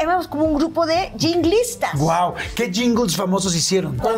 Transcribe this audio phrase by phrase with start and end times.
[0.00, 1.92] Éramos como un grupo de jinglistas.
[1.98, 2.32] ¡Wow!
[2.56, 3.98] ¿Qué jingles famosos hicieron?
[3.98, 4.08] Los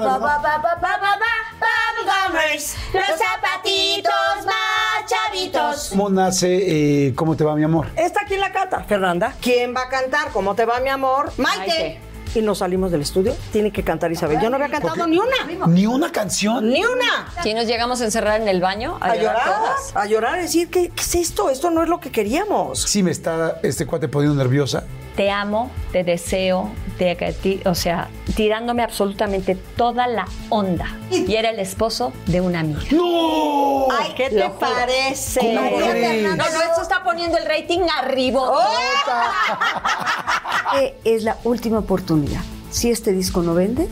[2.93, 5.89] zapatitos más chavitos.
[5.91, 7.89] ¿Cómo nace eh, ¿Cómo te va mi amor?
[7.97, 9.35] Está aquí en la cata, Fernanda.
[9.41, 10.31] ¿Quién va a cantar?
[10.31, 11.33] ¿Cómo te va, mi amor?
[11.37, 12.01] Maite.
[12.35, 13.35] Y nos salimos del estudio.
[13.51, 14.41] Tiene que cantar Isabel.
[14.41, 15.67] Yo no había cantado ni una.
[15.67, 16.69] ¿Ni una canción?
[16.69, 17.29] Ni una.
[17.43, 19.97] Si nos llegamos a encerrar en el baño a, A llorar, todas.
[19.97, 21.51] a llorar, a decir, ¿qué, qué es esto?
[21.51, 22.81] Esto no es lo que queríamos.
[22.83, 24.85] Sí me está este cuate poniendo nerviosa.
[25.17, 30.87] Te amo, te deseo, te, ti- o sea, tirándome absolutamente toda la onda.
[31.11, 32.81] Y era el esposo de una amiga.
[32.93, 33.87] ¡No!
[33.91, 35.41] Ay, ¿qué te parece?
[35.41, 36.23] ¿Cómo crees?
[36.23, 38.43] No, no, esto está poniendo el rating arriba.
[40.81, 42.41] Eh, es la última oportunidad.
[42.71, 43.89] Si este disco no vende,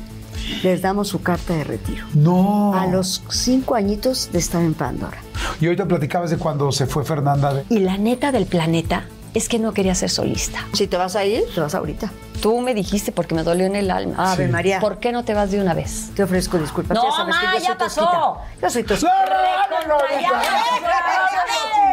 [0.63, 2.07] les damos su carta de retiro.
[2.15, 2.73] No.
[2.75, 5.19] A los cinco añitos de estar en Pandora.
[5.61, 7.53] Y ahorita platicabas de cuando se fue Fernanda.
[7.53, 10.67] de- Y la neta del planeta es que no quería ser solista.
[10.73, 12.11] Si te vas a ir, Te vas ahorita.
[12.43, 14.33] Tú me dijiste porque me dolió en el alma.
[14.33, 14.81] Ave María.
[14.81, 16.11] ¿Por qué no te vas de una vez?
[16.17, 16.97] Te ofrezco disculpas.
[16.97, 18.01] No, Ya sabes que yo ya soy pasó.
[18.01, 18.61] tosquita.
[18.63, 19.13] Yo soy tosquita.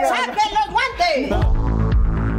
[0.08, 2.38] ¡saquen los guantes!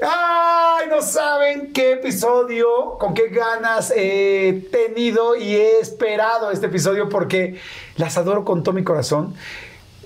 [0.00, 0.86] ¡Ay!
[0.88, 7.58] No saben qué episodio, con qué ganas he tenido y he esperado este episodio porque
[7.96, 9.34] las adoro con todo mi corazón.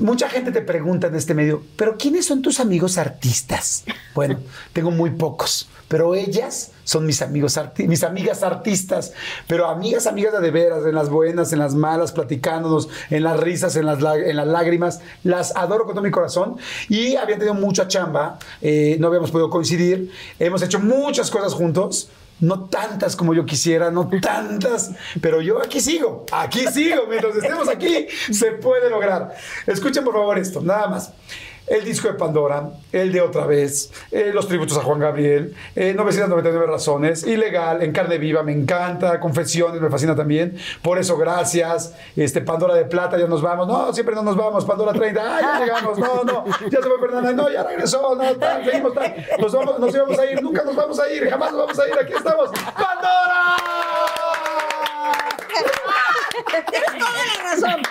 [0.02, 3.84] Mucha gente te pregunta en este medio, ¿pero quiénes son tus amigos artistas?
[4.16, 4.40] Bueno,
[4.72, 9.12] tengo muy pocos, pero ellas son mis amigos mis amigas artistas,
[9.46, 13.38] pero amigas, amigas de, de veras, en las buenas, en las malas, platicándonos, en las
[13.38, 16.56] risas, en las, en las lágrimas, las adoro con todo mi corazón.
[16.88, 22.08] Y habían tenido mucha chamba, eh, no habíamos podido coincidir, hemos hecho muchas cosas juntos,
[22.42, 27.68] no tantas como yo quisiera, no tantas, pero yo aquí sigo, aquí sigo, mientras estemos
[27.68, 29.34] aquí, se puede lograr.
[29.66, 31.12] Escuchen por favor esto, nada más.
[31.66, 35.94] El disco de Pandora, el de otra vez, eh, los tributos a Juan Gabriel, eh,
[35.94, 41.94] 999 razones, Ilegal, En carne viva, me encanta, Confesiones, me fascina también, por eso gracias,
[42.16, 45.40] este Pandora de Plata, ya nos vamos, no, siempre no nos vamos, Pandora 30, ah,
[45.40, 49.14] ya llegamos, no, no, ya se fue Fernanda, no, ya regresó, no, tal, seguimos, tal,
[49.38, 51.88] nos, vamos, nos íbamos a ir, nunca nos vamos a ir, jamás nos vamos a
[51.88, 54.21] ir, aquí estamos, ¡Pandora!
[56.70, 57.82] Tienes toda la razón.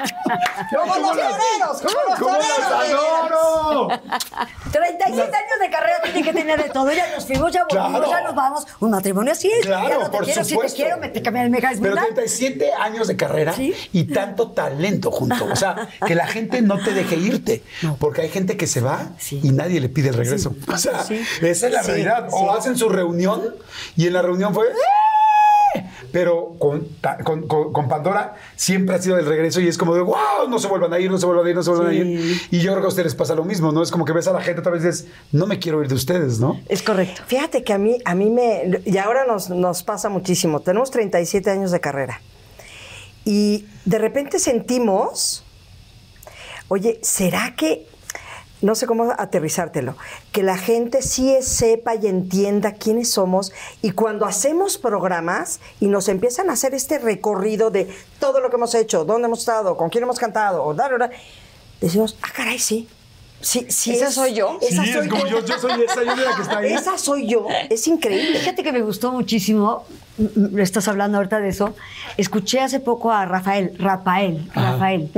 [0.76, 3.02] Como los toreros, como los ¿Cómo las toreros.
[3.32, 3.88] adoro?
[4.72, 6.92] 37 años de carrera tiene que tener de todo.
[6.92, 8.10] Ya nos fuimos, ya volvimos, Claro.
[8.10, 8.68] ya nos vamos.
[8.80, 9.66] Un matrimonio así es.
[9.66, 10.70] Claro, ya no te por quiero, supuesto.
[10.70, 13.74] si te quiero, me te el mega Pero 37 años de carrera Sí.
[13.94, 15.46] y tanto talento junto.
[15.46, 17.64] O sea, que la gente no te deje irte.
[18.00, 19.40] Porque hay gente que se va Sí.
[19.44, 20.54] y nadie le pide el regreso.
[20.68, 21.04] O sea,
[21.42, 22.28] esa es la realidad.
[22.32, 23.56] O hacen su reunión
[23.96, 24.68] y en la reunión fue.
[24.68, 24.74] "¡Eh!".
[26.12, 26.88] Pero con,
[27.24, 30.68] con- con- Pandora siempre ha sido el regreso y es como de wow, no se
[30.68, 32.42] vuelvan a ir, no se vuelvan a ir, no se vuelvan a ir.
[32.52, 33.82] Y yo creo que a ustedes les pasa lo mismo, ¿no?
[33.82, 35.88] Es como que ves a la gente otra vez y dices, no me quiero ir
[35.88, 36.60] de ustedes, ¿no?
[36.68, 37.22] Es correcto.
[37.28, 38.82] Fíjate que a mí, a mí me.
[38.86, 40.60] Y ahora nos, nos pasa muchísimo.
[40.60, 42.22] Tenemos 37 años de carrera.
[43.24, 45.44] Y de repente sentimos.
[46.68, 47.86] Oye, ¿será que.?
[48.62, 49.96] No sé cómo aterrizártelo.
[50.32, 53.52] Que la gente sí sepa y entienda quiénes somos.
[53.82, 58.58] Y cuando hacemos programas y nos empiezan a hacer este recorrido de todo lo que
[58.58, 61.10] hemos hecho, dónde hemos estado, con quién hemos cantado, o da, da, da,
[61.80, 62.88] decimos, ah, caray, sí.
[63.44, 64.60] Sí, sí ¿Esa es- soy yo?
[64.62, 66.74] Esa Sí, soy es como yo, yo soy esa, yo soy la que está ahí.
[66.74, 67.48] esa soy yo.
[67.72, 68.38] Es increíble.
[68.38, 69.84] Fíjate que me gustó muchísimo,
[70.60, 71.74] estás hablando ahorita de eso.
[72.18, 75.10] Escuché hace poco a Rafael, Rafael, Rafael,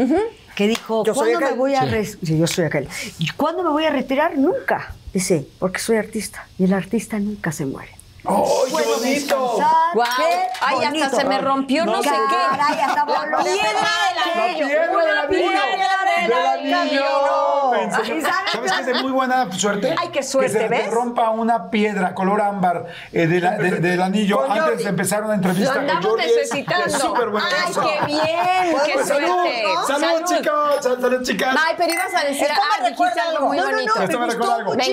[0.56, 2.38] que dijo, Yo soy ¿cuándo me voy a Sí.
[2.38, 2.88] yo soy aquel.
[3.20, 4.38] ¿Y ¿Cuándo me voy a retirar?
[4.38, 4.94] Nunca.
[5.14, 7.92] Dice, porque soy artista y el artista nunca se muere.
[8.26, 9.60] ¡Oh, qué bonito!
[9.94, 10.08] ¡Guau!
[10.18, 11.06] Qué ¡Ay, bonito.
[11.06, 12.36] hasta se me rompió no, no sé qué!
[12.62, 13.38] ¡Ay, hasta voló!
[13.38, 13.90] ¡La piedra
[14.36, 14.68] del anillo!
[15.14, 17.04] ¡La piedra del anillo!
[18.54, 19.94] ¿Sabes que es de muy buena suerte?
[19.98, 20.54] ¡Ay, qué suerte!
[20.54, 20.90] Que se ¿ves?
[20.92, 24.84] rompa una piedra color ámbar eh, de la, de, del anillo Con antes Jordi.
[24.84, 25.74] de empezar una entrevista.
[25.76, 26.86] Lo andamos necesitando.
[26.86, 27.82] Es súper buena ¡Ay, eso.
[27.82, 28.72] qué bien!
[28.72, 29.28] Pues, ¡Qué pues, suerte!
[29.28, 30.26] ¡Salud, salud, salud.
[30.28, 31.02] chicos!
[31.02, 31.56] ¡Salud, chicas!
[31.68, 34.02] Ay, pero ibas a decir, ah, dijiste algo muy bonito.
[34.02, 34.76] Esto me recuerda algo.
[34.76, 34.84] Me.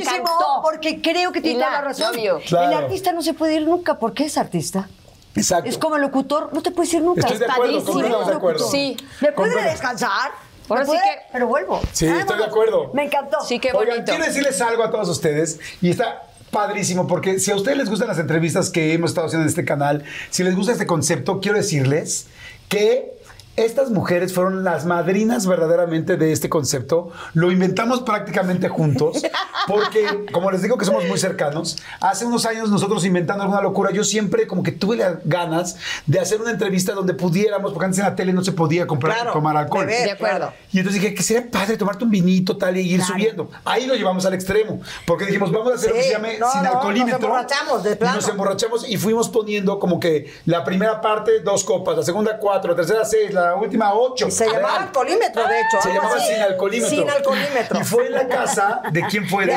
[0.63, 2.15] Porque creo que tiene toda la razón.
[2.19, 4.89] El artista no se puede ir nunca porque es artista.
[5.35, 5.69] Exacto.
[5.69, 7.21] Es como el locutor, no te puedes ir nunca.
[7.23, 7.93] Estoy de acuerdo, padrísimo.
[7.93, 8.69] completamente de acuerdo.
[8.71, 8.97] Sí.
[9.21, 10.31] ¿Me puede descansar?
[10.69, 11.81] Ahora ¿Me sí que- Pero vuelvo.
[11.93, 12.91] Sí, estoy de acuerdo.
[12.95, 13.39] Me encantó.
[13.47, 14.11] Sí, qué Oigan, bonito.
[14.13, 18.09] quiero decirles algo a todos ustedes y está padrísimo porque si a ustedes les gustan
[18.09, 21.57] las entrevistas que hemos estado haciendo en este canal, si les gusta este concepto, quiero
[21.59, 22.27] decirles
[22.69, 23.13] que
[23.57, 27.11] estas mujeres fueron las madrinas verdaderamente de este concepto.
[27.35, 29.23] Lo inventamos prácticamente juntos
[29.67, 33.91] porque, como les digo que somos muy cercanos, hace unos años nosotros inventando alguna locura,
[33.91, 35.77] yo siempre como que tuve las ganas
[36.07, 39.15] de hacer una entrevista donde pudiéramos, porque antes en la tele no se podía comprar,
[39.17, 39.85] Claro, tomar alcohol.
[39.87, 40.37] beber, De acuerdo.
[40.39, 40.53] claro.
[40.73, 43.51] Y entonces dije que sería padre tomarte un vinito tal y ir subiendo.
[43.65, 44.81] Ahí lo llevamos al extremo.
[45.07, 47.19] Porque dijimos, vamos a hacer lo que Sí, se llame no, sin no, alcoholímetro.
[47.19, 48.17] nos emborrachamos, de Y plano.
[48.17, 52.71] nos emborrachamos y fuimos poniendo como que la primera parte, dos copas, la segunda, cuatro,
[52.71, 54.31] la tercera, seis, la última, ocho.
[54.31, 54.83] Se llamaba Real.
[54.85, 55.81] alcoholímetro, de hecho.
[55.83, 56.33] Se llamaba así.
[56.33, 56.91] sin alcoholímetro.
[56.97, 57.81] Sin alcoholímetro.
[57.81, 59.55] Y fue en la casa de quién fue De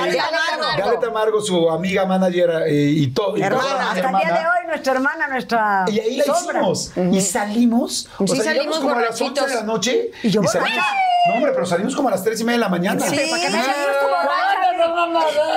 [1.02, 3.38] Tamargo, su amiga manager eh, y todo.
[3.38, 5.86] y Hermana, toda Hasta el día de hoy, nuestra hermana, nuestra.
[5.88, 6.60] y ahí la sombra.
[6.60, 6.92] hicimos.
[7.12, 8.10] Y salimos.
[8.18, 10.12] O Sí, sea, salimos como a las 11 de la noche.
[10.24, 10.72] Y yo salimos.
[10.72, 10.86] borracha.
[11.28, 13.00] No, hombre, pero salimos como a las 3 y media de la mañana.
[13.08, 13.16] Sí.
[13.16, 14.74] Para que me hayas puesto borracha.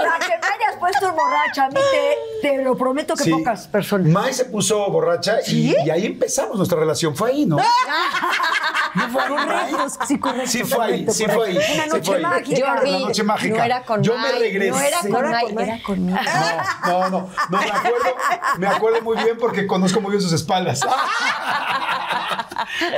[0.04, 1.64] Para que me hayas puesto borracha.
[1.64, 1.74] A mí
[2.40, 3.30] te, te lo prometo que Sí.
[3.30, 4.06] pocas personas.
[4.06, 7.16] Mai se puso borracha y, y ahí empezamos nuestra relación.
[7.16, 7.56] Fue ahí, ¿no?
[8.94, 9.22] ¿No fue?
[10.06, 10.50] Sí, correcto.
[10.50, 11.56] Sí fue ahí, sí fue ahí.
[11.56, 12.22] Una sí noche fue ahí.
[12.22, 12.70] mágica.
[12.74, 13.56] Jordi, La noche mágica.
[13.58, 14.70] no era con Yo me regresé.
[14.70, 15.00] No era
[15.40, 16.18] con No era conmigo.
[16.86, 18.16] No, no, no, no, me acuerdo,
[18.58, 20.80] me acuerdo muy bien porque conozco muy bien sus espaldas.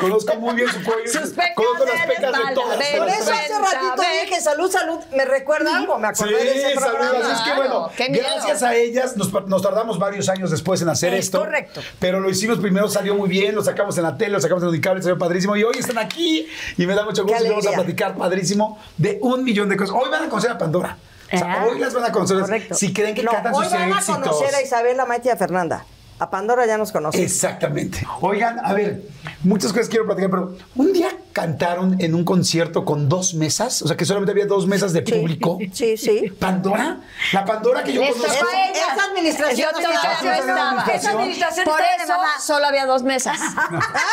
[0.00, 1.10] conozco muy bien su cuello.
[1.10, 2.78] Sus pecas conozco las de pecas de espalda, todas.
[2.78, 4.98] de Por eso hace ratito dije salud, salud.
[5.14, 6.96] Me recuerda algo, me Sí, acordé de ese saludos.
[6.96, 7.32] programa.
[7.32, 11.26] Es que bueno, gracias a ellas nos, nos tardamos varios años después en hacer Es
[11.26, 11.40] esto.
[11.40, 11.80] correcto.
[11.98, 14.68] Pero lo hicimos primero, salió muy bien, lo sacamos en la tele, lo sacamos en
[14.70, 15.56] Unicable, padrísimo.
[15.56, 16.46] Y hoy están aquí
[16.76, 19.94] y me da mucho gusto y vamos a platicar padrísimo de un millón de cosas.
[19.98, 20.96] Hoy van a conocer a Pandora.
[21.32, 22.40] O sea, Ah, hoy las van a conocer.
[22.40, 22.74] correcto.
[22.74, 24.18] Si creen que No, cantan hoy sus van a éxitos.
[24.18, 25.84] conocer a Isabela, Maite y a Fernanda.
[26.20, 27.22] A Pandora ya nos conocen.
[27.22, 28.06] Exactamente.
[28.20, 29.02] Oigan, a ver,
[29.44, 33.86] muchas cosas quiero platicar, pero un día cantaron en un concierto con dos mesas, o
[33.86, 35.58] sea que solamente había dos mesas de público.
[35.72, 36.28] Sí, sí.
[36.40, 36.98] ¿Pandora?
[37.32, 38.22] La Pandora que yo conozco.
[38.26, 38.80] tocó a ella.
[38.94, 40.72] Esa administración Yo no todavía estaba.
[40.72, 40.92] no estaba.
[40.96, 43.38] Esa administración Por eso solo había dos mesas.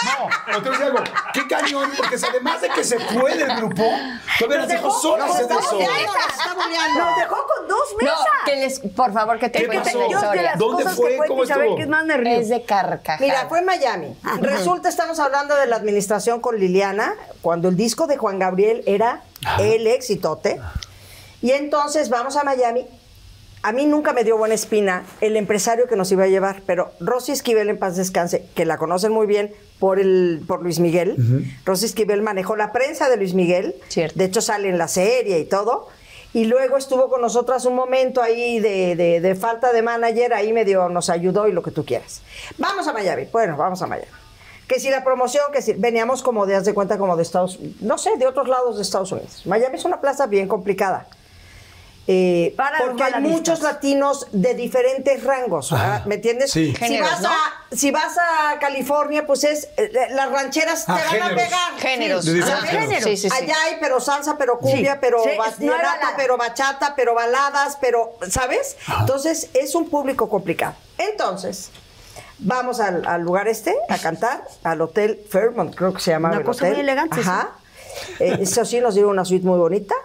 [0.06, 1.04] No, pero te voy a decir algo.
[1.34, 3.84] Qué cañón, porque además de que se fue del grupo,
[4.40, 5.78] todavía las dejó solas en eso.
[6.98, 8.26] Nos dejó con dos No, mesas.
[8.46, 10.54] que les, por favor, que te ¿Qué cuenten la historia.
[10.58, 11.18] ¿Dónde fue?
[11.28, 11.76] ¿Cómo estuvo?
[11.96, 12.42] Más nervioso.
[12.42, 13.20] Es de carcajada.
[13.20, 14.16] Mira, fue en Miami.
[14.42, 19.24] Resulta, estamos hablando de la administración con Liliana, cuando el disco de Juan Gabriel era
[19.60, 20.60] el éxitote.
[21.42, 22.86] Y entonces vamos a Miami.
[23.64, 26.92] A mí nunca me dio buena espina el empresario que nos iba a llevar, pero
[27.00, 31.16] Rosy Esquivel, en paz descanse, que la conocen muy bien por, el, por Luis Miguel.
[31.66, 33.76] Rosy Esquivel manejó la prensa de Luis Miguel.
[33.88, 34.20] Cierto.
[34.20, 35.88] De hecho, sale en la serie y todo.
[36.36, 40.90] Y luego estuvo con nosotras un momento ahí de, de- falta de manager, ahí medio
[40.90, 42.22] nos ayudó y lo que tú quieras.
[42.58, 43.30] Vamos a Miami.
[43.32, 44.12] Bueno, vamos a Miami.
[44.68, 47.58] Que si la promoción, que si veníamos como de, haz de cuenta, como de Estados
[47.80, 49.44] no sé, de otros lados de Estados Unidos.
[49.46, 51.08] Miami es una plaza bien complicada.
[52.08, 55.74] Eh, Para porque hay muchos latinos de diferentes rangos.
[56.06, 56.52] ¿me entiendes?
[56.52, 56.68] sí.
[56.68, 57.30] Si, Géneros, vas ¿no?
[57.30, 61.32] a, si vas a California, pues es eh, las rancheras Ah, te van géneros.
[61.32, 61.80] a pegar.
[61.80, 62.26] Géneros.
[62.26, 63.04] Géneros.
[63.04, 63.36] Sí, sí, sí.
[63.36, 65.18] Allá hay pero salsa, pero cumbia, Sí, pero
[65.60, 66.14] balada.
[66.16, 68.78] pero bachata, pero baladas, pero, ¿sabes?
[69.00, 70.76] Entonces es un público complicado.
[71.00, 71.72] Entonces,
[72.38, 76.42] vamos al, al lugar este a cantar, al Hotel Fairmont, creo que se llamaba Una
[76.42, 76.74] el cosa hotel.
[76.74, 77.50] muy elegante, Ajá.
[78.20, 79.96] Eh, eso sí, nos dieron una suite muy bonita.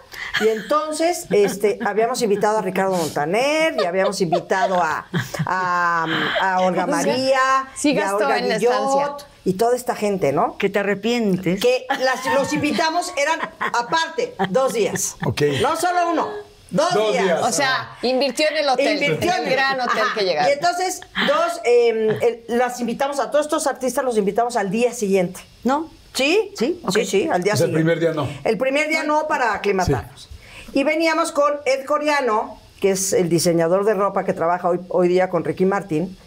[0.41, 5.07] Y entonces, este, habíamos invitado a Ricardo Montaner y habíamos invitado a,
[5.45, 6.05] a,
[6.41, 7.39] a Olga María,
[7.75, 9.27] sí y a Olga en la Guillot, estancia.
[9.45, 10.57] y toda esta gente, ¿no?
[10.57, 11.59] Que te arrepientes.
[11.59, 15.15] que las- los invitamos eran aparte, dos días.
[15.25, 15.41] Ok.
[15.61, 16.27] No solo uno,
[16.69, 17.23] dos, Dos días.
[17.25, 17.41] días.
[17.43, 18.93] O sea, invirtió en el hotel.
[19.03, 20.13] Invirtió en el gran hotel Ajá.
[20.17, 20.49] que llegaron.
[20.49, 24.93] Y entonces, dos, eh, el- las invitamos a todos estos artistas, los invitamos al día
[24.93, 25.41] siguiente.
[25.63, 25.89] ¿No?
[26.13, 26.51] ¿Sí?
[26.57, 26.91] Sí, ok.
[26.93, 27.75] sí, sí, al día O sea, el siguiente.
[27.75, 28.27] primer día no.
[28.43, 30.29] El primer día no para aclimatarnos.
[30.73, 35.07] Y veníamos con Ed Coriano, que es el diseñador de ropa que trabaja hoy, hoy
[35.07, 36.17] día con Ricky Martin,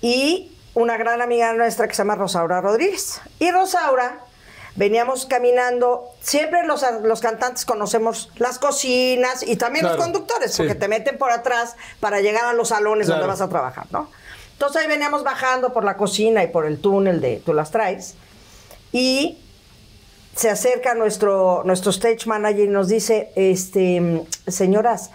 [0.00, 3.20] y una gran amiga nuestra que se llama Rosaura Rodríguez.
[3.38, 4.20] Y Rosaura,
[4.76, 10.58] veníamos caminando, siempre los, los cantantes conocemos las cocinas y también Claro, los conductores, sí.
[10.58, 13.20] porque te meten por atrás para llegar a los salones Claro.
[13.22, 14.08] donde vas a trabajar, ¿no?
[14.52, 18.14] Entonces ahí veníamos bajando por la cocina y por el túnel de Tú las traes.
[18.92, 19.38] Y
[20.34, 25.10] se acerca nuestro, nuestro stage manager y nos dice, este, señoras,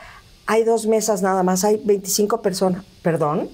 [0.46, 2.84] hay dos mesas nada más, hay 25 personas.
[3.01, 3.50] ¿Perdón?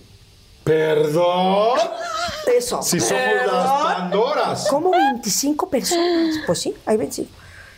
[0.63, 1.79] Perdón.
[2.57, 2.81] Eso.
[2.81, 3.55] Si somos ¿Perdón?
[3.55, 4.67] las Pandoras.
[4.69, 6.35] ¿Cómo 25 personas?
[6.45, 7.31] Pues sí, hay 25.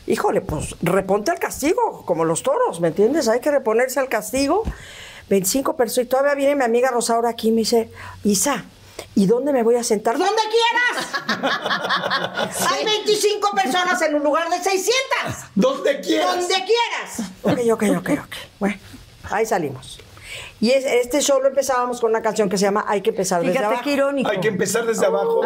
[0.07, 3.27] Híjole, pues reponte al castigo, como los toros, ¿me entiendes?
[3.29, 4.63] Hay que reponerse al castigo.
[5.29, 6.07] 25 personas.
[6.07, 7.89] Y todavía viene mi amiga Rosaura aquí y me dice,
[8.23, 8.65] Isa,
[9.15, 10.17] ¿y dónde me voy a sentar?
[10.17, 11.07] ¡Donde quieras!
[12.71, 14.93] Hay 25 personas en un lugar de 600.
[15.55, 16.35] Donde quieras.
[16.35, 17.19] Donde quieras.
[17.43, 18.35] Ok, ok, ok, ok.
[18.59, 18.77] Bueno,
[19.29, 19.99] ahí salimos.
[20.59, 23.41] Y es- este show lo empezábamos con una canción que se llama Hay que empezar
[23.41, 23.83] desde Fíjate abajo.
[23.83, 24.29] qué irónico.
[24.29, 25.39] Hay que empezar desde abajo.
[25.39, 25.45] Ok.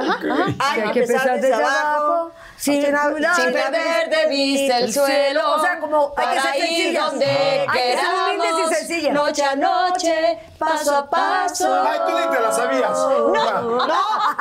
[0.60, 2.32] Hay, que empezar desde abajo.
[2.58, 2.96] Sin, sin,
[3.36, 5.54] Sin perder de vista el suelo.
[5.56, 7.06] O sea, como hay que para ser ir sencillas.
[7.12, 9.14] donde Hay que ser y sencillas.
[9.14, 11.84] Noche a noche, paso a paso.
[11.88, 12.92] Ay, tú ni te la sabías.
[12.92, 13.88] No, No,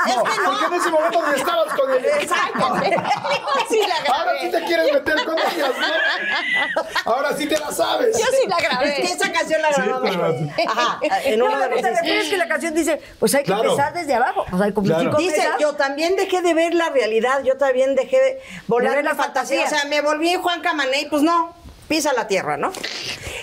[0.07, 0.25] es que no.
[0.47, 2.05] Porque en ese momento ni estabas con él.
[2.05, 2.75] Exacto.
[3.69, 4.19] sí la grabé.
[4.19, 7.13] Ahora sí te quieres meter con ellas, ¿no?
[7.13, 8.19] Ahora sí te la sabes.
[8.19, 8.89] Yo sí la grabé.
[9.03, 10.11] Es que esa canción la Sí, grabamos.
[10.11, 13.47] pero- Ajá, en No, uno de te refieres que la canción dice, pues hay que
[13.53, 13.71] Claro.
[13.71, 14.45] empezar desde abajo.
[14.49, 15.17] Pues hay como Claro.
[15.17, 19.05] Dice, yo también dejé de ver la realidad, yo también dejé de volar De ver
[19.05, 19.63] la la fantasía.
[19.63, 19.79] fantasía.
[19.79, 21.55] O sea, me volví Juan Camané, pues no,
[21.89, 22.71] pisa la tierra, ¿no?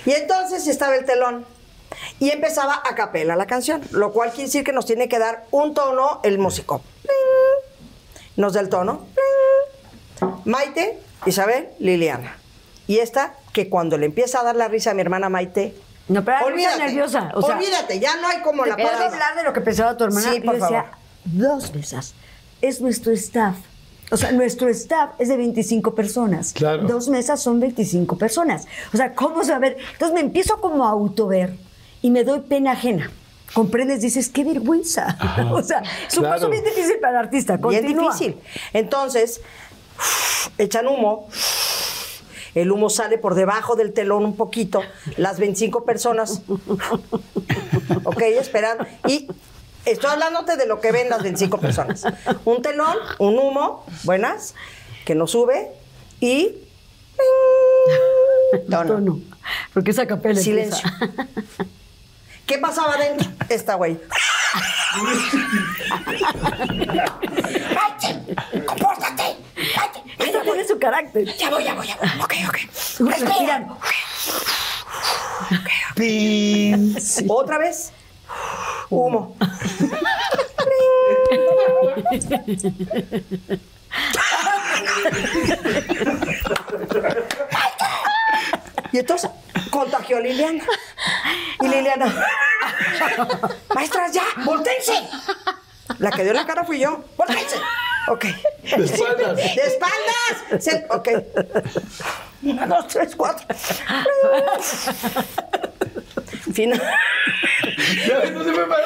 [0.05, 1.45] Y entonces estaba el telón.
[2.19, 5.45] Y empezaba a capela la canción, lo cual quiere decir que nos tiene que dar
[5.51, 6.81] un tono el músico.
[8.35, 9.05] Nos da el tono.
[10.45, 12.37] Maite, Isabel, Liliana.
[12.87, 15.75] Y esta, que cuando le empieza a dar la risa a mi hermana Maite.
[16.07, 17.31] No, pero olvídate, nerviosa.
[17.35, 19.13] O sea, olvídate, ya no hay como la ¿Te puedo palabra.
[19.15, 20.31] hablar de lo que pensaba tu hermana?
[20.33, 20.97] Sí, por Yo decía, favor.
[21.25, 22.13] dos mesas.
[22.61, 23.55] Es nuestro staff.
[24.13, 26.53] O sea, nuestro staff es de 25 personas.
[26.53, 26.83] Claro.
[26.83, 28.67] Dos mesas son 25 personas.
[28.93, 29.75] O sea, ¿cómo saber?
[29.93, 31.55] Entonces me empiezo como a autover
[32.03, 33.09] y me doy pena ajena.
[33.55, 34.01] ¿Comprendes?
[34.01, 35.17] Dices, qué vergüenza.
[35.51, 37.57] o sea, es un paso bien difícil para el artista.
[37.57, 38.13] Bien Continúa.
[38.13, 38.37] difícil.
[38.71, 39.41] Entonces,
[40.59, 41.27] echan humo.
[42.53, 44.83] El humo sale por debajo del telón un poquito.
[45.17, 46.43] Las 25 personas.
[48.03, 48.85] ok, esperando.
[49.07, 49.27] Y
[49.85, 52.03] estoy hablándote de lo que ven las 25 personas.
[52.45, 54.55] Un telón, un humo, buenas,
[55.05, 55.71] que nos sube
[56.19, 56.55] y.
[58.69, 58.93] Tono.
[58.93, 59.19] Tono.
[59.73, 60.89] Porque esa capela Silencio.
[62.45, 63.29] ¿Qué pasaba adentro?
[63.49, 63.99] Esta güey.
[68.65, 69.37] ¡Compórtate!
[70.19, 71.25] Esta tiene su carácter.
[71.37, 72.09] Ya voy, ya voy, ya voy.
[72.21, 72.57] Ok, ok.
[73.09, 73.67] Respiran.
[75.95, 76.97] Pin.
[77.27, 77.91] Otra vez.
[78.93, 79.35] Humo.
[88.91, 89.29] y entonces
[89.69, 90.63] contagió a Liliana.
[91.61, 92.13] Y Liliana.
[93.73, 94.93] Maestras, ya, voltense.
[95.99, 97.03] La que dio la cara fui yo.
[97.17, 97.57] Voltense.
[98.07, 98.25] Ok.
[98.25, 99.35] De espaldas.
[99.35, 100.85] De espaldas.
[100.89, 101.09] Ok.
[102.43, 103.47] Una, dos, tres, cuatro.
[106.53, 106.81] Final.
[108.07, 108.83] Ya, no se me para.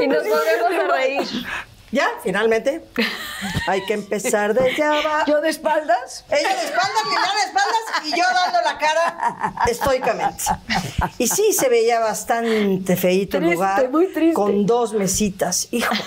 [0.00, 1.28] Y nos volvemos a reír.
[1.92, 2.80] Ya, finalmente.
[3.68, 5.26] Hay que empezar desde abajo.
[5.26, 6.24] Yo de espaldas.
[6.30, 10.44] Ella de espaldas, Liliana de espaldas y yo dando la cara estoicamente.
[11.18, 13.90] Y sí, se veía bastante feíto el lugar.
[13.90, 14.32] muy triste.
[14.32, 15.68] Con dos mesitas.
[15.70, 16.00] Híjole.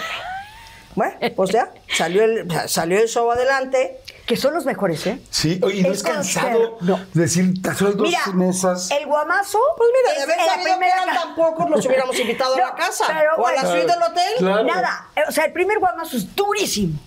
[0.96, 4.00] Bueno, pues ya, salió el, salió el show adelante.
[4.26, 5.20] Que son los mejores, ¿eh?
[5.30, 7.00] Sí, oye, ¿no Es es cansado no.
[7.14, 8.90] decir tan solo dos Mira, mesas?
[8.90, 9.60] el guamazo.
[9.78, 12.60] Pues mira, de haber sabido que primera eran ca- tan pocos, los hubiéramos invitado a
[12.60, 13.06] la casa.
[13.08, 14.34] pero o a la suite del hotel.
[14.40, 14.64] Claro.
[14.64, 15.10] Nada.
[15.28, 17.00] O sea, el primer guamazo es durísimo.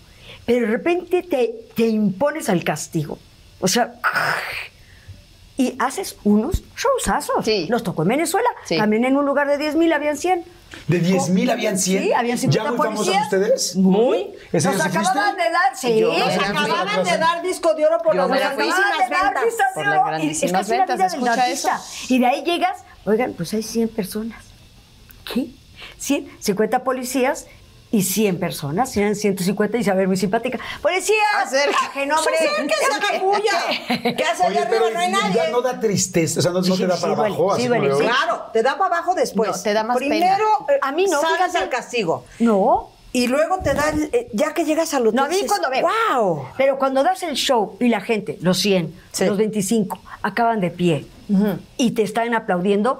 [0.47, 3.19] Pero de repente te, te impones al castigo.
[3.61, 3.95] O sea,
[5.57, 7.45] y haces unos showsazos.
[7.45, 7.67] Sí.
[7.69, 8.49] Los tocó en Venezuela.
[8.65, 8.77] Sí.
[8.79, 10.45] También en un lugar de 10 mil habían 100.
[10.87, 12.03] ¿De 10 mil habían 100?
[12.03, 13.25] Sí, habían 50 ¿Ya muy famosos policías.
[13.25, 13.77] ustedes?
[13.77, 14.35] Muy.
[14.53, 16.01] ¿Ese Nos acababan de dar, sí.
[16.01, 19.45] Nos acababan de dar disco de oro por Yo las grandísimas ventas.
[19.75, 21.69] Por las grandísimas ventas, escucha eso.
[22.09, 24.45] Y de ahí llegas, oigan, pues hay 100 personas.
[25.33, 25.49] ¿Qué?
[25.99, 27.47] 100, 50 policías
[27.91, 28.95] y 100 personas.
[28.97, 30.59] Eran 150 y saber muy simpática.
[30.83, 31.15] ¡Policía!
[31.95, 32.35] ¡Que nombre!
[32.39, 34.15] ¡Que se haga bulla!
[34.17, 34.91] ¿Qué hace allá arriba?
[34.93, 35.43] No hay ya nadie.
[35.51, 37.57] no da tristeza, o sea, no, no Sí, te da sí para duele, abajo.
[37.57, 37.81] sí así sí.
[37.81, 39.51] de- Claro, te da para abajo después.
[39.51, 41.59] No, te da más Primero, eh, A mí no, Salgas fíjate.
[41.59, 42.25] al castigo.
[42.41, 42.91] No.
[43.11, 45.49] Y luego te da, el- eh, ya que llegas al hotel, No, a mí dices,
[45.49, 45.89] cuando veo.
[46.11, 46.49] ¡Wow!
[46.59, 49.25] Pero cuando das el show y la gente, los 100, Sí.
[49.25, 51.07] los 25, acaban de pie
[51.79, 52.99] y te están aplaudiendo.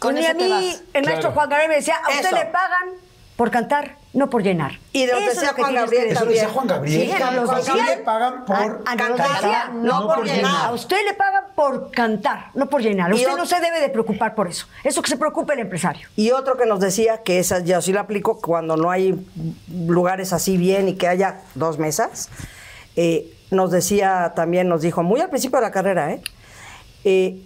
[0.00, 0.82] Con pues, eso a te mí, vas.
[0.92, 1.32] el maestro Claro.
[1.34, 2.36] Juan Gabriel me decía, a usted Eso.
[2.36, 2.88] le pagan
[3.36, 4.78] por cantar, no por llenar.
[4.92, 6.48] Y de lo que que Juan Gabriel Eso decía.
[6.48, 7.10] Juan Gabriel.
[7.16, 10.66] Sí, a los le pagan por A- a los cantar, decía, no por llenar.
[10.66, 13.12] A usted le pagan por cantar, no por llenar.
[13.12, 14.66] Usted no se debe de preocupar por eso.
[14.84, 16.08] Eso que se preocupe el empresario.
[16.16, 19.18] Y otro que nos decía, que esa yo sí la aplico cuando no hay
[19.70, 22.28] lugares así bien y que haya dos mesas,
[22.96, 26.22] eh, nos decía también, nos dijo muy al principio de la carrera, ¿eh?
[27.04, 27.42] Eh,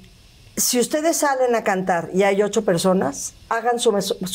[0.57, 3.93] si ustedes salen a cantar y hay ocho personas, hagan su,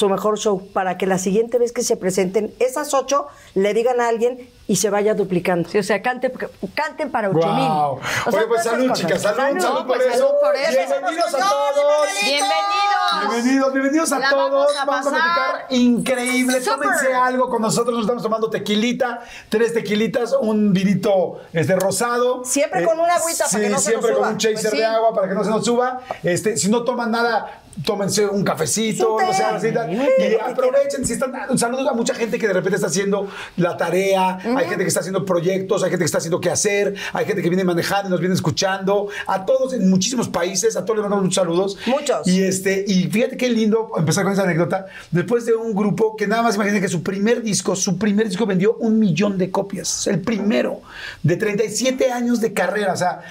[0.10, 4.08] mejor show para que la siguiente vez que se presenten, esas ocho le digan a
[4.08, 5.68] alguien y se vaya duplicando.
[5.70, 6.32] Sí, o sea, canten,
[6.74, 7.56] canten para ocho Wow.
[7.56, 8.36] mil.
[8.38, 10.18] Oye, pues salud, chicas, salud, salud, por pues, eso.
[10.28, 10.72] salud por eso.
[10.92, 12.08] Bienvenidos a todos.
[12.24, 13.30] Bienvenidos.
[13.30, 14.52] Bienvenidos, bienvenidos a La todos.
[14.52, 16.62] vamos a Vamos a platicar increíble.
[16.62, 16.80] súper.
[16.80, 17.94] Tómense algo con nosotros.
[17.94, 22.44] Nos estamos tomando tequilita, tres tequilitas, un vinito este, rosado.
[22.46, 24.32] Siempre con una agüita para sí, que no se siempre nos con suba.
[24.32, 24.78] un chaser Pues sí.
[24.78, 26.00] de agua para que no se nos suba.
[26.24, 29.94] Este, si no toman nada, tómense un cafecito, no sé, tal.
[29.94, 31.06] y aprovechen.
[31.06, 34.38] Si están, un saludo a mucha gente que de repente está haciendo la tarea.
[34.38, 37.42] Hay gente que está haciendo proyectos, hay gente que está haciendo qué hacer, hay gente
[37.42, 39.08] que viene manejando y nos viene escuchando.
[39.28, 41.78] A todos en muchísimos países, a todos les mandamos muchos saludos.
[41.86, 42.28] Muchos.
[42.28, 44.88] Y este, y fíjate qué lindo empezar con esa anécdota.
[45.12, 48.46] Después de un grupo que nada más imaginen que su primer disco, su primer disco
[48.46, 50.08] vendió un millón de copias.
[50.08, 50.82] El primero
[51.24, 52.94] de 37 años de carrera.
[52.94, 53.22] O sea,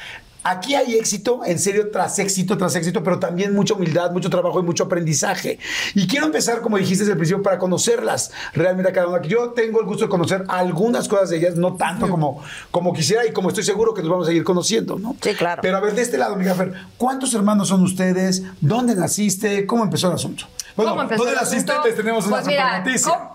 [0.43, 4.61] aquí hay éxito, en serio, tras éxito, tras éxito, pero también mucha humildad, mucho trabajo
[4.61, 5.59] y mucho aprendizaje.
[5.95, 9.23] Y quiero empezar, como dijiste desde el principio, para conocerlas realmente a cada una.
[9.23, 13.27] Yo tengo el gusto de conocer algunas cosas de ellas, no tanto como, como quisiera
[13.27, 15.17] y como estoy seguro que nos vamos a ir conociendo, ¿no?
[15.21, 15.63] Sí, claro.
[15.63, 18.43] Pero a ver, de este lado, Miguel Fer, ¿cuántos hermanos son ustedes?
[18.61, 19.67] ¿Dónde naciste?
[19.67, 20.47] ¿Cómo empezó el asunto?
[20.77, 21.73] Bueno, ¿Cómo empezó ¿dónde el naciste?
[21.85, 23.31] Les tenemos una Pues mira, super noticia.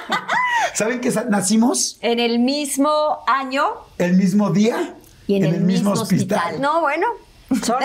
[0.74, 2.90] ¿Saben que nacimos En el mismo
[3.26, 3.64] año
[3.98, 4.94] el mismo día?
[5.30, 6.60] Y en el mismo hospital.
[6.60, 7.06] No, bueno.
[7.50, 7.82] Son, son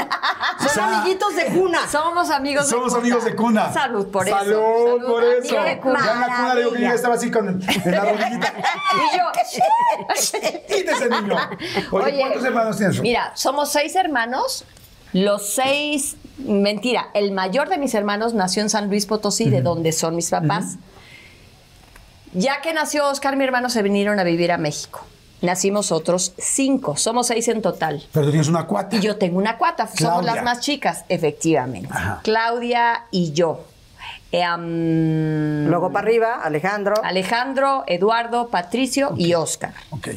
[0.65, 1.87] O sea, amiguitos de cuna.
[1.87, 3.01] somos amigos Somos de cuna.
[3.01, 3.73] amigos de cuna.
[3.73, 4.37] Salud por eso.
[4.37, 5.49] Salud por eso.
[5.59, 5.99] amigo de cuna.
[6.05, 8.53] Ya en la cuna le digo que yo estaba así con en la rodillita.
[9.13, 9.23] Y yo.
[10.67, 11.35] Quítese, niño.
[11.91, 12.99] Oye, ¿cuántos hermanos tienes?
[13.01, 14.65] Mira, somos seis hermanos.
[15.13, 19.91] Los seis, mentira, el mayor de mis hermanos nació en San Luis Potosí, de donde
[19.93, 20.75] son mis papás.
[22.33, 25.05] Ya que nació Oscar, mi hermano se vinieron a vivir a México.
[25.41, 28.03] Nacimos otros cinco, somos seis en total.
[28.11, 28.95] Pero tú tienes una cuata.
[28.95, 31.89] Y yo tengo una cuata, somos las más chicas, efectivamente.
[31.91, 32.21] Ajá.
[32.23, 33.65] Claudia y yo.
[34.31, 36.95] Eh, am, Luego para arriba, Alejandro.
[37.03, 39.73] Alejandro, Eduardo, Patricio y Oscar.
[39.91, 40.09] Ok.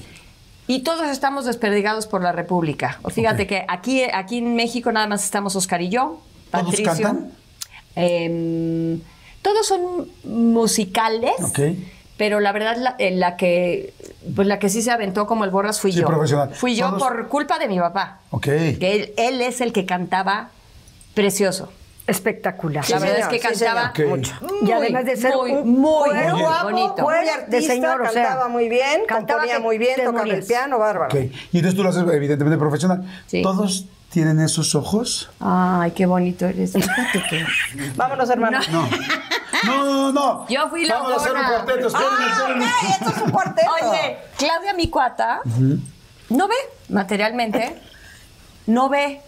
[0.66, 3.00] Y todos estamos desperdigados por la República.
[3.08, 6.20] Fíjate que aquí, aquí en México nada más estamos Oscar y yo.
[6.50, 6.84] ¿Todos Patricio.
[6.84, 7.32] cantan?
[7.96, 9.00] Em,
[9.40, 11.32] todos son musicales.
[11.42, 11.60] Ok.
[12.18, 13.94] Pero la verdad, la, eh, la que
[14.36, 16.06] pues la que sí se aventó como el borras fui Sí, yo.
[16.06, 16.50] profesional.
[16.52, 18.18] Fui yo Todos- por culpa de mi papá.
[18.30, 18.44] Ok.
[18.44, 20.50] Que él, él es el que cantaba
[21.14, 21.72] precioso.
[22.08, 22.82] Espectacular.
[22.88, 24.10] la Sí, verdad señor, es que sí, cantaba señor.
[24.12, 24.16] Ok.
[24.16, 24.34] mucho.
[24.66, 27.02] Y además de ser muy, un muy, muy guapo, bonito.
[27.02, 30.44] Muy artista, de señor, o sea, cantaba muy bien, cantaba componía muy bien, tocaba el
[30.44, 31.14] piano, bárbaro.
[31.14, 31.20] Ok.
[31.52, 33.04] Y entonces tú lo haces evidentemente profesional.
[33.26, 33.42] Sí.
[33.42, 35.30] ¿Todos tienen esos ojos?
[35.40, 36.72] Ay, qué bonito eres.
[36.72, 37.46] Fíjate que-
[37.96, 38.58] Vámonos, hermano.
[38.70, 38.88] No.
[39.64, 40.46] No, no, no.
[40.48, 41.86] Yo fui la Vamos a hacer un cuarteto.
[41.88, 42.64] espérenme.
[42.66, 43.70] Ah, esto es un cuarteto.
[43.90, 45.40] Oye, Claudia, mi cuata,
[46.30, 46.54] no ve
[46.90, 47.80] materialmente,
[48.66, 49.20] no ve.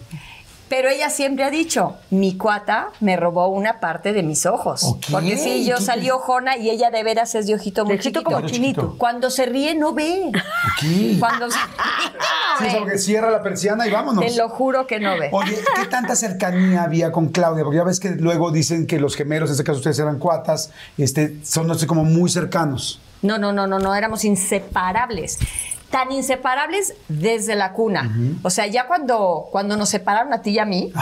[0.71, 4.95] Pero ella siempre ha dicho, mi cuata me robó una parte de mis ojos.
[5.11, 7.99] Porque sí, yo ¿Qué salí ojona y ella de veras es de ojito muy De
[7.99, 8.37] ojito chiquito.
[8.37, 8.95] como chinito.
[8.97, 10.31] Cuando se ríe, no ve.
[10.73, 11.17] Aquí.
[11.19, 11.59] Cuando se
[12.61, 14.25] Sí, ríe, no cierra la persiana y vámonos.
[14.25, 15.31] Te lo juro que no ve.
[15.33, 17.65] Oye, ¿qué tanta cercanía había con Claudia?
[17.65, 20.71] Porque ya ves que luego dicen que los gemelos, en este caso ustedes eran cuatas,
[20.97, 23.01] este, son no sé, como muy cercanos.
[23.23, 25.37] No, no, no, no, no, éramos inseparables.
[25.91, 28.17] Tan inseparables desde la cuna.
[28.43, 30.93] O sea, ya cuando, cuando nos separaron a ti y a mí.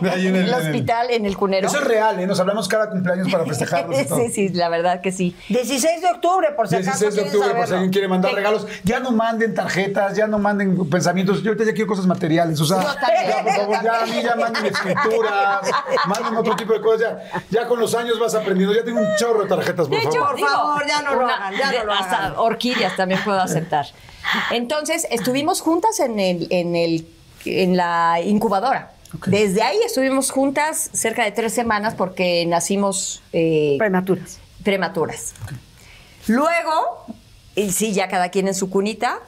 [0.00, 1.68] De en el- el en el- hospital, en el cunero.
[1.68, 2.26] Eso es real, ¿eh?
[2.26, 3.48] Nos hablamos cada cumpleaños para y
[4.08, 4.16] todo.
[4.18, 5.36] sí, sí, la verdad que sí.
[5.50, 8.32] 16 de octubre, por si acaso 16 de quieren octubre, por si alguien quiere mandar
[8.32, 8.66] regalos.
[8.82, 11.42] Ya no manden tarjetas, ya no manden pensamientos.
[11.42, 12.58] Yo ahorita ya quiero cosas materiales.
[12.60, 15.60] O sea, ya, por favor, ya a mí ya manden escrituras,
[16.06, 17.00] manden otro tipo de cosas.
[17.00, 18.74] Ya, ya con los años vas aprendiendo.
[18.74, 20.28] Ya tengo un chorro de tarjetas, por De hecho, favor.
[20.28, 22.34] Por digo, favor, ya no lo una- hagan, ya no lo hasta hagan.
[22.38, 23.81] orquídeas también puedo aceptar.
[24.50, 27.06] Entonces, estuvimos juntas en el, en el,
[27.44, 28.92] en la incubadora.
[29.26, 34.38] Desde ahí estuvimos juntas cerca de tres semanas porque nacimos eh, Prematuras.
[34.64, 35.34] prematuras.
[36.28, 37.06] Luego,
[37.54, 39.18] y sí, ya cada quien en su cunita.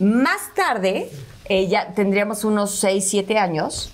[0.00, 1.10] Más tarde,
[1.44, 3.92] eh, ya tendríamos unos 6, 7 años.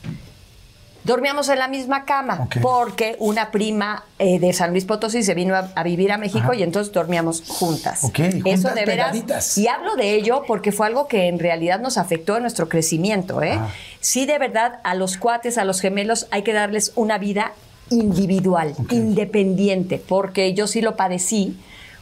[1.05, 5.55] Dormíamos en la misma cama porque una prima eh, de San Luis Potosí se vino
[5.55, 6.55] a, a vivir a México Ajá.
[6.55, 8.05] y entonces dormíamos juntas.
[8.05, 9.11] Ok, Eso juntas de veras.
[9.13, 9.59] pegaditas.
[9.59, 13.43] Y hablo de ello porque fue algo que en realidad nos afectó en nuestro crecimiento.
[13.43, 13.59] ¿eh?
[13.61, 13.69] Ah.
[14.01, 17.53] Sí, de verdad, a los cuates, a los gemelos, hay que darles una vida
[17.91, 21.57] individual, independiente, porque yo sí lo padecí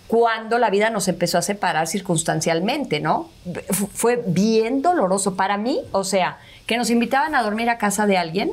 [0.07, 3.29] cuando la vida nos empezó a separar circunstancialmente, ¿no?
[3.69, 8.07] F- Fue bien doloroso para mí, o sea, que nos invitaban a dormir a casa
[8.07, 8.53] de alguien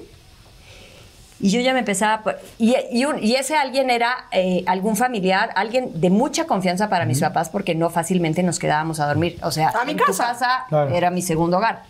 [1.40, 2.22] y yo ya me empezaba...
[2.24, 6.90] por- Y, y un- y ese alguien era eh, algún familiar, alguien de mucha confianza
[6.90, 9.38] para mis papás, porque no fácilmente nos quedábamos a dormir.
[9.42, 10.12] O sea, A mi en casa.
[10.12, 10.94] tu casa Claro.
[10.96, 11.84] era mi segundo hogar.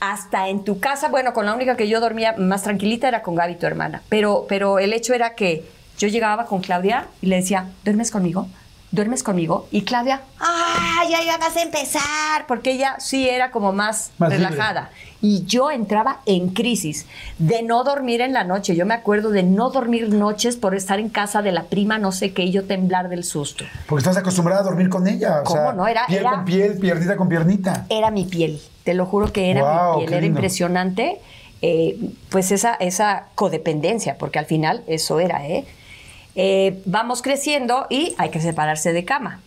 [0.00, 3.34] Hasta en tu casa, bueno, con la única que yo dormía más tranquilita era con
[3.34, 4.02] Gaby, tu hermana.
[4.10, 5.64] Pero, pero el hecho era que
[5.98, 8.46] yo llegaba con Claudia y le decía, ¿duermes conmigo?
[8.96, 9.68] ¿Duermes conmigo?
[9.70, 12.46] Y Claudia, ¡ah, ya, ya vas a empezar!
[12.48, 14.48] Porque ella sí era como más, Más libre.
[14.48, 14.90] relajada.
[15.20, 17.06] Y yo entraba en crisis
[17.38, 18.74] de no dormir en la noche.
[18.74, 22.10] Yo me acuerdo de no dormir noches por estar en casa de la prima, no
[22.10, 23.64] sé qué, y yo temblar del susto.
[23.86, 25.40] Porque estás acostumbrada a dormir con ella.
[25.42, 25.86] O ¿Cómo sea, no?
[25.86, 27.84] Era- piel era- con piel, piernita con piernita.
[27.90, 31.20] Era mi piel, te lo juro que era mi piel, era impresionante.
[31.62, 31.98] eh,
[32.30, 35.64] pues esa, esa codependencia, porque al final eso era, ¿eh?
[36.36, 39.40] Eh, Vamos creciendo y hay que separarse de cama.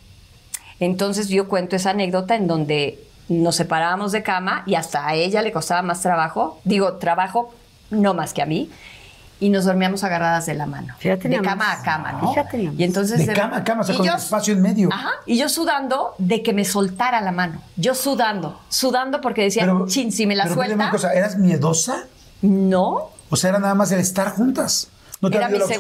[0.80, 5.42] Entonces yo cuento esa anécdota en donde nos separábamos de cama y hasta a ella
[5.42, 7.54] le costaba más trabajo, digo, trabajo
[7.92, 8.70] no más que a mí,
[9.42, 11.80] y nos dormíamos agarradas de la mano, Fíjate de cama más.
[11.80, 12.30] a cama, ¿no?
[12.34, 12.72] Fíjate.
[12.78, 14.90] Y entonces De cama a cama, o sea, y con el espacio en medio.
[14.92, 19.72] Ajá, y yo sudando de que me soltara la mano, yo sudando, sudando porque decía,
[19.88, 22.06] chin, si me la pero suelta, una cosa, ¿eras miedosa?
[22.42, 24.90] no, O sea, era nada más el estar juntas.
[25.22, 25.76] No te Era mi la oscuridad,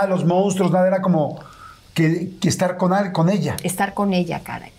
[0.00, 0.08] seguridad.
[0.08, 1.38] los monstruos, nada, era como
[1.94, 3.56] que, que estar con, con ella.
[3.62, 4.72] estar con ella, caray.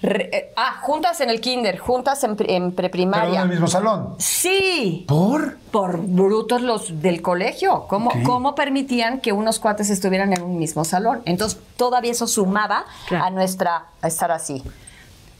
[0.00, 3.36] Re- eh, ah, juntas en el kinder, juntas en, Pero preprimaria.
[3.36, 4.16] en el mismo salón.
[4.18, 5.58] Sí, ¿Por?
[5.70, 7.86] por brutos los del colegio.
[7.88, 8.10] ¿Cómo.
[8.24, 11.22] ¿Cómo permitían que unos cuates estuvieran en un mismo salón?
[11.24, 13.24] Entonces, todavía eso sumaba Claro.
[13.26, 14.64] a nuestra a estar así.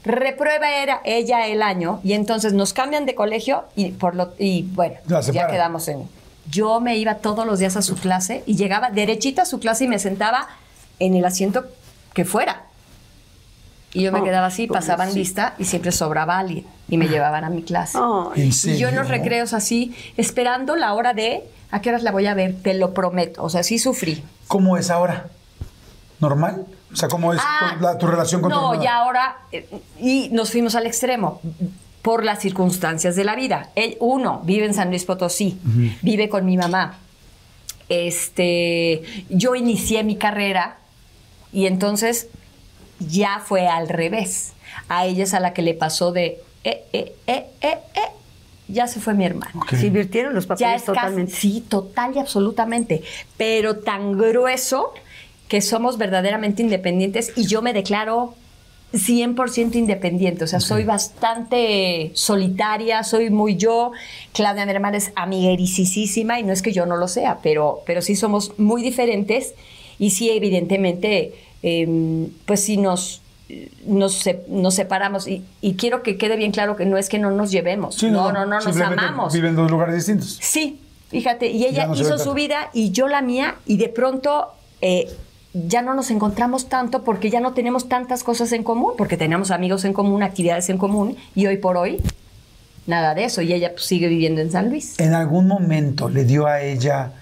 [0.04, 4.62] Reprueba era ella el año y entonces nos cambian de colegio y por lo y
[4.62, 4.96] bueno,
[5.32, 6.08] ya quedamos en.
[6.50, 9.84] Yo me iba todos los días a su clase y llegaba derechita a su clase
[9.84, 10.48] y me sentaba
[10.98, 11.64] en el asiento
[12.14, 12.62] que fuera.
[13.94, 17.44] Y yo me Oh, quedaba así, pasaban lista y siempre sobraba alguien y me llevaban
[17.44, 17.98] a mi clase.
[18.36, 22.10] ¿En Y yo en los recreos así, esperando la hora de a qué horas la
[22.10, 23.42] voy a ver, te lo prometo.
[23.42, 24.22] O sea, sí sufrí.
[24.48, 25.26] ¿Cómo es ahora?
[26.20, 26.66] ¿Normal?
[26.92, 29.36] O sea, ¿cómo es Ah, la- tu relación con tu No, ya ahora.
[29.52, 29.68] eh,
[30.00, 31.40] y nos fuimos al extremo
[32.02, 33.70] por las circunstancias de la vida.
[33.76, 35.56] Él, uno, vive en San Luis Potosí,
[36.02, 36.98] vive con mi mamá.
[37.88, 40.78] Este, yo inicié mi carrera
[41.52, 42.28] y entonces
[42.98, 44.52] ya fue al revés.
[44.88, 48.00] A ella es a la que le pasó de, eh, eh, eh, eh, eh,
[48.68, 49.60] ya se fue mi hermano.
[49.70, 51.32] Se invirtieron los Ya papeles casi- totalmente.
[51.32, 53.02] sí, total y absolutamente.
[53.36, 54.92] Pero tan grueso
[55.48, 58.34] que somos verdaderamente independientes y yo me declaro
[58.92, 60.44] 100% independiente.
[60.44, 63.92] O sea, soy bastante solitaria, soy muy yo.
[64.32, 68.02] Claudia, mi hermana, es amiguericísima y no es que yo no lo sea, pero, pero
[68.02, 69.54] sí somos muy diferentes
[69.98, 73.20] y sí, evidentemente, em, pues sí nos...
[73.84, 77.30] Nos, nos separamos y, y quiero que quede bien claro que no es que no
[77.30, 79.34] nos llevemos, Sí, no, no, no, nos amamos.
[79.34, 80.38] Viven en dos lugares distintos.
[80.40, 84.52] Sí, fíjate, y ella no hizo su vida y yo la mía, y de pronto
[84.80, 85.06] eh,
[85.54, 89.50] ya no nos encontramos tanto porque ya no tenemos tantas cosas en común, porque tenemos
[89.50, 92.00] amigos en común, actividades en común, y hoy por hoy,
[92.86, 94.98] nada de eso, y ella pues, sigue viviendo en San Luis.
[94.98, 97.12] ¿En algún momento le dio a ella,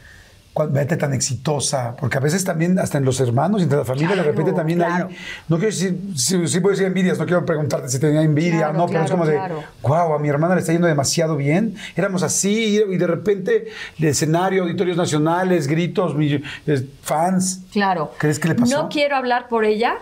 [0.70, 1.94] vete tan exitosa?
[1.96, 4.78] Porque a veces también, hasta en los hermanos y entre la familia, de repente también
[4.78, 5.08] claro.
[5.08, 5.16] hay.
[5.48, 8.72] No quiero decir, sí, sí puedo decir envidias, no quiero preguntarte si tenía envidia Claro,
[8.72, 9.40] o no, pero es como de,
[9.82, 11.76] wow, a mi hermana le está yendo demasiado bien.
[11.96, 17.62] Éramos así y de repente, el escenario, auditorios nacionales, gritos, eh, fans.
[17.72, 18.12] Claro.
[18.18, 18.82] ¿Crees que le pasó?
[18.82, 19.96] No quiero hablar por ella,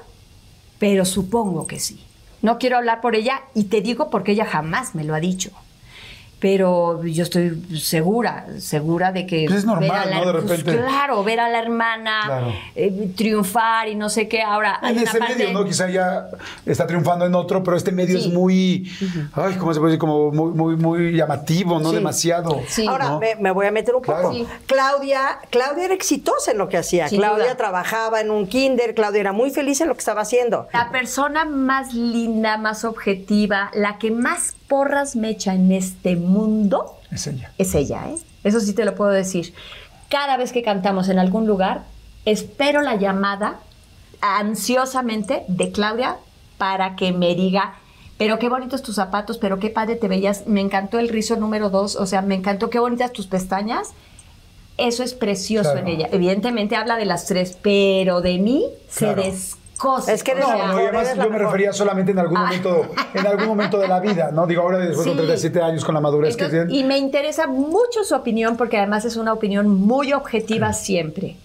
[0.79, 2.05] pero supongo que sí.
[2.41, 5.51] No quiero hablar por ella y te digo porque ella jamás me lo ha dicho.
[6.41, 9.47] Pero yo estoy segura, segura de que...
[9.49, 10.27] Pues es normal, ver a la- ¿no?
[10.27, 10.87] De pues repente.
[10.87, 12.53] claro, ver a la hermana Claro.
[12.77, 14.41] eh, triunfar y no sé qué.
[14.43, 15.65] Ahora, hay En una ese parte- medio, ¿no?
[15.65, 16.29] Quizá ya
[16.65, 18.29] está triunfando en otro, pero este medio Sí.
[18.29, 18.89] es muy,
[19.33, 19.99] ay, ¿cómo se puede decir?
[19.99, 21.89] Como muy, muy, muy llamativo, ¿no?
[21.91, 21.97] Sí.
[21.97, 22.61] Demasiado.
[22.69, 22.87] Sí.
[22.87, 23.19] Ahora ¿no?
[23.19, 24.23] me, me voy a meter un Claro.
[24.31, 24.35] poco.
[24.35, 24.47] Sí.
[24.67, 27.09] Claudia, Claudia era exitosa en lo que hacía.
[27.09, 27.57] Sin Claudia duda.
[27.57, 30.69] trabajaba en un kinder, Claudia era muy feliz en lo que estaba haciendo.
[30.73, 36.99] La persona más linda, más objetiva, la que más porras me echa en este mundo
[37.11, 37.53] Es ella.
[37.59, 38.17] es ella, ¿eh?
[38.45, 39.55] Eso sí te lo puedo decir.
[40.09, 41.83] Cada vez que cantamos en algún lugar,
[42.25, 43.59] espero la llamada
[44.21, 46.17] ansiosamente de Claudia
[46.57, 47.75] para que me diga,
[48.17, 51.71] pero qué bonitos tus zapatos, pero qué padre te veías, me encantó el rizo número
[51.71, 53.91] dos, o sea, me encantó qué bonitas tus pestañas.
[54.77, 55.87] Eso es precioso Claro.
[55.87, 56.09] en ella.
[56.13, 58.65] Evidentemente habla de las tres, pero de mí
[58.97, 59.23] Claro.
[59.23, 59.29] se
[59.79, 60.13] descosa.
[60.13, 62.45] Es que No, no, y además yo me refería solamente en algún Ah.
[62.47, 64.47] momento, en algún momento de la vida, ¿no?
[64.47, 65.17] Digo, ahora después de Sí.
[65.17, 66.71] 37 años con la madurez que tienen.
[66.71, 71.37] y me interesa mucho su opinión porque además es una opinión muy objetiva siempre.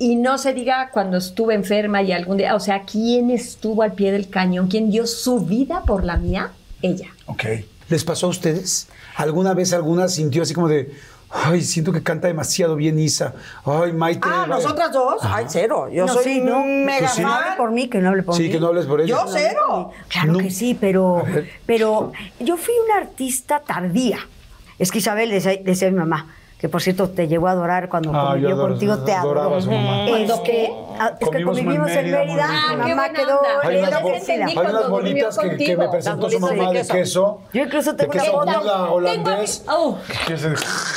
[0.00, 3.92] Y no se diga cuando estuve enferma y algún día, o sea, ¿quién estuvo al
[3.94, 4.68] pie del cañón?
[4.68, 6.52] ¿Quién dio su vida por la mía?
[6.82, 7.08] Ella.
[7.26, 7.44] Ok.
[7.88, 8.86] ¿Les pasó a ustedes?
[9.16, 10.92] ¿Alguna vez alguna sintió así como de,
[11.30, 13.34] ay, siento que canta demasiado bien Isa?
[13.64, 14.20] Ay, Maite.
[14.24, 14.62] Ah, vaya"?
[14.62, 15.18] nosotras dos.
[15.22, 15.88] Ay, cero.
[15.92, 16.60] Yo No, soy sí, no.
[16.64, 17.22] mega Pues sí.
[17.22, 18.50] No hable por mí, que no hable por Sí, mí.
[18.50, 19.08] que no hables por ella.
[19.08, 19.90] Yo cero.
[20.08, 20.38] Claro No.
[20.38, 21.22] que sí, pero,
[21.66, 24.18] pero yo fui una artista tardía.
[24.78, 28.10] Es que Isabel decía, decía mi mamá, que por cierto te llegó a adorar cuando
[28.12, 29.58] Ah, convivió adoro- contigo, te adoraba adoró.
[29.58, 30.08] a su mamá.
[30.10, 32.32] Es que, ah, es que Comimos convivimos en Mérida, mi.
[32.40, 33.40] Ah, qué mamá quedó.
[33.62, 36.92] Hay unas, bo- hay unas bolitas que, que me presentó su mamá de de queso.
[36.92, 37.40] queso.
[37.52, 38.60] Yo incluso de tengo una queso foto.
[38.60, 39.64] Buda holandés.
[39.68, 40.54] Oh, que se-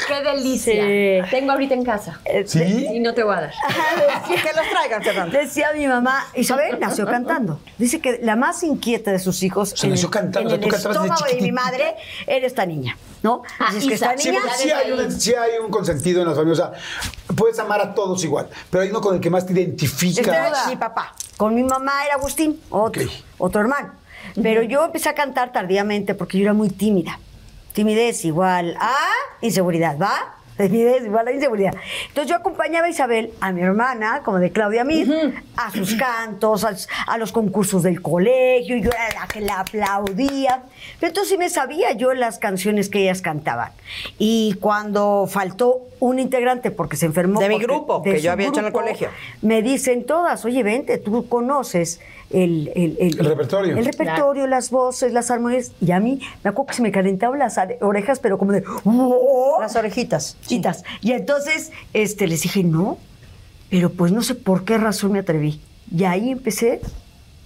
[0.07, 1.23] ¡Qué delicia!
[1.25, 1.29] Sí.
[1.29, 2.19] Tengo ahorita en casa.
[2.45, 2.87] ¿Sí?
[2.93, 3.51] Y no te voy a dar.
[4.27, 5.37] que los traigan, Fernanda.
[5.39, 7.59] Decía mi mamá, Isabel nació cantando.
[7.77, 11.39] Dice que la más inquieta de sus hijos sea, nació cantando, en el estómago de
[11.39, 11.95] mi madre
[12.25, 13.43] era esta niña, ¿no?
[13.59, 14.41] Ah, Así es que esta Sí, niña...
[14.57, 16.59] sí hay, un, sí hay un consentido en las familias.
[16.59, 19.53] O sea, puedes amar a todos igual, pero hay uno con el que más te
[19.53, 20.67] identificas.
[20.67, 21.13] mi papá.
[21.37, 23.03] Con mi mamá era Agustín, otro,
[23.37, 23.91] otro hermano.
[24.41, 27.19] Pero yo empecé a cantar tardíamente porque yo era muy tímida.
[27.73, 28.93] Timidez igual a
[29.41, 30.35] inseguridad, ¿va?
[30.67, 31.73] Timidez igual a inseguridad.
[32.07, 36.63] Entonces yo acompañaba a Isabel, a mi hermana, como de Claudia Mir, a sus cantos,
[36.63, 36.75] a,
[37.07, 40.63] a los concursos del colegio, y yo era la que la aplaudía.
[40.99, 43.71] Pero entonces sí me sabía yo las canciones que ellas cantaban.
[44.17, 47.39] Y cuando faltó un integrante porque se enfermó.
[47.39, 49.09] De mi grupo, que yo había hecho en el colegio.
[49.41, 52.01] me dicen todas, oye, vente, tú conoces
[52.33, 53.77] el, el, El repertorio.
[53.77, 55.71] El repertorio, las voces, las armonías.
[55.81, 58.63] Y a mí, me acuerdo que se me calentaban las orejas, pero como de...
[58.85, 59.57] ¡oh!
[59.61, 60.37] Las orejitas.
[60.45, 60.83] Chitas.
[61.01, 62.97] Y entonces este, les dije, no,
[63.69, 65.61] pero pues no sé por qué razón me atreví.
[65.95, 66.81] Y ahí empecé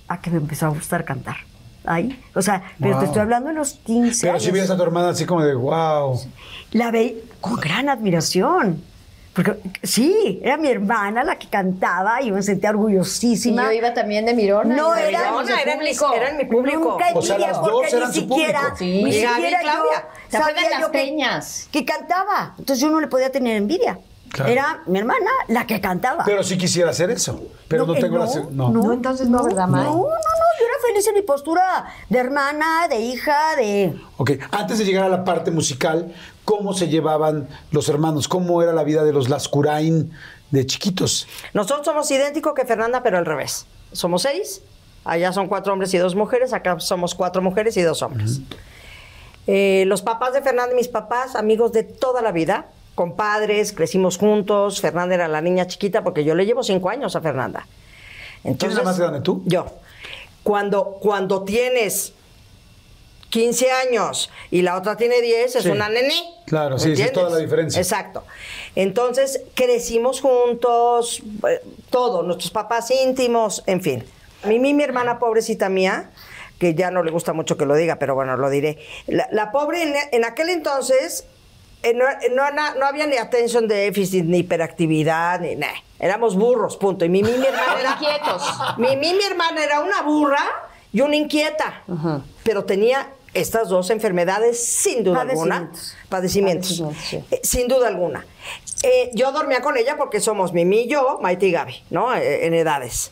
[0.07, 1.37] a que me empezó a gustar cantar.
[1.87, 2.19] Ahí.
[2.33, 2.99] O sea, pero Wow.
[3.01, 4.43] te estoy hablando de los 15 Pero años.
[4.43, 6.19] si veías a tu hermana así como de, wow.
[6.71, 8.81] La veía con gran admiración.
[9.35, 13.65] Porque sí, era mi hermana la que cantaba y me sentía Y orgullosísima.
[13.65, 14.75] yo iba también de Mirona.
[14.75, 16.13] No, y de era- Mirona, Era, mi, público.
[16.13, 16.79] era en mi público.
[16.91, 18.77] Nunca O sea, las dos porque eran ni su siquiera, público.
[18.77, 19.03] Sí.
[19.03, 19.91] ni Y siquiera Claudia.
[19.93, 21.67] yo ¿Se acuerdan sabía las yo peñas?
[21.71, 22.55] que cantaba.
[22.57, 23.99] Entonces yo no le podía tener envidia.
[24.31, 24.51] Claro.
[24.51, 26.23] Era mi hermana la que cantaba.
[26.25, 27.41] Pero sí quisiera hacer eso.
[27.69, 28.27] Pero no, tengo la...
[28.27, 28.69] se- No.
[28.69, 29.83] No, entonces no, ¿verdad, May?
[29.83, 30.07] No, no, no,
[30.59, 33.93] yo era feliz en mi postura de hermana, de hija, de...
[34.17, 36.13] Ok, antes de llegar a la parte musical,
[36.45, 38.27] ¿cómo se llevaban los hermanos?
[38.27, 40.11] ¿Cómo era la vida de los Lascurain
[40.51, 41.27] de chiquitos?
[41.53, 43.65] Nosotros somos idénticos que Fernanda, pero al revés.
[43.91, 44.61] Somos seis.
[45.03, 46.53] Allá son cuatro hombres y dos mujeres.
[46.53, 48.39] Acá somos cuatro mujeres y dos hombres.
[49.47, 54.17] Eh, los papás de Fernanda y mis papás, amigos de toda la vida, compadres, crecimos
[54.17, 54.81] juntos.
[54.81, 57.67] Fernanda era la niña chiquita porque yo le llevo cinco años a Fernanda.
[58.41, 59.43] ¿Quién es la más grande, tú?
[59.45, 59.65] Yo.
[60.43, 62.13] Cuando, cuando tienes
[63.29, 65.69] 15 años y la otra tiene 10, es Sí.
[65.69, 66.13] una nené.
[66.45, 67.81] Claro, sí, esa es toda la diferencia.
[67.81, 68.23] Exacto.
[68.75, 74.03] Entonces, crecimos juntos, eh, todo, nuestros papás íntimos, en fin.
[74.45, 76.11] Mimi, mi hermana pobrecita mía,
[76.59, 78.77] que ya no le gusta mucho que lo diga, pero bueno, lo diré.
[79.07, 81.25] La, la pobre en, en aquel entonces
[81.83, 85.73] eh, no, no, no- no había ni attention déficit, ni hiperactividad, ni nada.
[85.99, 87.05] Éramos burros, punto.
[87.05, 87.91] Y Mimi, mi hermana era...
[87.93, 88.43] Inquietos.
[88.77, 90.43] Mimi, mi hermana, era una burra
[90.93, 91.83] y una inquieta.
[92.45, 95.71] Pero tenía estas dos enfermedades sin duda alguna.
[95.71, 95.97] Padecimientos.
[96.09, 96.79] Padecimientos.
[96.79, 97.23] Padecimientos, sí.
[97.31, 98.23] Eh, sin duda alguna.
[98.83, 102.15] Eh, yo dormía con ella porque somos Mimi y yo, Maite y Gaby, ¿no?
[102.15, 103.11] Eh, en edades.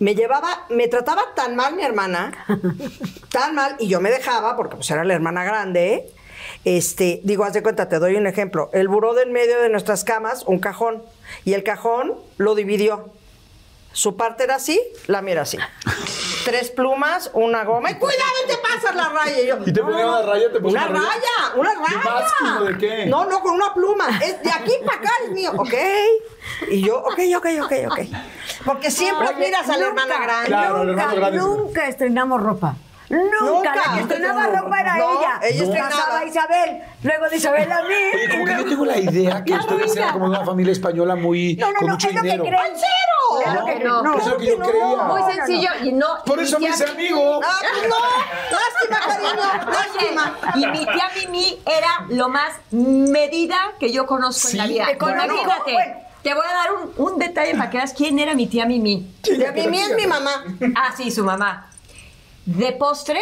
[0.00, 2.32] Me llevaba, me trataba tan mal mi hermana,
[3.30, 6.10] tan mal, y yo me dejaba porque pues era la hermana grande.
[6.64, 8.68] Este, digo, haz de cuenta, te doy un ejemplo.
[8.72, 11.02] El buró del medio de nuestras camas, un cajón,
[11.44, 13.10] y el cajón lo dividió.
[13.92, 15.58] Su parte era así, la mía era así.
[16.44, 17.90] Tres plumas, una goma.
[17.90, 19.40] ¡Y cuidado, te pasas la raya!
[19.42, 20.50] Y, yo, ¿Y te ponía una raya?
[20.52, 21.00] ¿Te una, una raya?
[21.00, 21.54] raya?
[21.56, 22.60] ¡Una ¿De raya!
[22.72, 23.06] de qué?
[23.06, 24.06] No, no, con una pluma.
[24.22, 25.52] Es de aquí para acá es mío.
[25.56, 25.74] ¿Ok?
[26.70, 27.98] Y yo, ok, ok, ok, ok.
[28.64, 30.46] Porque siempre Oye, miras a la nunca, hermana grande.
[30.46, 31.38] Claro, nunca, grande.
[31.38, 32.76] nunca estrenamos ropa.
[33.10, 33.74] Nunca, Nunca.
[33.74, 35.40] la que estrenaba No, ropa era no, ella.
[35.42, 36.18] ella Casaba estrenaba.
[36.20, 37.94] a Isabel, luego de Isabel a mí.
[38.14, 41.56] Oye, como que yo tengo la idea que ustedes eran como una familia española muy...
[41.56, 42.72] No, no, con no, mucho es lo que creen.
[42.76, 43.42] ¡Cero!
[43.42, 44.18] Claro No, que no, no.
[44.18, 44.82] Es lo que yo creía.
[44.84, 45.04] no.
[45.06, 46.06] Muy No, no, sencillo y no.
[46.24, 47.40] Por eso me hice tía- amigo.
[47.44, 47.96] Ah, no.
[48.56, 49.72] Lástima, cariño.
[49.72, 50.38] Lástima.
[50.56, 54.52] Y mi tía Mimi era lo más medida que yo conozco Sí.
[54.52, 54.86] en la vida.
[54.92, 56.06] Imagínate.
[56.22, 59.14] Te voy a dar un, un detalle para que veas quién era mi tía Mimi.
[59.22, 60.44] De Mimi es mi mamá.
[60.76, 61.69] Ah, sí, su mamá.
[62.46, 63.20] De postre,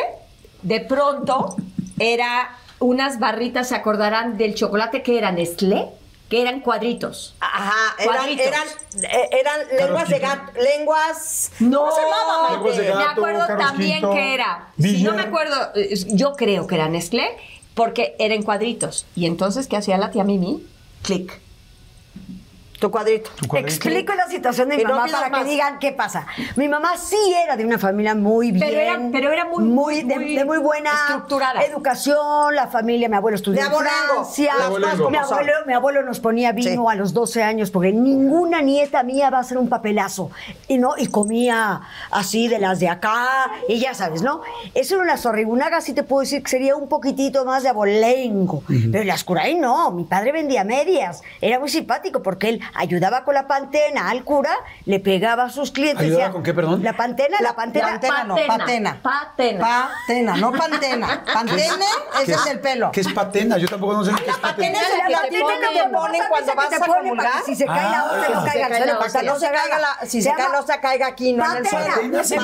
[0.62, 1.57] de pronto,
[1.98, 5.87] era unas barritas, se acordarán del chocolate que eran Nestlé,
[6.28, 7.35] que eran cuadritos.
[7.40, 8.46] Ajá, eran, Cuadritos.
[8.46, 8.68] eran,
[9.02, 11.52] eh, eran lenguas de gato, lenguas...
[11.59, 12.98] No, ¿Cómo se llamaba, Lenguas de Maite?
[12.98, 14.68] me acuerdo Carlos también Quinto, que era.
[14.78, 17.37] Si no me acuerdo, eh, yo creo que era Nestlé,
[17.74, 19.07] porque eran cuadritos.
[19.16, 20.66] Y entonces, ¿qué hacía la tía Mimi?
[21.02, 21.40] Clic.
[22.78, 23.30] Tu cuadrito.
[23.36, 23.74] Tu cuadrito.
[23.74, 25.44] Explico la situación de mi Y no mamá pidas para más.
[25.44, 26.26] que digan qué pasa.
[26.56, 28.64] Mi mamá sí era de una familia muy bien.
[28.68, 31.60] Pero era- pero era muy- de, muy de muy buena estructurada.
[31.62, 32.54] educación.
[32.54, 33.72] La familia, mi abuelo estudió De en.
[33.74, 34.52] Francia.
[35.10, 36.78] Mi abuelo, mi abuelo nos ponía vino Sí.
[36.88, 40.30] a los 12 años porque ninguna nieta mía va a ser un papelazo.
[40.68, 44.42] Y no, y comía así de las de acá, y ya sabes, ¿no?
[44.74, 48.62] Eso en las zorrigunagas sí te puedo decir que sería un poquitito más de abolengo.
[48.68, 51.22] Pero en las curaí no, mi padre vendía medias.
[51.40, 54.52] Era muy simpático porque él ayudaba con la pantena al cura,
[54.85, 56.04] le pegaba a sus clientes.
[56.04, 56.83] ¿Ayudaba decía, con qué, perdón?
[56.83, 57.88] La pantena, la, pantena.
[57.88, 58.98] Pantena, no, Patena.
[59.02, 59.68] patena.
[60.07, 60.37] Patena.
[60.37, 61.24] No pantena.
[61.33, 61.85] Pantene,
[62.22, 62.90] ese es el pelo.
[62.92, 63.59] ¿Qué es patena?
[63.59, 65.04] Yo tampoco no sé qué es patena patena.
[65.04, 67.42] es la La que te ponen cuando vas a comulgar.
[67.44, 68.04] Si se cae la Ah.
[68.12, 70.07] otra, no caiga se al cae suelo, la para otra, que no se caiga la-
[70.07, 71.81] si se cae, no se caiga aquí, no en el patena.
[71.83, 71.94] suelo.
[71.96, 72.37] Patena se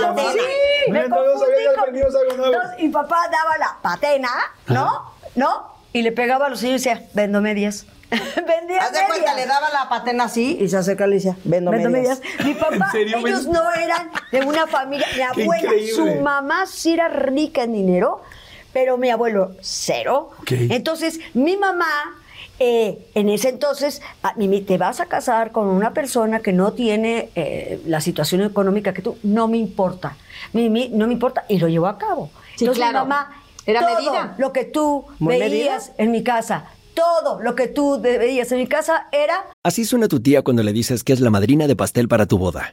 [0.91, 4.31] Me confundí, mi papá daba la patena,
[4.69, 5.13] ¿no?
[5.35, 5.75] ¿No?
[5.93, 7.87] Y le pegaba a los niños y decía, vendo medias.
[8.47, 9.37] Vendía Haz de cuenta, medias.
[9.37, 12.21] le daba la patena así y se acerca y le decía, vendo, Vendo medias.
[12.21, 12.47] medias.
[12.47, 15.07] Mi papá, ¿En serio, ellos no eran de una familia.
[15.17, 15.93] Mi abuela, increíble.
[15.93, 18.23] su mamá sí era rica en dinero,
[18.73, 20.31] pero mi abuelo cero.
[20.49, 21.87] Entonces, mi mamá,
[22.59, 26.73] eh, en ese entonces, a- Mimi, te vas a casar con una persona que no
[26.73, 30.17] tiene eh, la situación económica que tú, no me importa.
[30.53, 32.31] Mimi, no me importa, y lo llevó a cabo.
[32.57, 33.05] Sí, Entonces, claro.
[33.05, 34.35] mi mamá, Era todo medida.
[34.39, 35.95] lo que tú Muy veías medida.
[35.99, 40.21] en mi casa, todo lo que tú veías en mi casa era Así suena tu
[40.21, 42.73] tía cuando le dices que es la madrina de pastel para tu boda.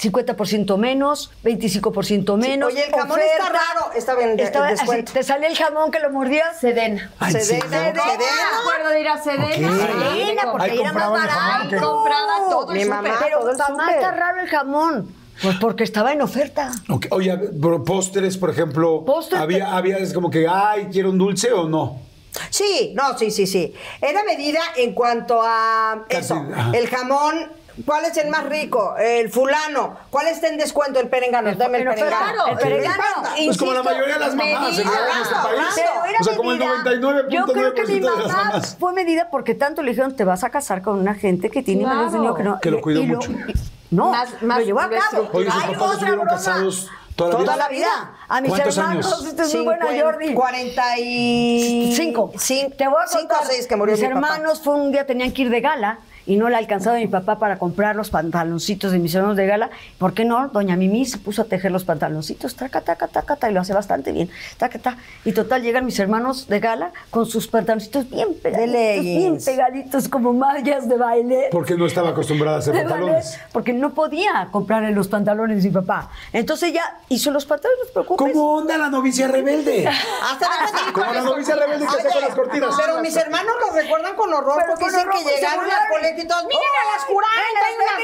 [0.00, 2.72] 50% menos, 25% menos.
[2.72, 3.92] Oye, el jamón está raro.
[3.94, 5.02] Está bien, de- Estaba así.
[5.02, 6.58] ¿Te sale el jamón que lo mordías?
[6.58, 7.10] Sedena.
[7.18, 7.68] Ay, Se sí, debe- ¿no?
[7.70, 9.46] se debe- Me acuerdo de ir a Sedena.
[9.76, 11.92] Sedena, porque era más el barato.
[11.92, 13.02] Compraba todo el Mi súper.
[13.02, 13.16] mamá.
[13.22, 15.14] Pero todo el mamá está raro el jamón.
[15.42, 16.70] Pues porque estaba en oferta.
[17.10, 21.50] Oye, pero postres, por ejemplo, Postres, había, había es como que, ay, quiero un dulce
[21.52, 21.98] o no.
[22.50, 23.74] Sí, no, sí, sí, sí.
[24.02, 26.46] Era medida en cuanto a eso.
[26.54, 26.72] Ajá.
[26.74, 27.50] El jamón,
[27.86, 28.94] ¿cuál es el más rico?
[28.98, 29.96] El fulano.
[30.10, 31.00] ¿Cuál está en descuento?
[31.00, 31.54] El perengano.
[31.54, 32.46] Dame el perengano.
[32.48, 33.04] El perengano.
[33.44, 35.68] Pues como la mayoría de las mamás en, medida, en este país.
[35.74, 36.74] Pero era O sea, como el medida.
[36.84, 40.50] 99.9% Yo creo que mi mamá fue medida porque tanto le dijeron, te vas a
[40.50, 42.02] casar con una gente que tiene Claro.
[42.04, 42.60] más dinero que no.
[42.60, 43.30] Que lo Y- cuidó y mucho.
[43.32, 43.54] y-
[43.90, 45.28] no, Más- más lo llevó a cabo.
[45.32, 46.30] Oye, sus Hay papás otra estuvieron broma.
[46.30, 47.44] casados toda la vida.
[47.44, 48.10] Toda la vida.
[48.28, 49.26] A mis ¿Cuántos hermanos, años?
[49.26, 50.34] este es muy buena, Jordi.
[50.34, 51.92] 45.
[51.96, 52.32] Cinco.
[52.38, 52.74] Cinco.
[52.76, 53.42] Te voy a Cinco contar.
[53.42, 54.26] o seis que murió Mis mi papá.
[54.36, 55.98] hermanos fue un día tenían que ir de gala
[56.30, 59.68] y no le alcanzaba mi papá para comprar los pantaloncitos de mis hermanos de gala.
[59.98, 60.46] ¿Por qué no?
[60.46, 63.74] Doña Mimi se puso a tejer los pantaloncitos, taca, taca, taca, taca, y lo hace
[63.74, 64.30] bastante bien.
[64.56, 64.98] Taca, taca.
[65.24, 70.32] Y total, llegan mis hermanos de gala con sus pantaloncitos bien pegaditos, bien pegaditos, como
[70.32, 71.48] mallas de baile.
[71.50, 73.40] Porque no estaba acostumbrada a hacer de ballet, pantalones.
[73.52, 76.10] porque no podía comprarle los pantalones a mi papá.
[76.32, 78.32] Entonces ya hizo los pantalones, no te preocupes.
[78.32, 79.84] ¿Cómo onda la novicia rebelde?
[80.30, 82.76] Hasta la Como la novicia rebelde que hacía con las cortinas.
[82.78, 85.88] Pero mis hermanos lo recuerdan con horror Pero porque dicen que pues, llegaron burlaron.
[85.90, 87.30] colegio y todos, miren a las unas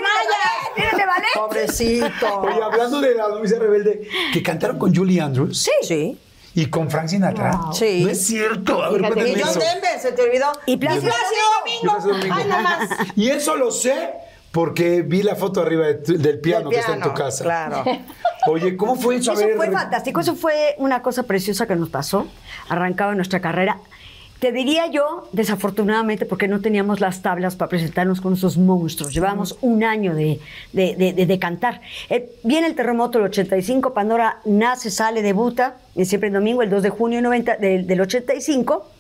[0.02, 0.76] mallas.
[0.76, 1.29] Miren de ballet.
[1.35, 2.40] Pobrecito.
[2.40, 5.70] Oye, hablando de la novicia rebelde, que cantaron con Julie Andrews Sí.
[5.83, 6.20] Sí.
[6.55, 7.59] y con Frank Sinatra.
[7.72, 8.05] Sí.
[8.05, 8.83] No es cierto.
[8.83, 9.61] A ver, Fíjate, cuéntame Y John eso.
[9.61, 10.52] Denver, se te olvidó.
[10.66, 11.12] Y Plácido
[11.59, 12.26] Domingo.
[13.16, 14.12] Y eso lo sé
[14.52, 17.44] porque vi la foto arriba de tu- del piano que está en tu casa.
[17.44, 17.85] claro.
[18.48, 19.33] Oye, ¿cómo fue eso?
[19.33, 22.26] Eso ver, fue fantástico, eso fue una cosa preciosa que nos pasó,
[22.68, 23.79] arrancaba nuestra carrera.
[24.40, 29.15] Te diría yo, desafortunadamente, porque no teníamos las tablas para presentarnos con esos monstruos.
[29.15, 30.40] Llevábamos un año de,
[30.75, 31.81] de- de- de- de cantar.
[32.10, 36.69] Eh, viene el terremoto del 85, Pandora nace, sale, debuta, en siempre en domingo, el
[36.69, 38.90] 2 de junio 90 del, del 85.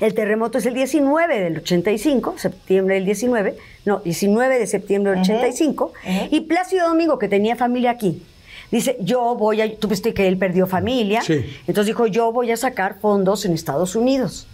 [0.00, 5.20] El terremoto es el 19 del 85, septiembre del 19, no, 19 de septiembre del
[5.20, 5.92] 85.
[6.30, 8.22] Y Plácido Domingo, que tenía familia aquí,
[8.70, 11.44] dice, yo voy a, tú viste que él perdió familia, Sí.
[11.66, 14.46] entonces dijo, yo voy a sacar fondos en Estados Unidos.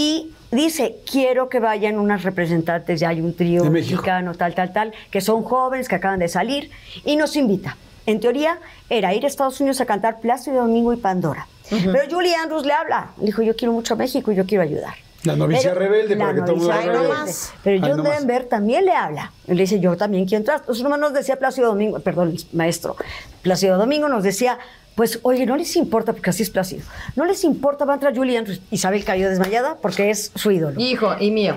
[0.00, 4.92] Y dice, quiero que vayan unas representantes, ya hay un trío mexicano, tal, tal, tal,
[5.10, 6.70] que son jóvenes, que acaban de salir,
[7.04, 7.76] y nos invita.
[8.06, 11.48] En teoría, era ir a Estados Unidos a cantar Plácido Domingo y Pandora.
[11.68, 13.10] Pero Julie Andrews le habla.
[13.18, 14.94] Le dijo, yo quiero mucho a México y yo quiero ayudar.
[15.24, 17.32] La novicia Pero- rebelde, la para que todo el mundo rebelde.
[17.64, 18.18] Pero John no más.
[18.20, 19.32] Denver también le habla.
[19.48, 20.60] Y le dice, yo también quiero entrar.
[20.60, 22.94] Entonces nomás nos decía Plácido Domingo, perdón, maestro,
[23.42, 24.58] Plácido Domingo nos decía,
[24.98, 26.82] pues, oye, no les importa, porque así es Plácido,
[27.14, 28.60] no les importa, va a entrar Julie Andrews.
[28.72, 30.80] Isabel cayó desmayada porque es su ídolo.
[30.80, 31.56] Hijo y mío.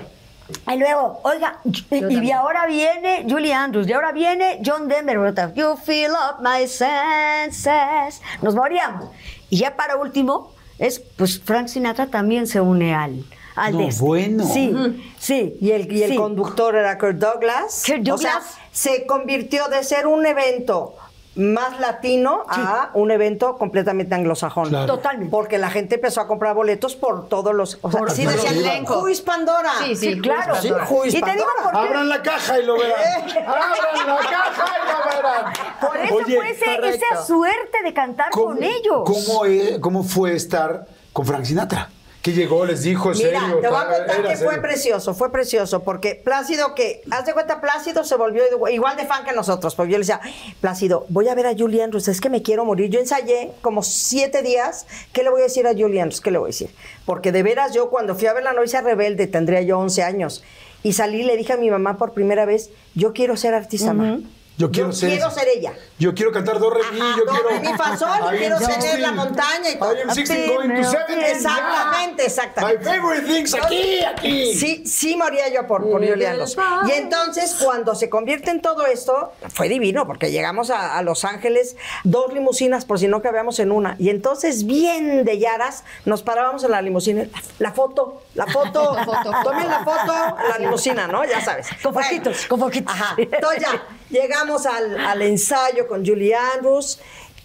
[0.72, 5.34] Y luego, oiga, y, y ahora viene Julie Andrews, y ahora viene John Denver.
[5.56, 8.22] You fill up my senses.
[8.42, 9.10] Nos moríamos.
[9.50, 13.24] Y ya para último, es, pues Frank Sinatra también se une al,
[13.56, 14.04] al No, de este.
[14.04, 14.44] bueno.
[14.46, 14.72] Sí,
[15.18, 15.56] sí.
[15.60, 16.16] Y el, y el sí.
[16.16, 17.82] conductor era Kurt Douglas.
[17.84, 18.54] Kurt O sea, Douglas.
[18.70, 20.94] se convirtió de ser un evento
[21.34, 24.68] más latino a un evento completamente anglosajón.
[24.68, 24.86] Claro.
[24.96, 25.30] Totalmente.
[25.30, 27.78] Porque la gente empezó a comprar boletos por todos los...
[27.80, 28.84] O sea, Por sí decían.
[28.86, 29.70] "Who is Pandora?
[29.80, 30.54] Sí, sí, Sí, claro.
[30.56, 30.68] Sí,
[31.06, 31.62] is Y te digo Pandora?
[31.62, 31.78] por qué.
[31.78, 33.00] Abran la caja y lo verán.
[33.46, 35.52] Abran la caja y lo verán.
[35.80, 39.02] Por eso Oye, fue ese- esa suerte de cantar ¿cómo, con ellos.
[39.06, 41.88] ¿cómo, es- ¿Cómo fue estar con Frank Sinatra?
[42.22, 43.58] Que llegó, les dijo, en Mira, serio.
[43.60, 44.62] te voy a contar que fue serio.
[44.62, 49.24] precioso, fue precioso, porque Plácido, que, haz de cuenta, Plácido se volvió igual de fan
[49.24, 50.20] que nosotros, porque yo le decía,
[50.60, 52.90] Plácido, voy a ver a Julie Andrews, es que me quiero morir.
[52.90, 56.20] Yo ensayé como siete días, ¿qué le voy a decir a Julie Andrews?
[56.20, 56.70] ¿Qué le voy a decir?
[57.06, 60.44] Porque de veras yo, cuando fui a ver La novicia rebelde, tendría yo 11 años,
[60.84, 63.94] y salí y le dije a mi mamá por primera vez, yo quiero ser artista,
[63.94, 64.20] ma.
[64.58, 65.72] Yo quiero ser quiero ser ella.
[65.98, 67.48] Yo quiero cantar do, re, mi, Ajá, yo do, quiero...
[67.48, 69.00] re, mi, fa, sol, quiero tener 16.
[69.00, 69.94] la montaña y todo.
[69.96, 71.26] I am 16 going to 70.
[71.28, 72.84] Exactamente, exactamente.
[72.84, 74.54] My favorite things aquí, aquí.
[74.54, 76.04] Sí, sí moría yo por, por.
[76.04, 81.24] Y entonces, cuando se convierte en todo esto, fue divino, porque llegamos a, a Los
[81.24, 83.96] Ángeles, dos limusinas, por si no cabíamos en una.
[83.98, 87.26] Y entonces, bien de Yaras, nos parábamos en la limusina.
[87.58, 89.32] La foto, la foto, La foto.
[89.44, 91.24] tomen la foto en la limusina, ¿no?
[91.24, 91.68] Ya sabes.
[91.82, 92.94] Con Bueno, foquitos, con foquitos.
[92.94, 93.14] Ajá.
[93.16, 97.00] Entonces ya, llegamos al, al ensayo con Julie Andrews.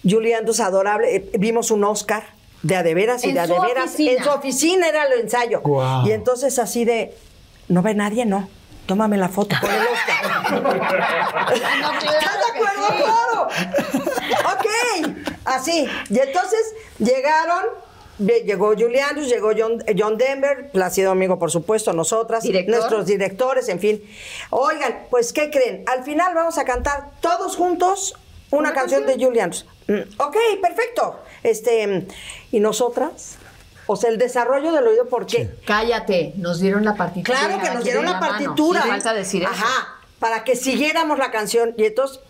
[0.08, 1.16] Julie Andrews adorable.
[1.16, 2.24] Eh, vimos un Oscar
[2.62, 3.86] de a de veras y de a de veras.
[3.86, 4.12] oficina.
[4.12, 5.62] En su oficina era el ensayo.
[6.04, 7.16] Y entonces así de,
[7.68, 8.48] no ve nadie, no.
[8.86, 11.52] Tómame la foto con el Oscar.
[11.52, 12.86] ¿Estás de acuerdo?
[12.96, 13.48] Claro.
[14.54, 14.66] ok.
[15.44, 15.86] Así.
[16.08, 17.64] Y entonces llegaron,
[18.18, 22.76] llegó Julie Andrews, llegó John, John Denver, Plácido Amigo, por supuesto, nosotras, Director.
[22.76, 24.02] nuestros directores, en fin.
[24.50, 25.84] Oigan, pues, ¿qué creen?
[25.86, 28.14] Al final vamos a cantar todos juntos
[28.50, 29.66] una, canción, de Julie Andrews.
[29.86, 31.20] Mm, ok, perfecto.
[31.42, 32.06] Este,
[32.50, 33.36] ¿y nosotras?
[33.86, 35.50] O sea, el desarrollo del oído, ¿por qué?
[35.66, 37.38] Cállate, nos dieron la partitura.
[37.38, 38.26] Claro que nos dieron la mano.
[38.26, 38.82] partitura.
[38.82, 39.50] Sí, falta decir eso.
[39.50, 41.74] Ajá, para que siguiéramos la canción.
[41.76, 42.20] Y entonces,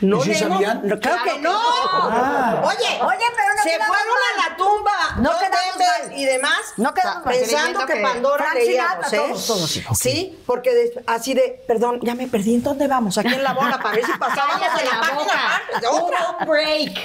[0.00, 0.52] no ¿Y sí leemos.
[0.58, 0.80] sabían?
[0.84, 1.58] No, claro, Claro que que no.
[1.60, 2.62] Ah.
[2.64, 4.44] Oye, Oye, pero no se fueron mal.
[4.44, 4.92] a la tumba.
[5.18, 6.18] No quedamos mal.
[6.18, 6.60] y demás.
[6.76, 7.22] No quedamos.
[7.24, 9.16] Pensando que que Pandora leíamos, ¿eh?
[9.16, 9.84] todos, todos, sí.
[9.94, 12.54] Sí, porque des- así de, perdón, ya me perdí.
[12.54, 13.16] ¿En dónde vamos?
[13.18, 15.62] Aquí en la bola para ver si pasábamos en la la boca.
[15.80, 16.36] de otra.
[16.40, 16.98] Un break.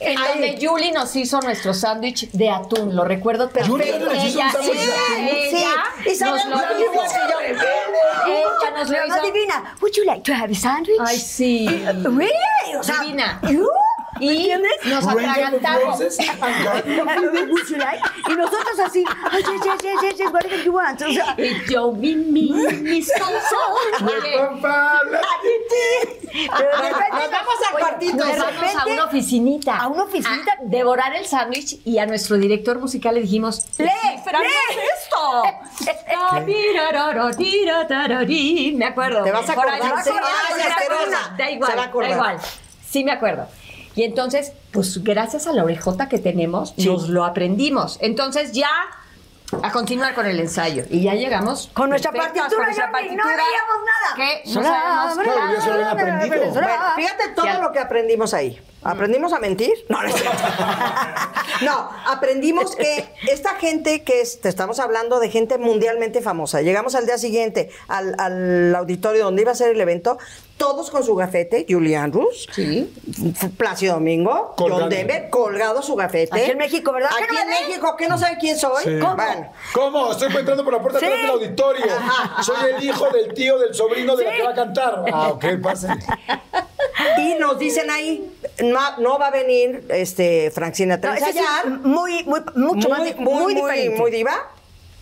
[0.00, 0.28] En Ay.
[0.28, 3.76] donde Julie nos hizo nuestro sándwich de atún, lo recuerdo perfecto.
[3.76, 5.68] Julie nos hizo un ella, sándwich de ella,
[6.02, 7.02] Sí, y nos lo hizo.
[8.26, 9.14] Ella nos lo hizo.
[9.14, 9.76] adivina.
[9.80, 10.98] Would you like to have a sandwich?
[11.04, 11.66] Ay, sí.
[12.16, 12.76] Really?
[12.78, 13.40] O sea, Divina.
[13.50, 13.68] ¿you?
[14.20, 14.50] Y
[14.90, 15.98] nos atragantamos.
[18.28, 21.00] Y nosotros así, ay, yes, yes, yes, yes, yes, whatever you want.
[21.02, 21.36] O sea,
[21.68, 23.16] yo, mi, mi, mi la-
[26.56, 28.16] pero de repente Nos vamos al oye, cuartito.
[28.16, 29.76] Nos de vamos a repente- una oficinita.
[29.78, 30.52] ¿A una oficinita?
[30.52, 33.86] A devorar el sándwich y a nuestro director musical le dijimos: ¡Lee!
[33.86, 34.80] "Desciframe ¡Lee!
[34.96, 35.42] esto!
[38.76, 39.22] Me acuerdo.
[39.24, 39.80] Te vas a acordar.
[41.36, 42.38] Da igual, a da igual.
[42.88, 43.46] Sí, me acuerdo.
[43.96, 47.98] Y entonces, pues gracias a la orejota que tenemos, nos lo aprendimos.
[48.00, 48.70] Entonces ya
[49.62, 50.84] a continuar con el ensayo.
[50.90, 51.70] Y ya llegamos.
[51.74, 54.16] Con nuestra partitura, con nuestra Jordi, no veíamos nada.
[54.16, 55.18] Que no sabemos.
[55.24, 56.52] Claro, ya se lo habían aprendido.
[56.52, 57.58] Bueno, fíjate todo Ya.
[57.58, 58.60] lo que aprendimos ahí.
[58.82, 59.72] ¿Aprendimos a mentir?
[59.88, 60.38] No, no es cierto.
[61.62, 66.62] No, aprendimos que esta gente que es, te estamos hablando de gente mundialmente famosa.
[66.62, 70.16] Llegamos al día siguiente al, al auditorio donde iba a ser el evento,
[70.60, 72.92] todos con su gafete, Julie Andrews, Sí.
[73.56, 74.54] Plácido Domingo.
[74.58, 76.38] John Denver, colgado su gafete.
[76.38, 77.08] Aquí en México, ¿verdad?
[77.16, 77.48] ¿Que Aquí no en?
[77.48, 78.84] México, ¿qué no sabe quién soy?
[78.84, 78.90] Sí.
[79.00, 80.12] Bueno, ¿Cómo?
[80.12, 81.06] Estoy entrando por la puerta Sí.
[81.06, 81.86] atrás del auditorio.
[82.42, 85.04] Soy el hijo del tío del sobrino de la que va a cantar.
[85.10, 85.96] Ah, ok, pasa.
[87.16, 88.30] y nos dicen ahí,
[88.62, 93.88] no, no va a venir este Frank Sinatra No, muy, muy, mucho más, muy, muy,
[93.96, 94.50] muy diva.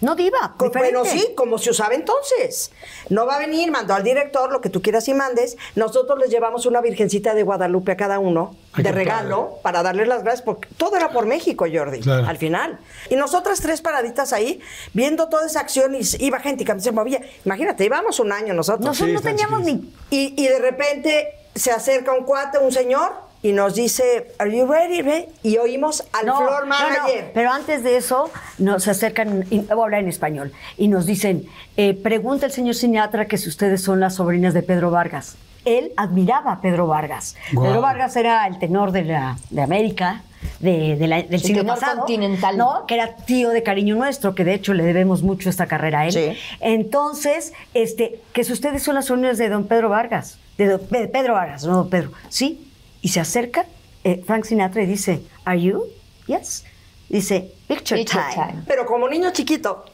[0.01, 2.71] No diva, Bueno, sí, como se usaba entonces.
[3.09, 5.57] No va a venir, mandó al director lo que tú quieras y mandes.
[5.75, 10.07] Nosotros les llevamos una virgencita de Guadalupe a cada uno, Ay, de regalo, para darles
[10.07, 12.29] las gracias, porque todo era por México, Jordi, Claro.
[12.29, 12.79] al final.
[13.11, 14.61] Y nosotras tres paraditas ahí,
[14.93, 17.21] viendo toda esa acción, y iba gente que se movía.
[17.45, 18.87] Imagínate, íbamos un año nosotros.
[18.87, 23.13] Nosotros Sí, no teníamos ni Y, y de repente se acerca un cuate, un señor,
[23.43, 25.03] y nos dice, ¿Are you ready?
[25.03, 27.31] ready?" Y oímos al floor manager.
[27.35, 31.47] pero antes de eso nos acercan, y voy a hablar en español, y nos dicen,
[31.77, 35.37] eh, pregunta el señor Sinatra que si ustedes son las sobrinas de Pedro Vargas.
[35.65, 37.37] Él admiraba a Pedro Vargas.
[37.51, 40.23] Pedro Vargas era el tenor de, la, de América,
[40.61, 41.99] de, de la- del siglo tenor pasado.
[41.99, 42.57] continental.
[42.57, 42.87] ¿no?
[42.87, 46.07] Que era tío de cariño nuestro, que de hecho le debemos mucho esta carrera a
[46.07, 46.13] él.
[46.13, 46.39] Sí.
[46.61, 51.09] Entonces, este, que si ustedes son las sobrinas de don Pedro Vargas, de, don- de
[51.09, 52.13] Pedro Vargas, no don Pedro.
[52.29, 52.68] Sí,
[53.03, 53.67] y se acerca
[54.05, 55.85] eh, Frank Sinatra y dice, ¿Are you?
[56.27, 56.65] Yes.
[57.09, 58.47] Dice, Picture, Picture time.
[58.53, 58.63] time.
[58.67, 59.85] Pero como niño chiquito,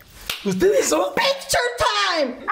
[0.44, 1.00] ¿Ustedes son?
[1.14, 1.62] ¡Picture
[2.20, 2.46] time!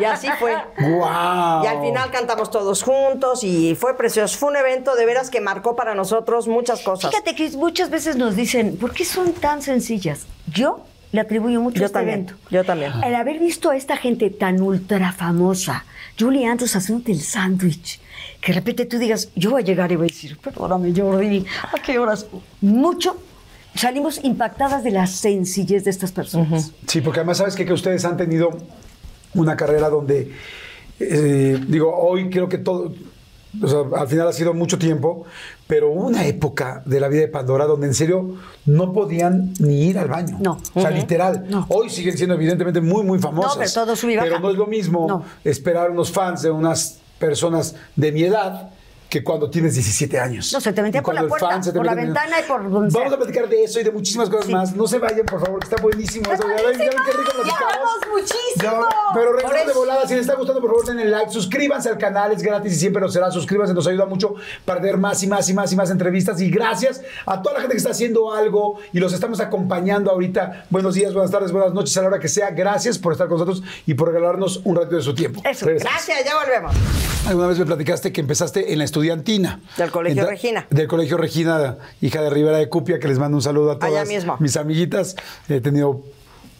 [0.00, 0.54] Y así fue.
[0.78, 1.64] ¡Guau!
[1.64, 4.36] Y al final cantamos todos juntos y fue precioso.
[4.36, 7.10] Fue un evento de veras que marcó para nosotros muchas cosas.
[7.10, 10.26] Fíjate que muchas veces nos dicen, ¿por qué son tan sencillas?
[10.46, 12.34] Yo le atribuyo mucho Yo a este también, evento.
[12.50, 12.92] yo también.
[13.02, 15.86] El haber visto a esta gente tan ultra famosa,
[16.20, 17.98] Julie Andrews haciéndote el sándwich,
[18.42, 21.46] que de repente tú digas, yo voy a llegar y voy a decir, perdóname Jordi,
[21.72, 22.26] ¿a qué horas?
[22.60, 23.16] Mucho.
[23.74, 26.72] Salimos impactadas de la sencillez de estas personas.
[26.86, 28.50] Sí, porque además sabes que, que ustedes han tenido
[29.34, 30.32] una carrera donde,
[30.98, 32.92] eh, digo, hoy creo que todo,
[33.62, 35.24] o sea, al final ha sido mucho tiempo,
[35.68, 38.36] pero hubo una época de la vida de Pandora donde en serio
[38.66, 40.38] no podían ni ir al baño.
[40.40, 40.58] No.
[40.74, 41.46] O sea, literal.
[41.48, 41.64] No.
[41.68, 43.56] Hoy siguen siendo evidentemente muy, muy famosas.
[43.76, 44.08] No, pero todo.
[44.20, 45.24] Pero no es lo mismo No.
[45.44, 48.70] esperar unos fans de unas personas de mi edad
[49.12, 50.50] que cuando tienes 17 años.
[50.54, 53.08] No, se te metía por la puerta, por la mete ventana y por donde Vamos
[53.10, 53.14] sea.
[53.14, 54.52] a platicar de eso y de muchísimas cosas Sí.
[54.52, 54.74] más.
[54.74, 56.24] No se vayan, por favor, que está buenísimo.
[56.30, 57.90] ya ven qué rico platicamos.
[58.10, 58.86] muchísimo.
[59.14, 60.06] Pero regresamos de volada.
[60.08, 61.30] Si les está gustando, por favor, denle like.
[61.30, 63.30] Suscríbanse al canal, es gratis y siempre lo será.
[63.30, 64.34] Suscríbanse, nos ayuda mucho
[64.64, 66.40] para ver más y más y más y más entrevistas.
[66.40, 70.64] Y gracias a toda la gente que está haciendo algo y los estamos acompañando ahorita.
[70.70, 72.50] Buenos días, buenas tardes, buenas noches, a la hora que sea.
[72.50, 75.42] Gracias por estar con nosotros y por regalarnos un ratito de su tiempo.
[75.44, 75.66] Eso.
[75.66, 76.74] Gracias, ya volvemos.
[77.26, 79.60] Alguna vez me platicaste que empezaste en la estudiantina.
[79.76, 80.66] Del Colegio Entra- Regina.
[80.70, 83.90] Del Colegio Regina, hija de Rivera de Cupia, que les mando un saludo a todas
[83.92, 84.36] Allá mismo.
[84.38, 85.16] mis amiguitas.
[85.48, 86.02] He tenido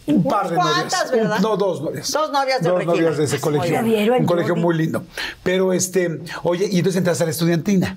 [0.06, 1.10] un par de novias.
[1.12, 1.38] ¿verdad?
[1.40, 2.10] No, dos novias.
[2.10, 2.94] Dos novias de Dos Regina.
[2.94, 3.70] novias de ese colegio.
[3.70, 3.74] bien.
[3.74, 5.04] ¿Ya vieron, Un colegio muy lindo.
[5.42, 7.96] Pero, este, oye, y entonces entraste a la estudiantina.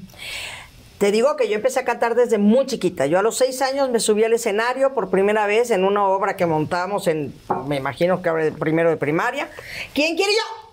[0.99, 3.05] Te digo que yo empecé a cantar desde muy chiquita.
[3.05, 6.37] Yo a los seis años me subí al escenario por primera vez en una obra
[6.37, 7.33] que montamos en,
[7.67, 9.49] me imagino que ahora primero de primaria.
[9.93, 10.64] ¿Quién quiere yo?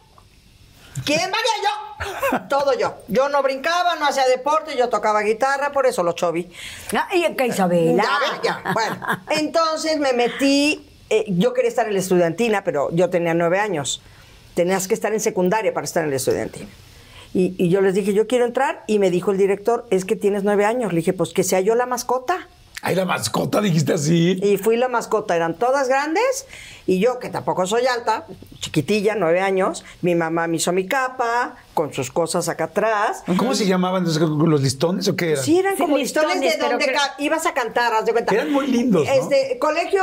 [1.04, 2.40] ¿Quién vaya yo?
[2.48, 2.96] Todo yo.
[3.08, 6.50] Yo no brincaba, no hacía deporte, yo tocaba guitarra, por eso lo chovi.
[6.94, 8.04] Ah, y acá Isabela.
[8.04, 8.72] Ya, ya.
[8.72, 8.96] Bueno,
[9.30, 10.88] entonces me metí.
[11.10, 14.02] eh, yo quería estar en la estudiantina, pero yo tenía nueve años.
[14.54, 16.68] Tenías que estar en secundaria para estar en la estudiantina.
[17.34, 18.84] Y, y yo les dije, yo quiero entrar.
[18.86, 20.92] Y me dijo el director, es que tienes nueve años.
[20.92, 22.48] Le dije, pues que sea yo la mascota.
[22.84, 24.40] Ay, la mascota, dijiste así.
[24.42, 26.46] Y fui la mascota, eran todas grandes
[26.84, 28.26] y yo, que tampoco soy alta,
[28.58, 33.22] chiquitilla, nueve años, mi mamá me hizo mi capa con sus cosas acá atrás.
[33.36, 35.44] ¿Cómo se llamaban los listones o qué eran?
[35.44, 38.34] Sí, eran Sí, como listones, listones de donde ibas a cantar, haz de cuenta.
[38.34, 39.12] Eran muy lindos, ¿no?
[39.12, 40.02] Este, Colegio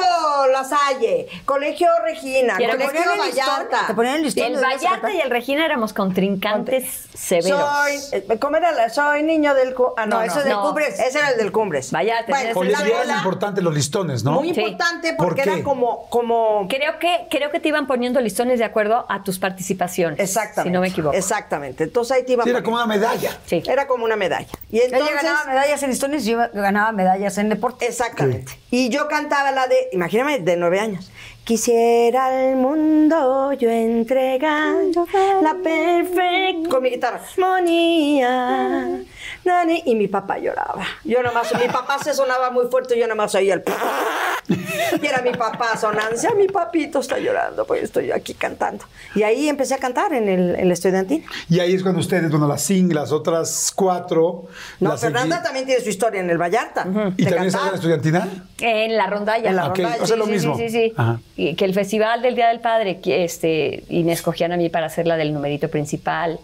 [0.51, 3.87] La Salle, Colegio Regina, Colegio ponían el listón, Vallarta.
[3.87, 4.45] te ponían el listón.
[4.45, 7.59] El Vallarta y el Regina éramos contrincantes severos.
[7.59, 8.89] Soy, eh, ¿cómo era la?
[8.89, 10.63] Soy niño del ah, no, No, no, eso es del no.
[10.63, 10.99] Cumbres.
[10.99, 11.91] Ese era el del Cumbres.
[11.91, 14.33] Vallarta, ese Oye, el la eran importantes los listones, ¿no?
[14.33, 14.61] Muy Sí.
[14.61, 15.53] importante ¿Por porque qué?
[15.53, 19.39] era como, como Creo que, creo que te iban poniendo listones de acuerdo a tus
[19.39, 20.19] participaciones.
[20.19, 20.69] Exactamente.
[20.69, 21.15] Si no me equivoco.
[21.15, 21.58] Exactamente.
[21.63, 23.37] Entonces ahí te iban Sí, era como una medalla.
[23.45, 23.63] Sí.
[23.67, 24.47] Era como una medalla.
[24.71, 25.15] Y Ella entonces.
[25.23, 27.87] ganaba medallas en listones y yo ganaba medallas en deporte.
[27.87, 28.53] Exactamente.
[28.71, 31.11] Y yo cantaba la de, imagíname, de nueve años.
[31.53, 34.75] Quisiera al mundo yo entregar
[35.41, 37.19] la perfecta con mi guitarra.
[37.35, 38.99] Armonía.
[39.43, 40.83] nani, Y mi papá lloraba.
[41.03, 43.63] Yo nomás, mi papá se sonaba muy fuerte y yo nomás oía el.
[45.01, 46.11] Y era mi papá sonando.
[46.11, 48.85] Decía, mi papito está llorando, pues estoy aquí cantando.
[49.13, 51.23] Y ahí empecé a cantar en el, en la estudiantil.
[51.49, 54.45] Y ahí es cuando ustedes, bueno, las sing, las otras cuatro.
[54.79, 56.85] No, Fernanda seguí- también tiene su historia en el Vallarta.
[57.15, 58.27] ¿Y también estás en la estudiantina?
[58.59, 59.49] En la rondalla.
[59.51, 60.57] En la Ok, rondalla, o sea, Sí, lo sí, mismo.
[60.57, 60.93] Sí, sí, sí.
[60.97, 61.19] Ajá.
[61.55, 64.87] Que el festival del Día del Padre, que este, y me escogían a mí para
[64.87, 66.39] hacer la del numerito principal.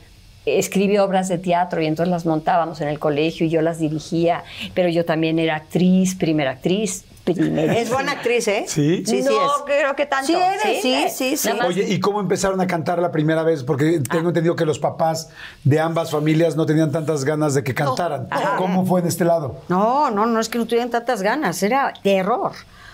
[0.45, 4.43] Escribí obras de teatro y entonces las montábamos en el colegio y yo las dirigía,
[4.75, 7.03] pero yo también era actriz, primera actriz.
[7.23, 7.75] primera.
[7.75, 8.65] Es buena actriz, ¿eh?
[8.67, 8.97] Sí.
[9.03, 9.51] Sí, sí no es.
[9.65, 10.27] creo que tanto.
[10.27, 13.63] Sí eres, sí, sí, más- Oye, ¿y cómo empezaron a cantar la primera vez?
[13.63, 14.11] Porque Ah.
[14.13, 15.29] tengo entendido que los papás
[15.63, 18.27] de ambas familias no tenían tantas ganas de que cantaran.
[18.59, 19.59] ¿Cómo fue en este lado?
[19.69, 22.51] No, no, no es que no tuvieran tantas ganas, era terror.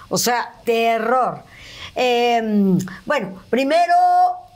[0.08, 1.39] O sea, terror.
[1.96, 2.42] Eh,
[3.06, 3.94] bueno, primero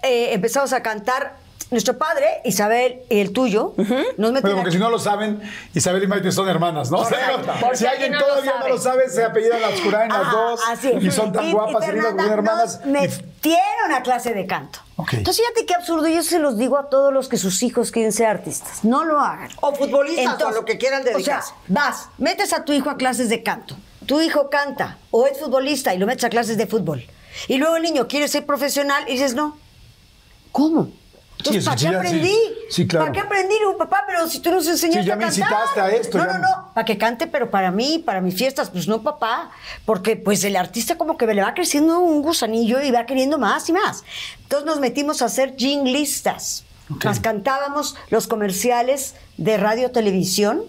[0.01, 1.43] eh, empezamos a cantar.
[1.71, 4.55] Nuestro padre, Isabel y el tuyo, nos Bueno, metimos.
[4.57, 5.41] porque si no lo saben,
[5.73, 6.99] Isabel y Maite son hermanas, ¿no?
[7.01, 7.17] O sea,
[7.73, 8.69] si alguien no lo todavía no sabe.
[8.69, 11.03] lo sabe, se apellidan las Curain las Ajá, dos así es.
[11.03, 12.81] y son tan guapas y Fernanda hermanas.
[12.85, 14.77] nos metieron a clase de canto.
[15.11, 16.07] Entonces, fíjate qué absurdo.
[16.07, 18.83] Yo se los digo a todos los que sus hijos quieren ser artistas.
[18.85, 19.49] No lo hagan.
[19.59, 21.53] O futbolistas, o a lo que quieran O sea, dedicarse.
[21.67, 23.75] vas, metes a tu hijo a clases de canto.
[24.05, 27.03] Tu hijo canta o es futbolista y lo metes a clases de fútbol.
[27.47, 29.57] Y luego el niño quiere ser profesional y dices, no.
[30.51, 30.89] ¿Cómo?
[31.37, 32.35] Entonces, Sí, ¿para qué aprendí?
[32.69, 32.87] sí.
[32.87, 33.05] Claro.
[33.07, 33.55] ¿Para qué aprendí?
[33.59, 35.39] Digo, papá, pero si tú nos enseñaste Sí, ya a me cantar.
[35.47, 36.73] incitaste a esto, No, ya no, no.
[36.73, 39.51] Para que cante, pero para mí, para mis fiestas, pues no, papá.
[39.85, 43.67] Porque pues el artista como que le va creciendo un gusanillo y va queriendo más
[43.69, 44.03] y más.
[44.43, 46.63] Entonces nos metimos a hacer jinglistas.
[47.03, 50.63] Las cantábamos los comerciales de radio televisión.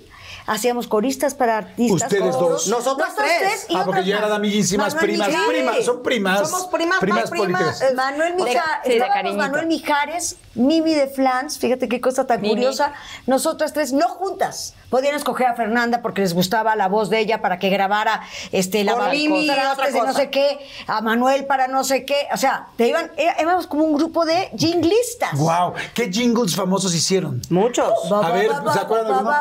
[0.46, 2.02] Hacíamos coristas para artistas.
[2.02, 2.64] Ustedes coros.
[2.64, 2.68] dos.
[2.68, 3.66] Nosotras tres.
[3.68, 4.38] y Ah, porque ya eran más.
[4.38, 5.48] amiguísimas, primas, Mijares.
[5.48, 6.48] primas, son primas.
[6.48, 7.82] Somos primas, primas prima, políticas.
[7.82, 9.32] Eh, Manuel De- Mijares, de.
[9.36, 12.54] Manuel Mijares, Mimi de Flans, fíjate qué cosa tan Mimi.
[12.54, 12.92] curiosa.
[13.26, 14.74] Nosotras tres, no juntas.
[14.96, 18.82] Podían escoger a Fernanda porque les gustaba la voz de ella para que grabara este,
[18.82, 22.26] la de no sé qué, a Manuel para no sé qué.
[22.32, 25.36] O sea, te iban, éramos como un grupo de jinglistas.
[25.38, 27.42] Wow, ¿qué jingles famosos hicieron?
[27.50, 27.92] Muchos.
[28.10, 29.36] A ver, ¿se acuerdan de alguno?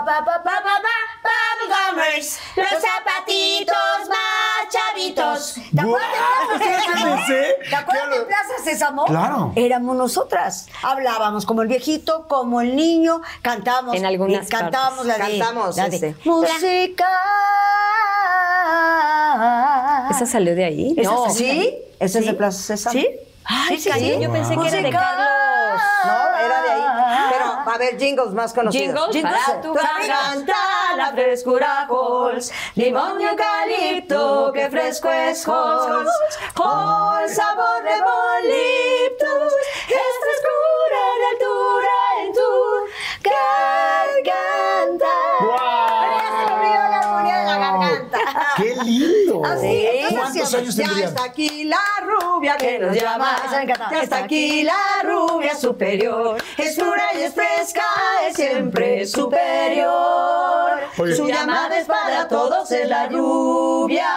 [2.55, 3.75] Los zapatitos
[4.09, 5.55] más chavitos.
[5.73, 7.15] ¿Te acuerdas de Plaza ¿sabes qué Sésamo?
[7.69, 8.19] ¿Te acuerdas Claro.
[8.19, 9.05] de Plaza Sésamo?
[9.05, 9.51] Claro.
[9.55, 10.67] Éramos nosotras.
[10.83, 13.95] Hablábamos como el viejito, como el niño, cantábamos.
[13.95, 17.07] En algunas y cantábamos la de, Cantamos, la de música.
[20.11, 20.93] ¿Esa salió de ahí?
[20.97, 21.29] ¿Esa No.
[21.29, 21.73] ¿Sí?
[21.99, 22.93] ¿Esa es de Plaza Sésamo?
[22.93, 23.07] ¿Sí?
[23.69, 24.19] Sí, sí, Ay, sí.
[24.21, 24.89] yo pensé que era de.
[24.89, 25.81] Carlos.
[26.05, 26.69] No, era de
[27.73, 29.09] a ver, jingles más conocidos.
[29.11, 30.55] Jingles para tu garganta,
[30.95, 32.51] la frescura Halls.
[32.75, 36.09] Limón y eucalipto, qué fresco es Halls.
[36.55, 39.53] Halls, sabor de boliptus.
[39.87, 42.49] Es frescura de altura en tu
[43.29, 45.13] garganta.
[45.41, 48.19] Ya se me olvidó la armonía de la garganta.
[48.57, 49.41] ¡Qué lindo!
[49.45, 51.09] Así, ¿Cuántos años Ya tendrían?
[51.09, 53.37] está aquí la rubia que nos llama.
[53.45, 53.91] Esa me encantaba.
[53.91, 54.73] Ya está aquí la
[55.03, 56.37] rubia superior.
[56.57, 57.83] Es pura y es fresca,
[58.27, 60.79] es siempre superior.
[60.97, 61.15] Oye.
[61.15, 64.07] Su llamada es para todos, es la rubia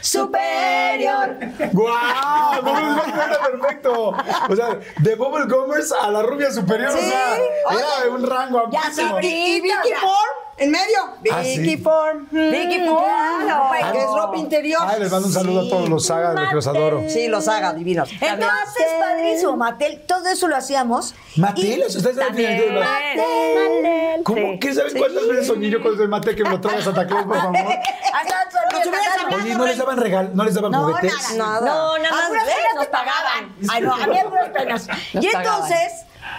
[0.00, 1.36] superior.
[1.72, 2.62] ¡Guau!
[2.62, 4.14] Suena perfecto.
[4.48, 8.68] O sea, de Bubble Gummers a la rubia superior, o sea, era de un rango
[8.70, 9.14] Ya amplísimo.
[9.14, 9.26] sabí.
[9.26, 10.98] Y Vicky Form, en medio.
[11.32, 11.58] Ah, sí.
[11.58, 12.28] Vicky Form.
[12.30, 13.92] Vicky Claro.
[13.92, 14.80] Que es ropa interior.
[14.86, 17.02] Ay, les mando un saludo a todos los sagas de que los adoro.
[17.08, 18.10] Sí, los haga, divinos.
[18.12, 21.14] Entonces, padrísimo, Matel, todo eso lo hacíamos.
[21.36, 24.22] Matel, Y- o sea, ustedes saben que los- Matel.
[24.24, 24.58] ¿Cómo?
[24.60, 27.06] ¿Qué saben cuántas veces soñé yo con el mate que me lo trae a Santa
[27.06, 27.56] Claus, por favor?
[29.34, 30.30] Oye, ¿no les daban regal?
[30.34, 31.12] ¿No les daban No, juguetes?
[31.36, 31.60] nada.
[31.60, 31.66] Nada.
[31.66, 33.56] No, nada más Algunas ves, penas nos pagaban.
[33.68, 34.88] Ay, no, a mí algunas penas.
[35.12, 35.44] Y pagaban.
[35.46, 35.92] entonces,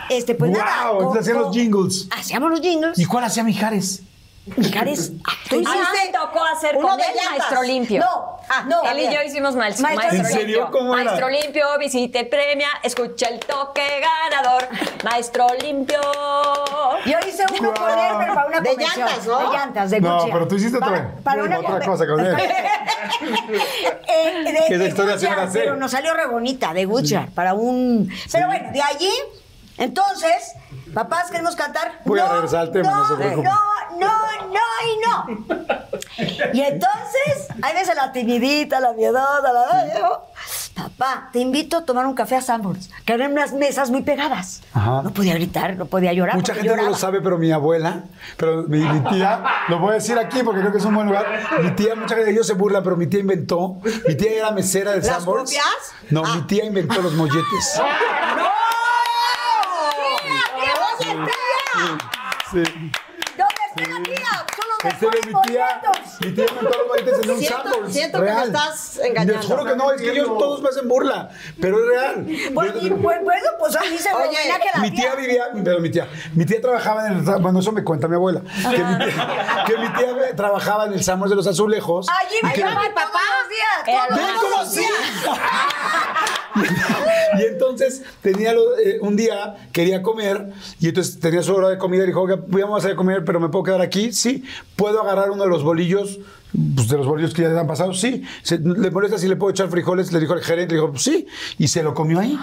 [0.09, 0.91] este, pues nada.
[0.91, 0.97] ¡Wow!
[1.01, 2.07] Entonces hacían los jingles.
[2.17, 2.97] Hacíamos los jingles.
[2.99, 4.01] ¿Y cuál hacía Mijares?
[4.57, 5.11] Mijares,
[5.49, 7.37] tú A mí hiciste- me tocó hacer Uno con de él llantas.
[7.39, 7.99] Maestro Limpio.
[8.01, 8.83] No, ah, no.
[8.83, 10.09] Él y yo hicimos maestro, Maestro.
[10.19, 10.45] ¿En serio?
[10.45, 10.69] limpio.
[10.71, 11.03] ¿Cómo era?
[11.05, 13.81] Maestro limpio, visite, premia, escucha el toque
[14.29, 14.67] ganador.
[15.03, 15.99] Maestro limpio.
[17.07, 19.07] Yo hice uno con él, pero para una De convención.
[19.07, 19.39] llantas, ¿no?
[19.39, 20.31] De llantas, de No, Gucci.
[20.31, 22.37] pero tú hiciste Para- otra, para una otra cosa con él.
[24.07, 25.27] Eh, de- Que de historia Gucci.
[25.53, 28.09] Pero nos salió re bonita, de Gucci, para un...
[28.31, 29.11] Pero bueno, de allí,
[29.77, 30.53] entonces,
[30.93, 31.99] papás, queremos cantar.
[32.05, 33.43] Voy a regresar al tema, no se no, preocupen.
[33.43, 33.59] no,
[33.99, 34.13] no,
[34.47, 35.55] no y no.
[36.53, 40.19] Y entonces, ahí ves a la timidita, la miedosa, la...
[40.75, 44.61] Papá, te invito a tomar un café a Sanborns, que eran unas mesas muy pegadas.
[44.73, 45.01] Ajá.
[45.03, 46.35] No podía gritar, no podía llorar.
[46.35, 48.03] Mucha gente no lo sabe, pero mi abuela,
[48.35, 51.07] pero mi, mi tía, lo voy a decir aquí porque creo que es un buen
[51.07, 51.25] lugar.
[51.61, 53.77] Mi tía, mucha gente de ellos se burla, pero mi tía inventó.
[54.07, 55.55] Mi tía era mesera del ¿Las Sanborns.
[56.09, 56.35] No, Ah.
[56.35, 57.81] mi tía inventó los molletes.
[62.51, 62.63] Sí.
[63.37, 64.24] ¿Dónde está la tía?
[64.55, 66.19] Son los mejores mi tía, boletos.
[66.21, 68.47] mi tía inventó los molletes en un Siento- siento que me real.
[68.47, 69.33] estás engañando.
[69.33, 71.29] Les juro que no, es que ellos todos me hacen burla,
[71.59, 72.27] pero es real.
[72.53, 75.89] Bueno, y, pues, bueno, pues así se Oye, a la Mi tía vivía, pero mi
[75.89, 79.63] tía, mi tía trabajaba en el, bueno, eso me cuenta mi abuela, que mi tía,
[79.67, 82.07] que mi tía trabajaba en el Samos de los Azulejos.
[82.09, 83.19] Allí me que- llama mi papá.
[83.85, 84.39] Todos lo los ¿Ven días.
[84.41, 84.79] cómo todos los sí?
[84.79, 85.39] días.
[87.39, 91.77] y entonces tenía lo- eh, un día quería comer y entonces tenía su hora de
[91.77, 94.13] comida y dijo, "Oiga, vamos a hacer comer, pero me puedo quedar aquí.
[94.13, 94.43] Sí,
[94.75, 96.19] puedo agarrar uno de los bolillos
[96.75, 98.23] pues, de los bolillos que ya han pasado, sí.
[98.43, 100.11] Se- ¿Le molesta si le puedo echar frijoles?
[100.11, 101.27] Le dijo el gerente, le dijo, pues, sí.
[101.57, 102.37] Y se lo comió ahí.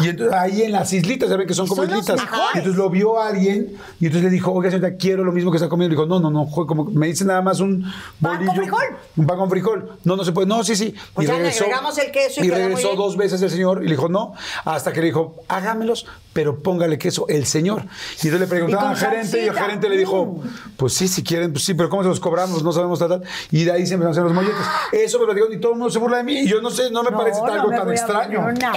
[0.00, 2.20] Y entonces, ahí en las islitas, ¿saben que son como Son islitas?
[2.54, 5.56] Y entonces lo vio alguien y entonces le dijo, oiga, señorita, quiero lo mismo que
[5.56, 5.94] está comiendo.
[5.94, 7.82] Le dijo, no, no, no, como me dice nada más un
[8.20, 8.62] Pan con bolillo.
[8.62, 8.96] frijol.
[9.16, 9.90] Un pan con frijol.
[10.04, 10.46] No, no se puede.
[10.46, 10.94] No, sí, sí.
[11.14, 13.84] Pues ya le agregamos el queso y y muy regresó dos veces el señor y
[13.86, 14.34] le dijo, no.
[14.64, 17.82] Hasta que le dijo, hágamelos, pero póngale queso el señor.
[18.22, 20.42] Y entonces le preguntaban Y al gerente y el gerente le dijo,
[20.76, 22.62] pues sí, si quieren, pues sí, pero ¿cómo se los cobramos?
[22.62, 23.22] No sabemos tal, tal.
[23.50, 24.66] Y de ahí se empezaron a hacer los molletes.
[24.92, 26.40] Eso me lo digo y todo el mundo se burla de mí.
[26.40, 28.48] Y yo no sé, no me No, parece no algo me tan a extraño.
[28.50, 28.72] Está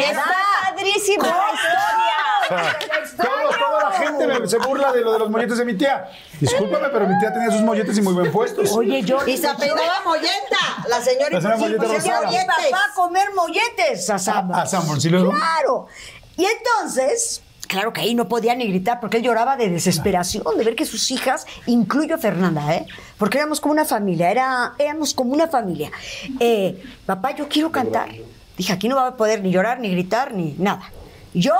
[0.75, 3.17] padrísima la historia.
[3.17, 6.09] Todo- toda la gente me- se burla de lo de los molletes de mi tía.
[6.39, 8.71] Discúlpame, pero mi tía tenía sus molletes y muy bien puestos.
[8.71, 9.19] Oye, yo.
[9.27, 10.57] Y se apellidaba Molleta,
[10.87, 11.29] la señora.
[11.31, 12.27] La señora y Molleta pues, Rosada.
[12.27, 12.71] hacía mi molletes.
[12.71, 15.03] papá a comer molletes a Sanborns.
[15.05, 15.31] A ¿y luego?
[15.31, 15.87] Claro.
[16.37, 20.63] Y entonces, claro que ahí no podía ni gritar porque él lloraba de desesperación de
[20.63, 22.85] ver que sus hijas, incluyo a Fernanda, ¿eh?
[23.17, 25.91] Porque éramos como una familia, era, éramos como una familia.
[26.39, 28.09] Eh, papá, yo quiero cantar.
[28.57, 30.91] Dije, aquí no va a poder ni llorar, ni gritar, ni nada.
[31.33, 31.53] Yo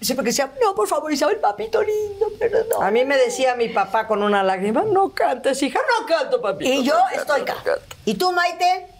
[0.00, 2.82] siempre que decía, no, por favor, Isabel, papito lindo, pero no.
[2.82, 6.68] A mí me decía mi papá con una lágrima, no cantes, hija, no canto, papi.
[6.68, 7.56] Y yo estoy acá.
[8.04, 8.93] ¿Y tú, Maite?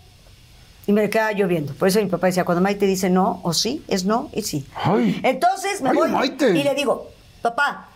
[0.86, 1.72] Y me quedaba lloviendo.
[1.74, 4.66] Por eso mi papá decía, cuando Maite dice no o sí, es no y sí.
[4.74, 5.18] Ay.
[5.22, 6.50] Entonces me Ay, voy Maite.
[6.50, 7.10] y le digo,
[7.42, 7.88] papá,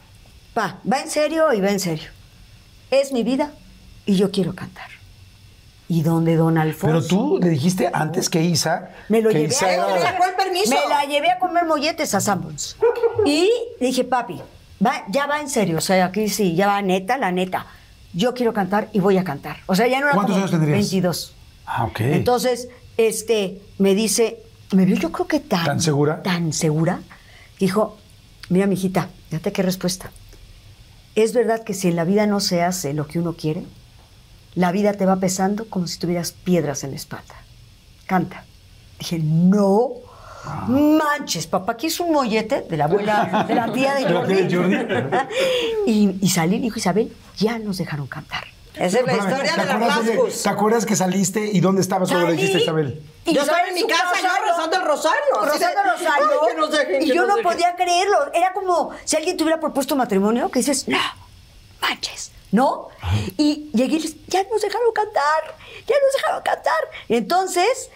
[0.55, 2.09] pa, va en serio y va en serio.
[2.91, 3.51] Es mi vida
[4.07, 4.87] y yo quiero cantar.
[5.91, 6.87] ¿Y dónde don Alfonso?
[6.87, 8.91] Pero tú le dijiste antes que Isa.
[9.09, 10.71] Me lo que llevé Isa a era- ¿Dónde sacó el permiso?
[10.71, 12.77] Me la llevé a comer molletes a Sanborns.
[13.25, 14.41] Y dije, papi,
[14.85, 15.79] va, ya va en serio.
[15.79, 17.67] O sea, aquí sí, ya va neta, la neta.
[18.13, 19.59] Yo quiero cantar y voy a cantar.
[19.67, 20.79] O sea, ya no era ¿Cuántos como años tendrías?
[20.79, 21.35] 22.
[21.71, 22.01] Ah, ok.
[22.01, 24.39] Entonces, este, me dice,
[24.73, 25.65] me vio yo creo que tan...
[25.67, 26.23] ¿Tan segura?
[26.23, 27.01] Tan segura.
[27.61, 27.99] Dijo,
[28.49, 30.11] mira, mijita, fíjate qué respuesta.
[31.15, 33.65] Es verdad que si en la vida no se hace lo que uno quiere,
[34.55, 37.35] la vida te va pesando como si tuvieras piedras en la espalda.
[38.07, 38.45] Canta.
[38.99, 39.91] Dije, no
[40.69, 44.55] manches, papá, aquí es un mollete de la abuela, de la tía de Jordi.
[44.55, 44.77] Jordi.
[45.87, 48.45] y, y salí y dijo, Isabel, ya nos dejaron cantar.
[48.79, 50.43] Esa es la historia ¿te de oye, Rascus.
[50.43, 53.03] ¿Te acuerdas que saliste y dónde estabas cuando le dijiste a Isabel?
[53.25, 55.21] y Yo estaba en mi casa, yo rezando el rosario.
[55.45, 56.27] Rezando el rosario.
[56.43, 57.51] "Ay, que nos dejen, y que yo nos no dejen".
[57.53, 58.33] podía creerlo.
[58.33, 60.99] Era como si alguien te hubiera propuesto matrimonio, que dices, no,
[61.81, 62.89] manches, ¿no?
[63.37, 65.57] Y llegué y les, ya nos dejaron cantar,
[65.87, 66.75] ya nos dejaron cantar.
[67.09, 67.91] Y entonces,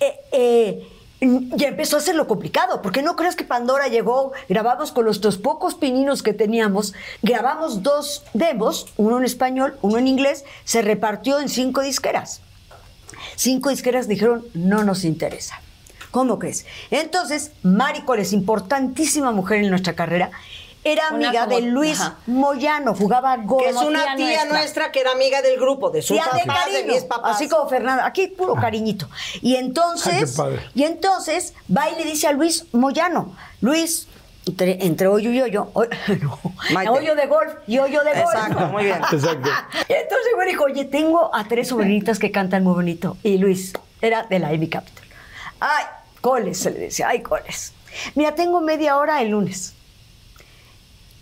[0.00, 0.88] eh, eh,
[1.22, 5.38] ya empezó a ser lo complicado, porque no creas que Pandora llegó, grabamos con nuestros
[5.38, 11.38] pocos pininos que teníamos, grabamos dos demos, uno en español, uno en inglés, se repartió
[11.38, 12.40] en cinco disqueras.
[13.36, 15.60] Cinco disqueras dijeron, no nos interesa.
[16.10, 16.66] ¿Cómo crees?
[16.90, 20.30] Entonces, Mari Coles, importantísima mujer en nuestra carrera,
[20.84, 22.16] era amiga como- de Luis ajá.
[22.26, 23.62] Moyano, jugaba golf.
[23.64, 24.58] Que es una tía tía, nuestra.
[24.58, 24.92] nuestra.
[24.92, 27.36] que era amiga del grupo, de su Tía de papá, de, cariño, mis papás.
[27.36, 29.08] así como Fernanda, aquí puro cariñito.
[29.40, 30.36] Y entonces,
[30.74, 34.08] y entonces va y le dice a Luis Moyano, Luis,
[34.44, 35.88] entre, entre hoyo y hoyo, hoy-
[36.20, 36.38] no,
[36.72, 36.90] Maite.
[36.90, 38.34] hoyo de golf y hoyo de golf.
[38.34, 39.00] Exacto, muy bien.
[39.12, 39.48] Exacto.
[39.88, 43.16] Y entonces me dijo, oye, tengo a tres sobrinitas que cantan muy bonito.
[43.22, 45.04] Y Luis, era de la Amy Capital.
[45.60, 45.84] Ay,
[46.20, 47.72] coles, se le decía, ay, coles.
[48.16, 49.74] Mira, tengo media hora el lunes.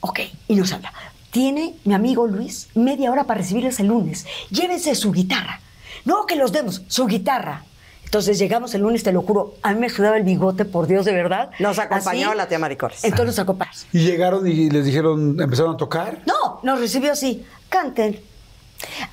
[0.01, 0.93] Ok, y nos habla.
[1.31, 4.27] Tiene mi amigo Luis media hora para recibirles el lunes.
[4.51, 5.61] Llévense su guitarra.
[6.05, 7.65] No que los demos, su guitarra.
[8.05, 11.05] Entonces llegamos el lunes, te lo juro, a mí me sudaba el bigote, por Dios,
[11.05, 11.51] de verdad.
[11.61, 12.37] Nos acompañó Así.
[12.37, 13.05] la tía Maricoles.
[13.05, 13.71] Entonces nos acompañó.
[13.93, 16.19] Y llegaron y les dijeron, empezaron a tocar.
[16.27, 17.45] No, nos recibió así.
[17.69, 18.19] Canten.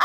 [0.00, 0.04] Ah,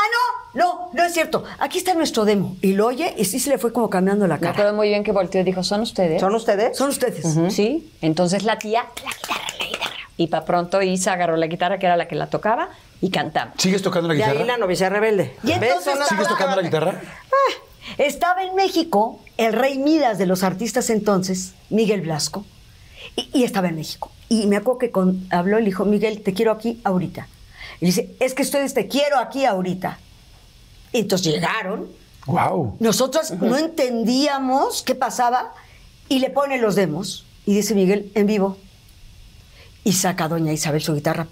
[0.54, 1.42] no, no, no es cierto.
[1.58, 2.56] Aquí está nuestro demo.
[2.60, 4.52] Y lo oye y sí se le fue como cambiando la Me cara.
[4.52, 6.20] acuerdo muy bien que volteó y dijo, ¿son ustedes?
[6.20, 6.76] ¿Son ustedes?
[6.78, 7.26] Son ustedes.
[7.52, 7.90] Sí.
[8.00, 9.43] Entonces la tía, la guitarra.
[10.16, 12.68] Y para pronto Isa agarró la guitarra, que era la que la tocaba,
[13.00, 13.54] y cantamos.
[13.58, 14.40] ¿Sigues tocando la De guitarra?
[14.40, 15.36] ahí la novicia rebelde.
[15.42, 17.00] Y entonces ¿Sigues tocando la guitarra?
[17.98, 22.46] Estaba en México el rey Midas de los artistas entonces, Miguel Blasco,
[23.16, 24.10] y, y estaba en México.
[24.28, 27.28] Y me acuerdo que con, habló y le dijo, Miguel, te quiero aquí ahorita.
[27.80, 29.98] Y dice, es que ustedes te quiero aquí ahorita.
[30.92, 31.88] Y entonces llegaron,
[32.26, 32.76] Wow.
[32.80, 35.52] nosotros no entendíamos qué pasaba
[36.08, 37.26] y le pone los demos.
[37.44, 38.56] Y dice Miguel, en vivo.
[39.86, 41.26] Y saca a doña Isabel su guitarra.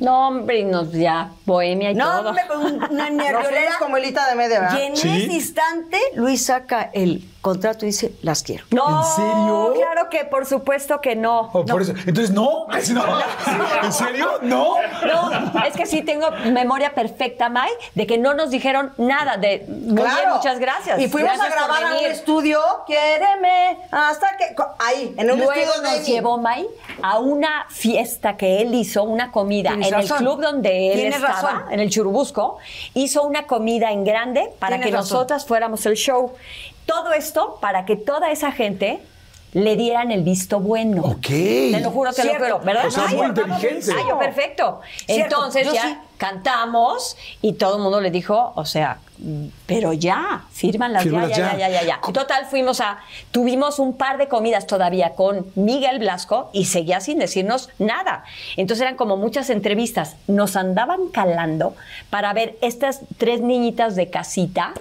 [0.00, 2.28] No, hombre, y nos ya, bohemia y No, todo.
[2.28, 3.72] hombre, con una nerviolera.
[3.80, 4.70] como hilita de media.
[4.78, 8.64] Y en ese instante, Luis saca el contrato y dice, las quiero.
[8.70, 9.72] No, ¿En serio?
[9.76, 11.50] claro que por supuesto que no.
[11.52, 11.92] Oh, por eso.
[12.06, 12.66] Entonces, no.
[12.72, 14.38] ¿En serio?
[14.42, 14.76] No.
[15.06, 19.64] No, es que sí tengo memoria perfecta, May, de que no nos dijeron nada de
[19.68, 20.36] muy bien, Claro.
[20.36, 20.98] muchas gracias.
[20.98, 24.54] Y fuimos Gracias a grabar a un estudio, quiéreme, hasta que...
[24.78, 26.66] Ahí, en un Luego estudio nos llevó May
[27.02, 31.32] a una fiesta que él hizo, una comida en el club donde él Tienes estaba,
[31.52, 31.72] razón.
[31.72, 32.58] en el Churubusco.
[32.94, 35.14] Hizo una comida en grande para Tienes que razón.
[35.16, 36.32] nosotras fuéramos el show.
[36.86, 39.00] Todo esto para que toda esa gente
[39.54, 41.02] le dieran el visto bueno.
[41.02, 41.28] Ok.
[41.28, 42.40] Te lo juro, te Cierto.
[42.48, 42.86] lo juro, ¿verdad?
[42.88, 43.92] O sea, Ay, muy inteligente.
[43.96, 44.80] Ay, yo, perfecto.
[45.06, 45.96] Cierto, Entonces yo ya sí.
[46.16, 48.98] cantamos y todo el mundo le dijo, o sea,
[49.66, 51.68] pero ya, fírmanlas ya, Fírmalas ya, ya, ya.
[51.68, 52.00] ya, ya, ya.
[52.08, 52.98] Y total, fuimos a,
[53.30, 58.24] tuvimos un par de comidas todavía con Miguel Blasco y seguía sin decirnos nada.
[58.56, 60.16] Entonces eran como muchas entrevistas.
[60.26, 61.76] Nos andaban calando
[62.10, 64.74] para ver estas tres niñitas de casita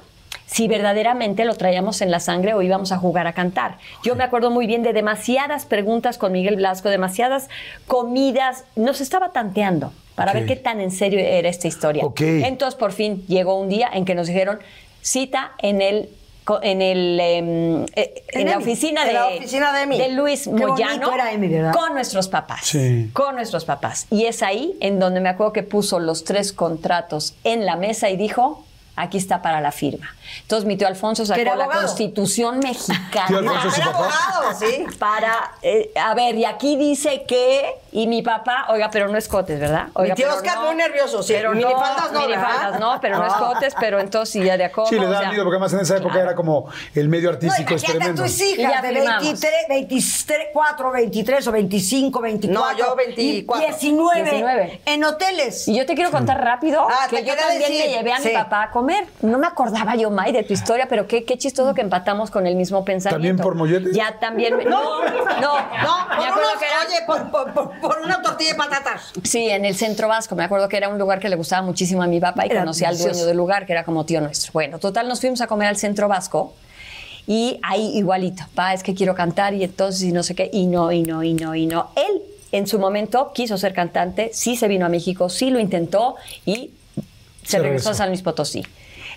[0.46, 3.78] si verdaderamente lo traíamos en la sangre o íbamos a jugar a cantar.
[4.04, 7.50] Yo me acuerdo muy bien de demasiadas preguntas con Miguel Blasco, demasiadas
[7.88, 12.06] comidas, nos estaba tanteando para ver qué tan en serio era esta historia.
[12.06, 12.22] Ok.
[12.22, 14.60] Entonces, por fin llegó un día en que nos dijeron
[15.02, 16.10] cita en el
[16.44, 20.12] co- en el em, eh, en, En la oficina de, la oficina de Emi.
[20.12, 22.62] Luis Qué Moyano era con nuestros papás.
[22.64, 23.10] Sí.
[23.14, 24.06] Con nuestros papás.
[24.12, 28.10] Y es ahí en donde me acuerdo que puso los tres contratos en la mesa
[28.10, 28.64] y dijo,
[28.96, 30.16] aquí está para la firma.
[30.42, 31.82] Entonces mi tío Alfonso sacó la abogado.
[31.82, 33.28] Constitución mexicana.
[33.28, 34.10] Tío Alfonso, su Era papá.
[34.34, 34.86] abogado, sí.
[35.00, 39.60] Para, eh, a ver, y aquí dice que, y mi papá, oiga, pero no escotes,
[39.60, 39.88] ¿verdad?
[39.94, 41.34] Oiga, Mi tío pero no, Oscar muy nervioso, sí.
[41.34, 42.80] Pero Minifaldas no, minifaldas ¿verdad?
[42.80, 43.28] no, pero no Ah.
[43.28, 44.90] escotes, pero entonces sí, ya de acuerdo.
[44.90, 46.28] Sí, le o da sea, miedo, porque además en esa época claro.
[46.30, 48.24] era como el medio No, artístico, a tremendo.
[48.24, 49.24] tus Y ya hijas de firmamos.
[49.24, 52.62] 23, 24, 23 o 25, 24.
[52.74, 53.64] No, yo 24.
[53.64, 54.82] y 19, 19.
[54.86, 55.68] en hoteles.
[55.68, 58.24] Y yo te quiero contar rápido Ah, que yo también decir, me llevé a mi
[58.26, 58.32] sí.
[58.34, 59.06] papá a comer.
[59.22, 62.56] No me acordaba yo, De tu historia, pero qué, qué chistoso que empatamos con el
[62.56, 63.16] mismo pensamiento.
[63.16, 63.94] ¿También por molletes?
[63.96, 64.56] Ya también.
[64.58, 65.10] me- No, no.
[65.42, 66.88] No, me por acuerdo unos- que era.
[66.88, 69.12] oye, por, por- por- por una tortilla de patatas.
[69.24, 70.36] Sí, en el centro vasco.
[70.36, 72.62] Me acuerdo que era un lugar que le gustaba muchísimo a mi papá y Era
[72.62, 74.52] conocía al dueño del lugar, que era como tío nuestro.
[74.54, 76.54] Bueno, total, nos fuimos a comer al centro vasco
[77.28, 78.44] y ahí igualito.
[78.56, 80.50] Pa, es que quiero cantar y entonces y no sé qué.
[80.54, 81.92] Y no, y no, y no, y no.
[81.96, 82.22] Él
[82.52, 86.16] en su momento quiso ser cantante, sí se vino a México, sí lo intentó
[86.46, 86.72] y
[87.44, 87.94] se, Se regresó a.
[87.94, 88.64] San Luis Potosí.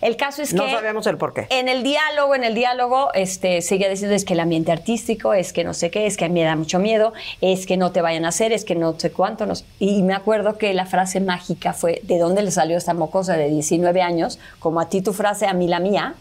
[0.01, 1.47] El caso es No que sabemos el por qué.
[1.51, 5.53] en el diálogo, en el diálogo, este, seguía diciendo es que el ambiente artístico, es
[5.53, 7.93] que no sé qué, es que a mí me da mucho miedo, es que no
[7.93, 9.47] te vayan a hacer, es que no sé cuánto.
[9.47, 9.65] no sé.
[9.79, 13.49] Y me acuerdo que la frase mágica fue, ¿de dónde le salió esta mocosa de
[13.49, 14.39] 19 años?
[14.59, 16.15] Como a ti tu frase, a mí la mía.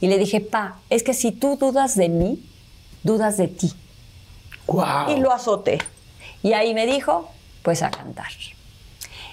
[0.00, 2.42] Y le dije, pa, es que si tú dudas de mí,
[3.02, 3.72] dudas de ti.
[4.66, 5.16] Guau.
[5.16, 5.78] Y lo azoté.
[6.42, 7.30] Y ahí me dijo,
[7.62, 8.28] pues a cantar.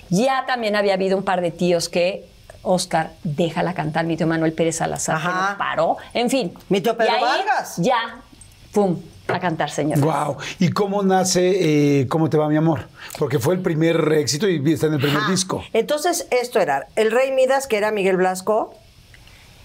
[0.10, 2.26] Ya también había habido un par de tíos que,
[2.68, 5.52] Oscar, déjala cantar, mi tío Manuel Pérez Salazar, que Ajá.
[5.52, 5.98] no paró.
[6.14, 6.54] En fin.
[6.70, 7.76] Mi tío Pedro Y ahí, Vargas.
[7.78, 8.22] Ya,
[8.74, 10.00] pum, a cantar, señor.
[10.00, 10.38] Wow.
[10.60, 12.88] ¿Y cómo nace eh, ¿Cómo te va mi amor?
[13.18, 15.32] Porque fue el primer éxito y está en el primer Ajá.
[15.32, 15.64] disco.
[15.74, 18.74] Entonces, esto era el Rey Midas, que era Miguel Blasco,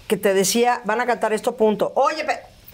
[0.07, 1.91] que te decía, van a cantar esto, punto.
[1.95, 2.25] Oye,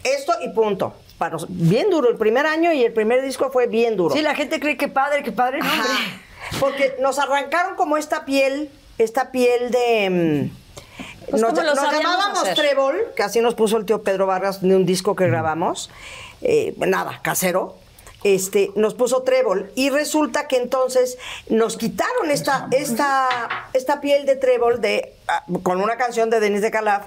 [0.04, 0.94] esto y punto.
[1.18, 2.10] Para nos- bien duro.
[2.10, 4.16] El primer año y el primer disco fue bien duro.
[4.16, 5.84] Sí, la gente cree que padre, que padre, Ajá.
[6.60, 10.10] Porque nos arrancaron como esta piel, esta piel de.
[10.10, 12.56] mm, Pues nos llamábamos hacer.
[12.56, 15.90] Trébol, que así nos puso el tío Pedro Vargas de un disco que grabamos.
[16.42, 17.76] eh, nada, casero.
[18.26, 23.30] Este, nos puso trébol y resulta que entonces nos quitaron esta, esta,
[23.72, 27.06] esta piel de trébol de, ah, con una canción de Denis de Calaf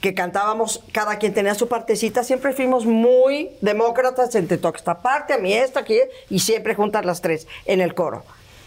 [0.00, 5.34] que cantábamos, cada quien tenía su partecita, siempre fuimos muy demócratas, entre toca esta parte,
[5.34, 5.98] a mí esta, aquí,
[6.30, 8.22] y siempre juntas las tres en el coro.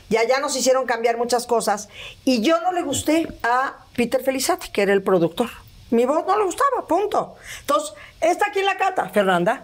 [0.09, 1.89] Y allá nos hicieron cambiar muchas cosas.
[2.23, 5.49] Y yo no le gusté a Peter Felizati, que era el productor.
[5.89, 7.35] Mi voz no le gustaba, punto.
[7.61, 9.63] Entonces, esta aquí la canta, Fernanda.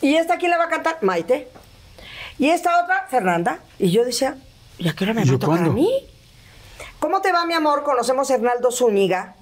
[0.00, 1.48] Y esta aquí la va a cantar, Maite.
[2.38, 3.60] Y esta otra, Fernanda.
[3.78, 4.36] Y yo decía,
[4.78, 5.90] ¿y a qué hora me ¿Y va a tocar a mí?
[6.98, 7.82] ¿Cómo te va, mi amor?
[7.82, 9.36] Conocemos a Hernaldo Zúñiga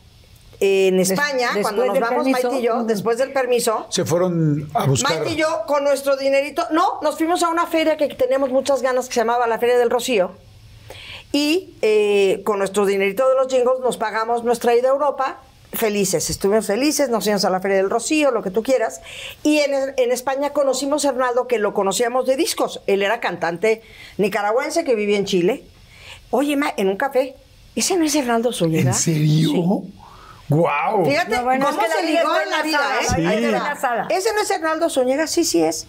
[0.61, 2.51] en España, después cuando nos vamos, permiso.
[2.51, 3.87] Maite y yo, después del permiso.
[3.91, 5.19] Se fueron a buscar.
[5.19, 8.83] Maite y yo, con nuestro dinerito, no, nos fuimos a una feria que tenemos muchas
[8.83, 10.33] ganas, que se llamaba la Feria del Rocío.
[11.33, 15.41] Y eh, con nuestro dinerito de los jingles nos pagamos nuestra ida a Europa.
[15.73, 19.03] Felices, estuvimos felices, nos fuimos a la Feria del Rocío, lo que tú quieras.
[19.43, 22.81] Y en, en España conocimos a Hernaldo, que lo conocíamos de discos.
[22.87, 23.83] Él era cantante
[24.17, 25.65] nicaragüense que vivía en Chile.
[26.31, 27.35] Oye, ma, en un café,
[27.75, 28.91] ¿ese no es Hernaldo Zúñiga?
[28.91, 29.83] ¿En serio?
[30.49, 31.05] Wow.
[31.05, 33.17] Fíjate No, bueno, cómo es que se ligó en la vida, ¿eh?
[33.17, 34.07] vida Ahí está.
[34.11, 35.27] ¿Ese no es Hernaldo Zúñiga?
[35.27, 35.87] Sí, sí es.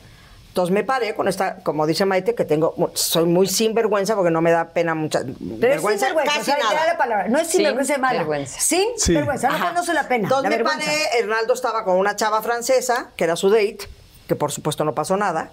[0.49, 4.41] Entonces me paré con esta, como dice Maite, que tengo, soy muy sinvergüenza porque no
[4.41, 6.85] me da pena mucha Pero es vergüenza, sinvergüenza, casi o sea, nada.
[6.87, 7.27] la palabra.
[7.27, 8.17] No es sinvergüenza de mala.
[8.19, 8.59] vergüenza.
[8.59, 9.13] Sin Sí.
[9.13, 9.49] vergüenza.
[9.49, 9.67] No Ajá.
[9.69, 10.23] conoce la pena.
[10.23, 10.85] Entonces la me vergüenza.
[10.87, 13.87] paré, Hernaldo estaba con una chava francesa, que era su date,
[14.27, 15.51] que por supuesto no pasó nada.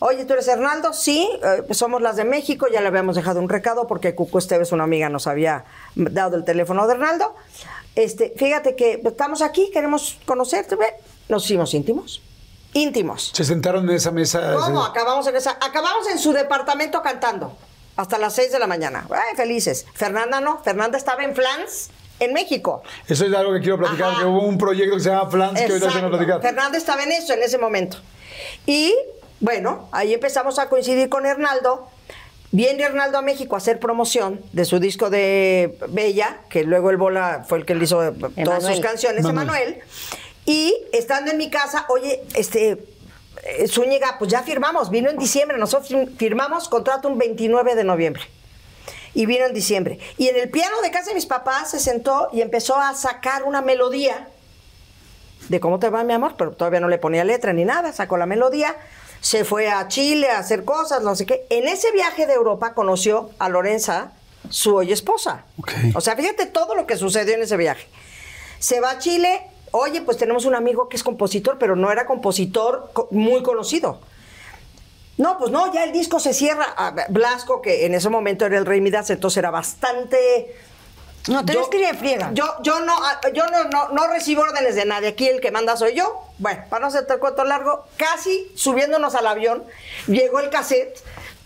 [0.00, 0.92] Oye, ¿tú eres Hernaldo?
[0.92, 4.38] Sí, eh, pues somos las de México, ya le habíamos dejado un recado porque Cuco
[4.38, 5.64] Esteves, una amiga, nos había
[5.96, 7.34] dado el teléfono de Hernaldo.
[7.98, 10.86] Este, fíjate que estamos aquí, queremos conocerte, ve.
[11.28, 12.22] Nos hicimos íntimos.
[12.72, 13.32] Íntimos.
[13.34, 14.54] Se sentaron en esa mesa.
[14.54, 14.80] ¿Cómo?
[14.82, 17.56] ese- Acabamos en esa, acabamos en su departamento cantando.
[17.96, 19.04] Hasta las 6 de la mañana.
[19.10, 19.84] Ay, felices.
[19.94, 20.62] Fernanda no.
[20.62, 21.90] Fernanda estaba en Flans,
[22.20, 22.84] en México.
[23.08, 24.20] Eso es algo que quiero platicar, Ajá.
[24.20, 26.40] que hubo un proyecto que se llama Flans que ahorita se a platicar.
[26.40, 27.96] Fernanda estaba en eso en ese momento.
[28.64, 28.94] Y
[29.40, 31.88] bueno, ahí empezamos a coincidir con Hernaldo.
[32.50, 36.96] Viene Hernaldo a México a hacer promoción de su disco de Bella, que luego el
[36.96, 38.74] Bola fue el que le hizo eh, todas Emanuel.
[38.74, 39.42] sus canciones, Manuel.
[39.48, 39.78] Emanuel.
[40.46, 42.78] Y estando en mi casa, oye, este,
[43.44, 47.84] eh, Zúñiga, pues ya firmamos, vino en diciembre, nosotros fir- firmamos contrato un 29 de
[47.84, 48.22] noviembre.
[49.12, 49.98] Y vino en diciembre.
[50.16, 53.42] Y en el piano de casa de mis papás se sentó y empezó a sacar
[53.42, 54.28] una melodía
[55.50, 58.16] de cómo te va mi amor, pero todavía no le ponía letra ni nada, sacó
[58.16, 58.74] la melodía,
[59.20, 61.46] se fue a Chile a hacer cosas, no sé qué.
[61.50, 64.12] En ese viaje de Europa conoció a Lorenza,
[64.50, 65.44] su hoy esposa.
[65.94, 67.86] O sea, fíjate todo lo que sucedió en ese viaje.
[68.58, 69.42] Se va a Chile,
[69.72, 74.00] oye, pues tenemos un amigo que es compositor, pero no era compositor co- muy conocido.
[75.16, 76.66] No, pues no, ya el disco se cierra.
[77.08, 80.54] Blasco, que en ese momento era el rey Midas, entonces era bastante
[81.26, 82.30] No, te yo- escribe friega.
[82.32, 85.08] Yo, yo no, ah, yo no, no, no recibo órdenes de nadie.
[85.08, 86.22] Aquí el que manda soy yo.
[86.38, 89.64] Bueno, para no hacerte el cuento largo, casi subiéndonos al avión,
[90.06, 90.98] llegó el cassette,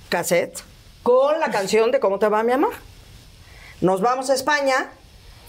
[0.09, 0.61] cassette,
[1.03, 2.75] con la canción de ¿Cómo te va mi amor?
[3.81, 4.91] Nos vamos a España.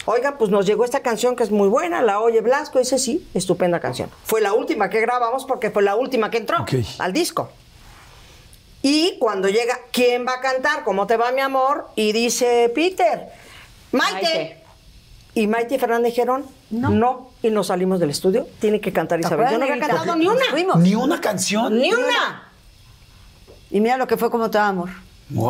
[0.05, 3.25] Oiga, pues nos llegó esta canción que es muy buena, la oye Blasco, dice sí,
[3.33, 4.09] estupenda canción.
[4.25, 6.65] Fue la última que grabamos porque fue la última que entró
[6.99, 7.49] al disco.
[8.81, 10.83] Y cuando llega, ¿quién va a cantar?
[10.83, 11.87] ¿Cómo te va mi amor?
[11.95, 13.29] Y dice Peter,
[13.93, 14.21] Maite.
[14.21, 14.63] Maite.
[15.35, 17.31] Y Maite y Fernanda dijeron, no.
[17.41, 18.47] Y nos salimos del estudio.
[18.59, 19.47] Tiene que cantar Isabel.
[19.51, 20.45] Yo no había cantado ni una.
[20.51, 20.77] fuimos.
[20.77, 21.77] Ni una canción.
[21.77, 22.51] Ni una.
[23.71, 24.89] Y mira lo que fue como te amor.
[25.29, 25.45] Wow.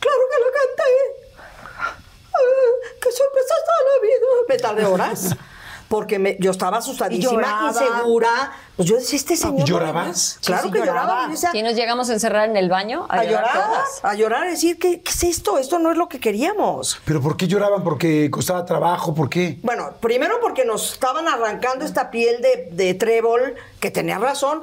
[0.00, 1.36] Claro que lo canté.
[1.78, 1.94] Ah,
[3.02, 4.26] ¡Qué sorpresa está la vida!
[4.48, 5.36] Me tardé horas.
[5.88, 8.52] Porque me- yo estaba asustadísima, Y insegura.
[8.78, 9.66] Pues yo decía, este señor...
[9.66, 10.38] ¿Llorabas?
[10.44, 11.26] Claro Sí, sí, que lloraba.
[11.28, 14.04] decía, Sí, nos llegamos a encerrar en el baño a, a llorar, todas.
[14.04, 15.58] a llorar, a decir, ¿qué, ¿qué es esto?
[15.58, 17.00] Esto no es lo que queríamos.
[17.04, 17.82] ¿Pero por qué lloraban?
[17.82, 19.12] ¿Porque costaba trabajo?
[19.16, 19.58] ¿Por qué?
[19.64, 24.62] Bueno, primero porque nos estaban arrancando esta piel de, de trébol, que tenía razón,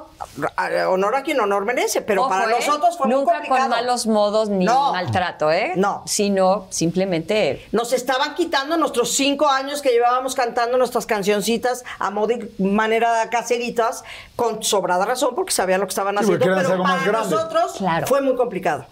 [0.88, 2.56] honor a quien honor merece, pero Ojo, para ¿eh?
[2.58, 3.62] nosotros fue muy Nunca complicado.
[3.64, 4.94] con malos modos ni No.
[4.94, 5.74] maltrato, ¿eh?
[5.76, 6.04] No.
[6.06, 12.32] Sino simplemente Nos estaban quitando nuestros cinco años que llevábamos cantando nuestras cancioncitas a modo
[12.32, 14.05] y manera caseritas,
[14.36, 18.08] con sobrada razón, porque sabían lo que estaban Sí, haciendo, pero para más nosotros Claro.
[18.08, 18.86] fue muy complicado.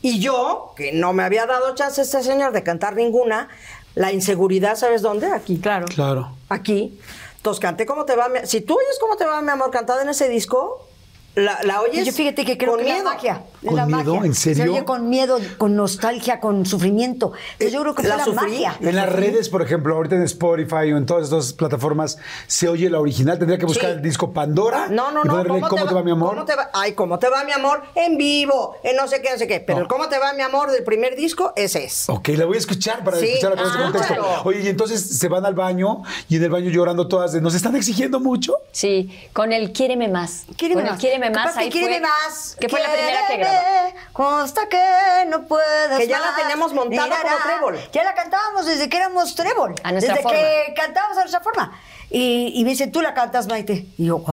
[0.00, 3.48] Y yo, que no me había dado chance este señor de cantar ninguna,
[3.94, 5.26] la inseguridad, ¿sabes dónde?
[5.32, 5.58] Aquí.
[5.58, 5.86] Claro.
[5.86, 6.32] Claro.
[6.48, 6.98] aquí.
[7.36, 10.02] Entonces canté cómo te va mi Si tú oyes cómo te va mi amor cantada
[10.02, 10.86] en ese disco,
[11.34, 12.04] la, la oyes.
[12.06, 13.04] Yo fíjate que creo con que es miedo.
[13.08, 13.42] la magia.
[13.64, 14.14] ¿Con la miedo?
[14.16, 14.26] magia.
[14.26, 14.64] ¿En serio?
[14.64, 17.32] Se oye con miedo, con nostalgia, con sufrimiento.
[17.52, 18.76] Entonces yo creo que La fue la magia.
[18.80, 22.90] En las redes, por ejemplo, ahorita en Spotify o en todas estas plataformas, se oye
[22.90, 23.38] la original.
[23.38, 23.96] Tendría que buscar Sí.
[23.96, 24.88] el disco Pandora.
[24.88, 25.30] No, no, y no.
[25.32, 26.30] ponerle ¿Cómo, te va, mi amor?
[26.34, 26.70] ¿Cómo te va?
[26.72, 27.82] Ay, ¿cómo te va mi amor?
[27.94, 29.60] En vivo, en no sé qué, no sé qué.
[29.60, 29.82] Pero No.
[29.84, 31.52] el ¿Cómo te va mi amor del primer disco?
[31.56, 32.08] Ese es.
[32.08, 34.14] Ok, la voy a escuchar para Sí, escucharla con ese ah, contexto.
[34.14, 34.42] claro.
[34.44, 37.54] Oye, y entonces se van al baño y en el baño llorando todas de ¿nos
[37.54, 38.56] están exigiendo mucho?
[38.72, 40.44] Sí, con el Quiéreme Más.
[40.56, 40.94] Quiéreme con más.
[40.94, 41.00] el
[41.30, 41.54] Quiéreme Más.
[41.54, 42.56] que Ahí fue, más.
[42.60, 44.28] Que fue la primera que grabó.
[44.36, 46.36] Hasta que no puedas Que ya la más.
[46.40, 47.90] teníamos montada Ni como trébol.
[47.92, 49.74] Ya la cantábamos desde que éramos trébol.
[49.84, 50.38] A nuestra desde forma.
[50.38, 51.78] que cantábamos a nuestra forma.
[52.10, 53.86] Y, y me dicen, tú la cantas, Maite.
[53.96, 54.22] Y yo,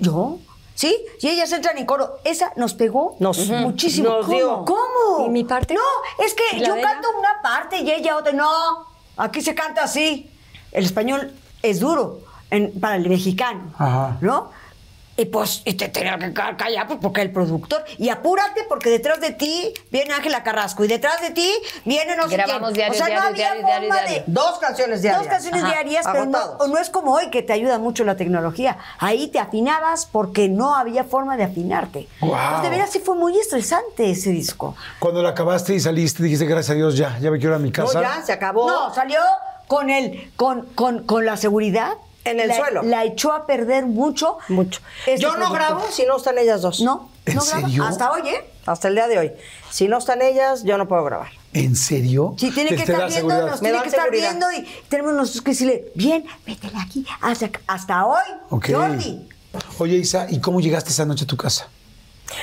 [0.00, 0.38] ¿Yo?
[0.74, 0.96] ¿Sí?
[1.20, 2.18] Y ellas entran en coro.
[2.24, 4.08] Esa nos pegó Nos- muchísimo.
[4.08, 4.36] nos ¿Cómo?
[4.36, 4.64] dio.
[4.64, 5.26] ¿Cómo?
[5.26, 5.74] ¿Y mi parte?
[5.74, 8.32] No, es que ¿Y la yo canto una parte y ella otra.
[8.32, 8.48] No,
[9.16, 10.30] aquí se canta así.
[10.72, 11.32] El español
[11.62, 12.20] es duro
[12.50, 14.16] en- para el mexicano, Ajá.
[14.20, 14.50] ¿no?
[15.20, 17.84] Y pues, y te tenía que ca- callar pues, porque el productor.
[17.98, 21.52] Y apúrate porque detrás de ti viene Ángela Carrasco y detrás de ti
[21.84, 22.90] viene no sé Grabamos quién.
[22.90, 24.24] diario, o sea, diario, no había diario, forma diario.
[24.26, 24.32] de...
[24.32, 25.22] Dos canciones diarias.
[25.24, 28.16] Dos canciones Ajá, diarias, pero no, no es como hoy que te ayuda mucho la
[28.16, 28.78] tecnología.
[28.98, 32.08] Ahí te afinabas porque no había forma de afinarte.
[32.22, 32.50] Guau.
[32.52, 34.74] Pues de veras sí fue muy estresante ese disco.
[35.00, 37.62] Cuando la acabaste y saliste, dijiste, gracias a Dios, ya, ya me quiero ir a
[37.62, 38.00] mi No, casa.
[38.00, 38.70] ya, se acabó.
[38.70, 39.20] No, salió
[39.66, 41.92] con el, con, con, con la seguridad.
[42.24, 42.82] En el La- suelo.
[42.82, 44.38] La echó a perder mucho.
[44.48, 44.80] Mucho.
[45.06, 46.80] Este Yo no grabo si no están ellas dos.
[46.80, 47.84] No, ¿En no serio?
[47.84, 48.44] Hasta hoy, ¿eh?
[48.66, 49.32] Hasta el día de hoy.
[49.70, 51.30] Si no están ellas, yo no puedo grabar.
[51.52, 52.34] ¿En serio?
[52.38, 54.28] Sí, tiene que estar viendo, nos tiene que estar seguridad.
[54.30, 58.70] viendo y tenemos nosotros que decirle, bien, métele aquí, hasta, hasta hoy, Ok.
[58.72, 59.28] Jordi.
[59.78, 61.68] Oye, Isa, ¿y cómo llegaste esa noche a tu casa?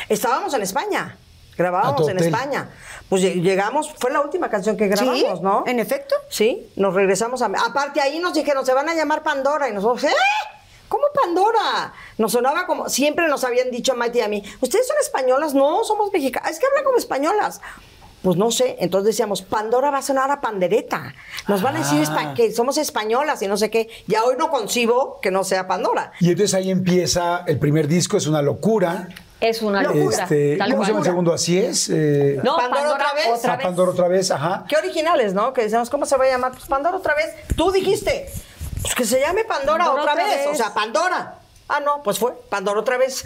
[0.10, 1.16] Estábamos en España.
[1.18, 2.18] ¿A Grabábamos en?
[2.20, 2.70] España.
[3.10, 5.64] Pues lle- llegamos, fue la última canción que grabamos, Sí, ¿no?
[5.66, 6.16] en efecto.
[6.30, 7.46] Sí, nos regresamos a...
[7.46, 9.70] Aparte ahí nos dijeron, se van a llamar Pandora.
[9.70, 10.16] Y nosotros, ¿eh?
[10.90, 11.94] ¿Cómo Pandora?
[12.18, 15.54] Nos sonaba como, siempre nos habían dicho a Maite y a mí, ¿ustedes son españolas?
[15.54, 16.52] No, somos mexicanas.
[16.52, 17.62] Es que hablan como españolas.
[18.24, 21.14] Pues no sé, entonces decíamos, Pandora va a sonar a pandereta.
[21.48, 23.90] Nos van a decir espa- que somos españolas y no sé qué.
[24.08, 26.12] Ya hoy no concibo que no sea Pandora.
[26.20, 29.08] Y entonces ahí empieza el primer disco, es una locura.
[29.40, 30.24] Es una locura.
[30.24, 31.34] Este, tal ¿Cómo se llama el segundo?
[31.34, 31.90] Así es.
[31.90, 33.28] Eh, No, ¿Pandora Pandora, otra vez?
[33.40, 33.66] otra a vez.
[33.66, 34.66] Pandora otra vez, ajá.
[34.68, 35.54] Qué originales, ¿no?
[35.54, 36.52] Que decíamos, ¿cómo se va a llamar?
[36.54, 37.36] Pues Pandora otra vez.
[37.56, 38.32] Tú dijiste,
[38.82, 40.38] pues que se llame Pandora, Pandora otra, otra vez.
[40.38, 40.48] vez.
[40.48, 41.36] O sea, Pandora.
[41.70, 43.24] Ah, no, pues fue Pandora otra vez.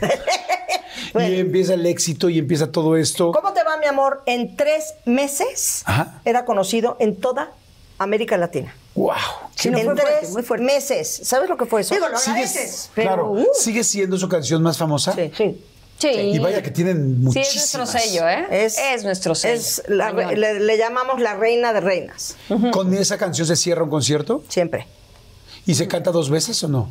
[1.14, 3.32] Bueno, Y empieza el éxito y empieza todo esto.
[3.32, 4.24] ¿Cómo te va, mi amor?
[4.26, 6.20] En tres meses Ajá.
[6.26, 7.52] era conocido en toda
[8.00, 8.76] América Latina.
[8.96, 9.16] ¡Wow!
[9.56, 10.66] Sí, no, en fue fuerte, tres muy fuerte.
[10.66, 11.22] meses.
[11.24, 11.94] ¿Sabes lo que fue eso?
[11.94, 12.46] Digo, lo Sigue,
[12.96, 13.48] pero, claro, uh.
[13.54, 15.14] sigue siendo su canción más famosa.
[15.14, 15.64] Sí, sí.
[16.02, 16.08] Sí.
[16.10, 17.56] Y vaya que tienen Sí, muchísimas.
[17.66, 18.48] es nuestro sello, ¿eh?
[18.50, 19.54] Es, nuestro sello.
[19.54, 22.36] Es la le, le llamamos la reina de reinas.
[22.72, 24.44] ¿Con esa canción se cierra un concierto?
[24.48, 24.88] Siempre.
[25.68, 26.90] ¿Y se canta dos veces o no?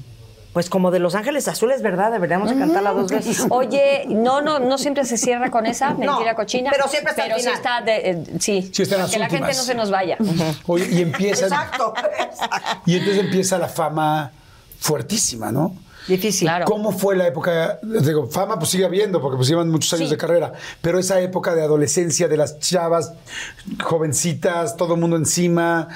[0.53, 2.11] Pues como de Los Ángeles Azules, ¿verdad?
[2.11, 3.47] Deberíamos de cantarla dos veces.
[3.51, 6.71] Oye, no, no, no siempre se cierra con esa mentira No, cochina.
[6.73, 8.71] pero siempre está al Pero sí está, de, eh, sí.
[8.73, 10.19] Sí está en las que la gente no se nos vaya.
[10.67, 11.45] Oye, y empieza.
[11.47, 11.95] Exacto.
[12.19, 12.83] exacto.
[12.87, 14.33] Y entonces empieza la fama
[14.81, 15.75] fuertísima, ¿no?
[16.09, 16.47] Difícil.
[16.49, 16.65] Claro.
[16.65, 17.79] ¿Cómo fue la época?
[17.83, 20.15] Digo, fama pues sigue habiendo, porque pues llevan muchos años Sí.
[20.15, 23.13] de carrera, pero esa época de adolescencia, de las chavas,
[23.83, 25.89] jovencitas, todo el mundo encima,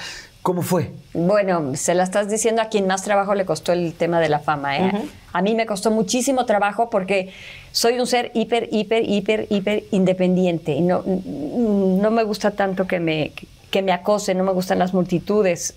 [0.42, 0.92] ¿cómo fue?
[1.14, 4.40] Bueno, se la estás diciendo a quien más trabajo le costó el tema de la
[4.40, 4.78] fama.
[4.78, 5.08] ¿eh?
[5.32, 7.32] A mí me costó muchísimo trabajo porque
[7.72, 10.72] soy un ser hiper, hiper, hiper, hiper independiente.
[10.72, 13.32] Y no, no me gusta tanto que me,
[13.70, 15.74] que me acosen, no me gustan las multitudes.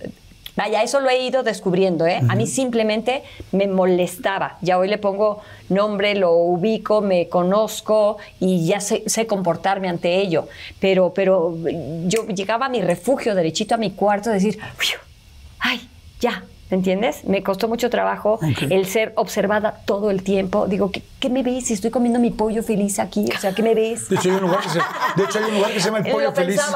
[0.58, 2.20] Vaya, eso lo he ido descubriendo, ¿eh?
[2.28, 4.58] A mí simplemente me molestaba.
[4.62, 10.16] Ya hoy le pongo nombre, lo ubico, me conozco y ya sé, sé comportarme ante
[10.20, 10.48] ello.
[10.80, 11.56] Pero, pero
[12.08, 14.98] yo llegaba a mi refugio, derechito a mi cuarto, a decir, "Fiu,
[15.60, 15.88] ay,
[16.20, 17.24] ya, ¿me entiendes?
[17.26, 18.40] Me costó mucho trabajo
[18.70, 20.68] el ser observada todo el tiempo.
[20.68, 21.66] Digo, ¿qué, qué me ves?
[21.68, 24.10] Si estoy comiendo mi pollo feliz aquí, o sea, ¿qué me ves?
[24.10, 25.98] De hecho, hay un lugar que se, de hecho, hay un lugar que se llama
[26.00, 26.62] el Lo pollo feliz.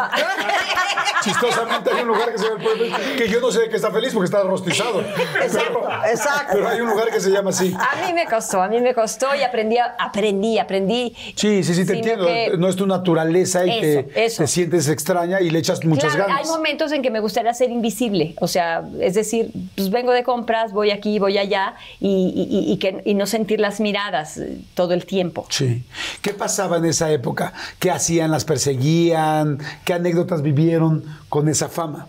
[1.24, 3.70] Chistosamente hay un lugar que se llama el pollo feliz, que yo no sé de
[3.70, 5.02] qué está feliz porque está rostizado.
[5.02, 6.48] Exacto, Pero- exacto.
[6.54, 7.74] Pero hay un lugar que se llama así.
[7.78, 11.16] A mí me costó, a mí me costó y aprendí, aprendí, aprendí.
[11.36, 12.26] Sí, sí, sí, te entiendo.
[12.26, 14.44] que- No es tu naturaleza y Eso, te, eso.
[14.44, 16.48] te sientes extraña y le echas muchas Claro, ganas.
[16.48, 19.52] hay momentos en que me gustaría ser invisible, o sea, es decir,
[19.82, 23.80] pues vengo de compras, voy aquí, voy allá y, y- que, y no sentir las
[23.80, 25.46] miradas eh, todo el tiempo.
[25.50, 25.84] Sí.
[26.22, 27.54] ¿Qué pasaba en esa época?
[27.80, 28.32] ¿Qué hacían?
[28.32, 29.60] ¿Las perseguían?
[29.86, 32.08] ¿Qué anécdotas vivieron con esa fama?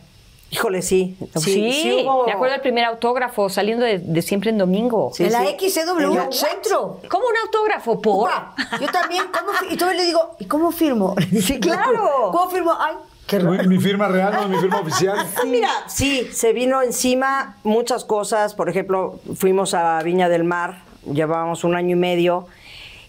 [0.51, 1.17] Híjole, sí.
[1.37, 5.11] Sí, sí hubo- me acuerdo del primer autógrafo saliendo de, de siempre en domingo.
[5.15, 5.57] Sí, en la sí.
[5.71, 7.01] XCW, En centro.
[7.09, 8.03] ¿Cómo un autógrafo?
[8.03, 8.31] ¿Por?
[8.79, 11.15] Yo también, ¿cómo y todavía le digo, ¿y cómo firmo?
[11.43, 12.31] Sí, claro.
[12.33, 12.73] ¿Cómo firmo?
[12.79, 12.97] Ay.
[13.31, 15.17] Mi, mi firma real, no mi firma oficial.
[15.37, 18.55] Ah, Mira, sí, se vino encima muchas cosas.
[18.55, 22.47] Por ejemplo, fuimos a Viña del Mar, llevábamos un año y medio,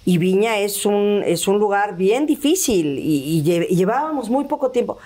[0.05, 4.97] y Viña es un, es un lugar bien difícil y, y llevábamos muy poco tiempo.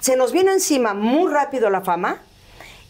[0.00, 2.20] Se nos vino encima muy rápido la fama,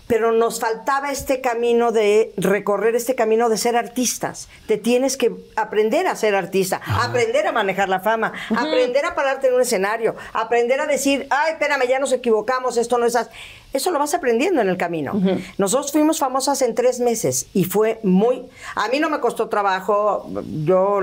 [0.08, 4.48] pero nos faltaba este camino de recorrer este camino de ser artistas.
[4.66, 9.48] Te tienes que aprender a ser artista, aprender a manejar la fama, aprender a pararte
[9.48, 13.30] en un escenario, aprender a decir, ay, espérame, ya nos equivocamos, esto no es así.
[13.72, 15.12] Eso lo vas aprendiendo en el camino.
[15.58, 18.42] Nosotros fuimos famosas en tres meses y fue muy...
[18.74, 20.28] A mí no me costó trabajo,
[20.64, 21.00] yo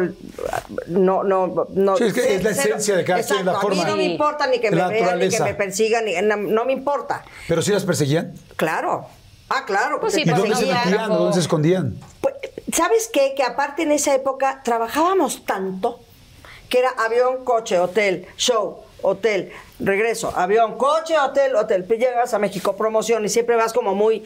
[0.87, 1.23] no...
[1.23, 3.83] no, no Sí, es que es la cero- esencia de cada quien, la A forma.
[3.83, 6.65] mí no me importa ni que me vean, ni que me persigan, ni, no, no
[6.65, 7.23] me importa.
[7.47, 8.33] ¿Pero sí las perseguían?
[8.55, 9.05] Claro.
[9.49, 9.99] Ah, claro.
[9.99, 11.11] Pues sí, ¿Y dónde se metían?
[11.11, 11.95] ¿O ¿Dónde se escondían?
[12.19, 12.33] Pues,
[12.73, 13.33] ¿sabes qué?
[13.37, 15.99] Que aparte en esa época trabajábamos tanto
[16.67, 21.83] que era avión, coche, hotel, show, hotel, regreso, avión, coche, hotel, hotel.
[21.83, 24.23] Pues llegas a México, promoción y siempre vas como muy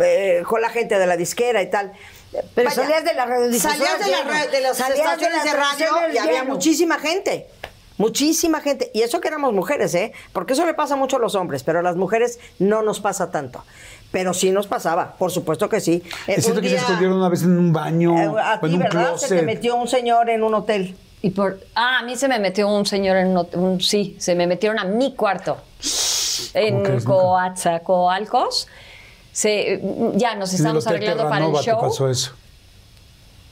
[0.00, 1.92] eh, con la gente de la disquera y tal.
[2.54, 4.30] Pero salías de la radiodifusora Salías de, la lleno.
[4.30, 7.46] ra- de las Salías de estaciones las de, radio estaciones y había muchísima gente.
[7.98, 8.90] Muchísima gente.
[8.92, 10.12] Y eso que éramos mujeres, ¿eh?
[10.34, 13.30] Porque eso le pasa mucho a los hombres, pero a las mujeres no nos pasa
[13.30, 13.64] tanto.
[14.12, 16.02] Pero sí nos pasaba, por supuesto que sí.
[16.26, 18.60] Eh, Es cierto un que se escondieron una vez en un baño eh, a en
[18.60, 19.16] ti, un ¿verdad?
[19.16, 20.94] Se te metió un señor en un hotel.
[21.22, 24.34] Y por, ah, a mí se me metió un señor en un, un- sí, se
[24.34, 25.56] me metieron a mi cuarto
[26.54, 27.20] en crees, nunca?
[27.20, 28.68] Coatzacoalcos.
[29.32, 29.80] Se,
[30.14, 31.80] ya nos estábamos arreglando para el Terranova te show.
[31.80, 32.32] pasó eso.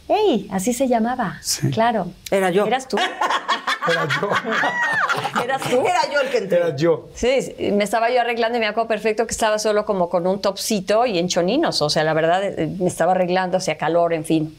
[0.08, 0.48] ¡Ey!
[0.52, 1.38] Así se llamaba.
[1.42, 1.70] Sí.
[1.70, 2.06] Claro.
[2.30, 2.66] Era yo.
[2.66, 2.96] ¿Eras tú?
[3.88, 5.42] Era yo.
[5.42, 5.80] ¿Eras tú?
[5.80, 6.58] Era yo el que entré.
[6.58, 7.08] Era yo.
[7.14, 10.26] Sí, sí, me estaba yo arreglando y me acuerdo perfecto que estaba solo como con
[10.26, 11.80] un topsito y en choninos.
[11.82, 14.56] O sea, la verdad, eh, me estaba arreglando, hacía calor, en fin.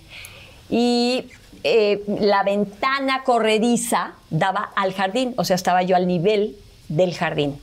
[0.69, 1.25] Y
[1.67, 5.33] eh, la ventana corrediza daba al jardín.
[5.37, 6.55] O sea, estaba yo al nivel
[6.89, 7.59] del jardín.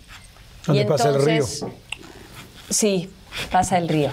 [0.67, 1.45] Donde Y pasa el río.
[2.69, 3.09] Sí,
[3.53, 4.11] pasa el río.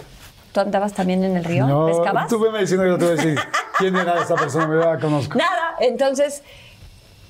[0.51, 1.65] ¿Tú andabas también en el río?
[1.65, 2.27] No, ¿Pescabas?
[2.27, 3.39] tú veme diciendo que yo te voy a decir
[3.79, 5.35] quién era esa persona, me la conozco.
[5.35, 6.43] Nada, entonces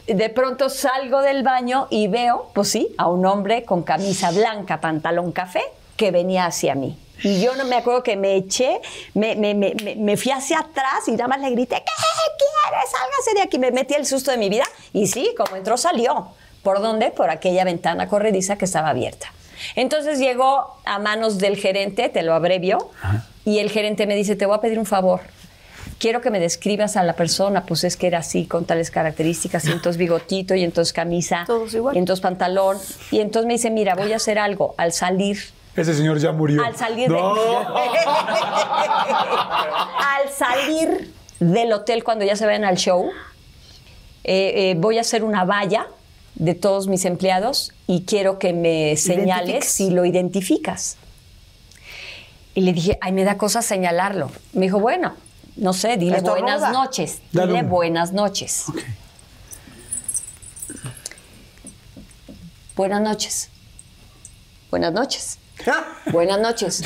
[0.06, 4.82] de pronto salgo del baño y veo, pues sí, a un hombre con camisa blanca,
[4.82, 5.62] pantalón café,
[5.96, 6.98] que venía hacia mí.
[7.24, 8.80] Y yo no me acuerdo que me eché,
[9.14, 11.84] me, me- me- me- me fui hacia atrás y nada más le grité, ¿qué
[12.38, 12.90] quieres?
[12.92, 13.60] Sálgase de aquí.
[13.60, 16.30] Me metí el susto de mi vida y sí, como entró, salió.
[16.64, 17.12] ¿Por dónde?
[17.12, 19.32] Por aquella ventana corrediza que estaba abierta.
[19.76, 22.90] Entonces llegó a manos del gerente, te lo abrevio,
[23.46, 25.22] y el gerente me dice, te voy a pedir un favor
[25.98, 29.66] quiero que me describas a la persona, pues es que era así, con tales características,
[29.66, 31.94] y entonces bigotito, y entonces camisa, Todos igual.
[31.94, 32.78] y entonces pantalón,
[33.12, 35.38] y entonces me dice, mira, voy a hacer algo, al salir,
[35.76, 36.64] Ese señor ya murió.
[36.64, 37.36] al salir No.
[37.36, 37.42] de,
[40.00, 43.10] al salir del hotel cuando ya se vayan al show,
[44.24, 45.88] eh, eh, voy a hacer una valla
[46.36, 50.98] de todos mis empleados y quiero que me señales si lo identificas.
[52.56, 54.32] Y le dije, ay, me da cosa señalarlo.
[54.54, 55.14] Me dijo, bueno,
[55.56, 57.22] no sé, dile buenas noches.
[57.32, 58.66] Dale Dile buenas noches.
[62.76, 63.50] Buenas noches.
[64.72, 65.38] Buenas noches.
[66.12, 66.84] Buenas noches.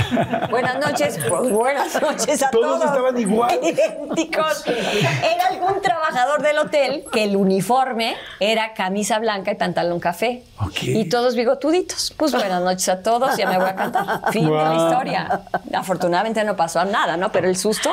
[0.49, 1.19] Buenas noches.
[1.27, 2.79] Pues buenas noches a todos.
[2.79, 3.59] Todos estaban igual.
[3.63, 4.65] Idénticos.
[4.67, 10.43] Era algún trabajador del hotel que el uniforme era camisa blanca y pantalón café.
[10.59, 10.83] Ok.
[10.83, 12.13] Y todos bigotuditos.
[12.17, 14.31] Pues buenas noches a todos, ya me voy a cantar.
[14.31, 15.41] Fin de la historia.
[15.73, 17.31] Afortunadamente no pasó nada, ¿no?
[17.31, 17.91] Pero el susto.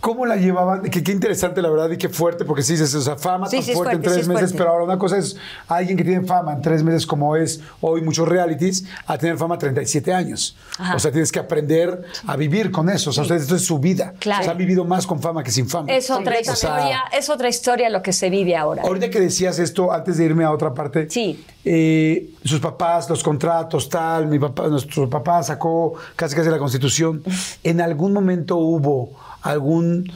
[0.00, 0.82] ¿Cómo la llevaban?
[0.82, 3.56] Que qué interesante, la verdad, y qué fuerte, porque sí dices, o sea, fama Sí,
[3.56, 6.04] tan sí fuerte, en sí tres es meses, pero ahora una cosa es alguien que
[6.04, 10.56] tiene fama en tres meses, como es hoy muchos realities, a tener fama 37 años.
[10.78, 10.94] Ajá.
[10.94, 13.10] O sea, tienes que aprender a vivir con eso.
[13.10, 14.14] O sea, ustedes, esto es su vida.
[14.20, 14.40] Claro.
[14.40, 15.90] O sea, han vivido más con fama que sin fama.
[15.92, 18.82] Es otra O sea, historia, es otra historia lo que se vive ahora.
[18.82, 21.44] Ahorita que decías esto, antes de irme a otra parte, Sí.
[21.64, 27.22] eh, sus papás, los contratos, tal, mi papá, nuestro papá sacó casi casi la constitución.
[27.64, 29.10] ¿En algún momento hubo
[29.52, 30.10] algún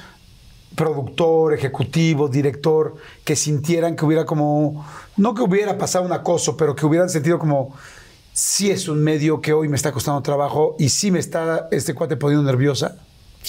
[0.74, 2.94] productor, ejecutivo, director
[3.24, 4.86] que sintieran que hubiera como,
[5.16, 7.74] no que hubiera pasado un acoso, pero que hubieran sentido como,
[8.32, 11.94] sí es un medio que hoy me está costando trabajo y sí me está este
[11.94, 12.96] cuate poniendo nerviosa?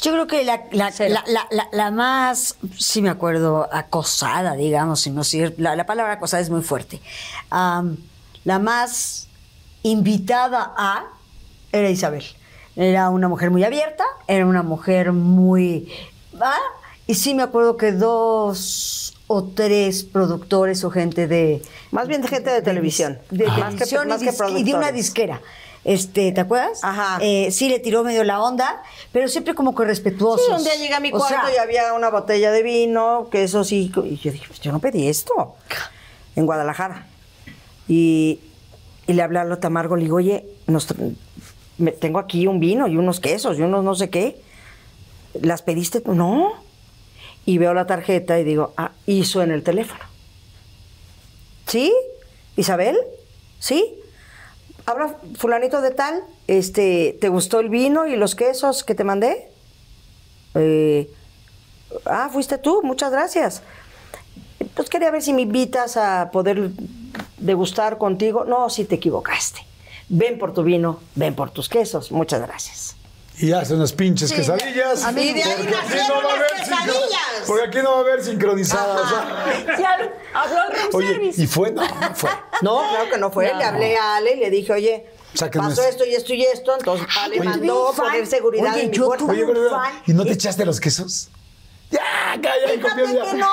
[0.01, 4.99] Yo creo que la, la, la, la- la- la más, sí me acuerdo, acosada, digamos,
[5.01, 6.99] si no si- la, la palabra acosada es muy fuerte.
[7.51, 9.27] La más
[9.83, 11.05] invitada a
[11.71, 12.23] era Isabel.
[12.75, 15.91] Era una mujer muy abierta, era una mujer muy...
[16.41, 16.57] ¿ah?
[17.05, 21.61] Y sí me acuerdo que dos o tres productores o gente de...
[21.91, 23.19] Más bien de gente de televisión.
[23.29, 25.41] De que- televisión más y, que dis- y de una disquera.
[25.83, 26.79] Este, ¿Te acuerdas?
[26.81, 27.17] Ajá.
[27.21, 28.81] Eh, sí le tiró medio la onda,
[29.11, 30.45] pero siempre como que respetuosos.
[30.45, 33.27] Sí, un día llegué a mi O cuarto sea, y había una botella de vino,
[33.29, 33.91] que eso sí.
[34.05, 35.55] Y yo dije, pues yo no pedí esto.
[36.37, 37.05] En Guadalajara.
[37.89, 38.39] Y,
[39.07, 40.87] y le hablé a Lota Amargo, le digo, oye, nos
[41.91, 44.41] tengo aquí un vino y unos quesos y unos no sé qué.
[45.41, 46.13] ¿Las pediste tú?
[46.13, 46.53] No.
[47.45, 50.03] Y veo la tarjeta y digo, ah, hizo en el teléfono.
[51.67, 51.93] ¿Sí?
[52.55, 52.97] ¿Isabel?
[53.59, 53.95] ¿Sí?
[54.85, 59.47] Habla fulanito de tal, este, ¿te gustó el vino y los quesos que te mandé?
[60.55, 61.09] Eh,
[62.05, 63.63] ah, fuiste tú, muchas gracias.
[64.75, 66.71] Pues quería ver si me invitas a poder
[67.37, 68.45] degustar contigo.
[68.45, 69.61] No, si te equivocaste.
[70.09, 72.11] Ven por tu vino, ven por tus quesos.
[72.11, 72.95] Muchas gracias.
[73.39, 75.03] Y hace unas pinches quesadillas.
[75.03, 77.43] a mí- de ahí Porque aquí nacieron no va a las haber quesadillas.
[77.47, 79.01] Porque aquí no va a haber sincronizada.
[79.01, 79.77] o sea.
[79.79, 79.97] Ya
[80.35, 81.41] habló el Oye, service.
[81.41, 81.71] ¿y fue?
[81.71, 82.29] No, no fue.
[82.61, 83.51] No, claro que no fue.
[83.51, 83.57] No.
[83.57, 86.75] Le hablé a Ale y le dije, oye, Sáquenme pasó esto y esto y esto.
[86.77, 89.25] Entonces Ale mandó poner seguridad Oye, en mi yo puerta.
[89.25, 89.45] Oye.
[90.05, 91.29] ¿y no te echaste los quesos?
[91.93, 93.47] Ya, calla, Fíjate que no,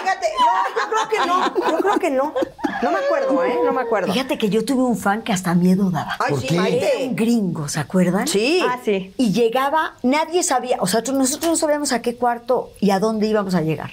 [0.00, 0.26] fíjate.
[0.38, 1.70] No, yo creo que no.
[1.70, 2.34] Yo creo que no.
[2.82, 3.54] No me acuerdo, ¿eh?
[3.64, 4.12] No me acuerdo.
[4.12, 6.16] Fíjate que yo tuve un fan que hasta miedo daba.
[6.18, 6.54] Ay, ¿Por sí, qué?
[6.56, 8.26] Era un gringo, ¿se acuerdan?
[8.28, 8.60] Sí.
[8.68, 9.12] Ah, sí.
[9.16, 13.26] Y llegaba, nadie sabía, o sea, nosotros- no sabíamos a qué cuarto y a dónde
[13.26, 13.90] íbamos a llegar.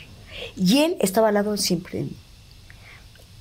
[0.56, 1.99] Y él estaba al lado siempre.
[1.99, 2.18] de mí.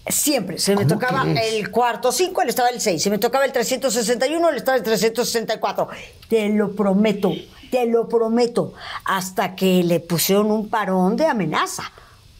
[0.08, 0.58] Siempre.
[0.58, 3.02] Se me ¿Cómo tocaba el cuarto 5, él estaba el 6.
[3.02, 5.88] Se me tocaba el 361, él estaba el 364.
[6.30, 7.30] Te lo prometo,
[7.70, 8.74] te lo prometo.
[9.04, 11.84] Hasta que le pusieron un parón de amenaza.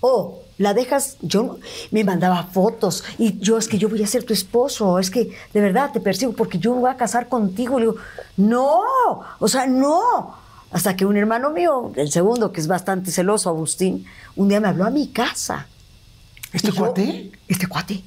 [0.00, 1.56] Oh, la dejas, yo no-
[1.90, 5.30] me mandaba fotos y yo es que yo voy a ser tu esposo, es que
[5.52, 7.78] de verdad te persigo porque yo me voy a casar contigo.
[7.78, 7.96] Le digo,
[8.36, 8.80] no,
[9.38, 10.34] o sea, no.
[10.70, 14.04] Hasta que un hermano mío, el segundo, que es bastante celoso, Agustín,
[14.36, 15.66] un día me habló a mi casa.
[16.52, 17.32] ¿Este Y yo- cuate?
[17.48, 18.02] Este cuate.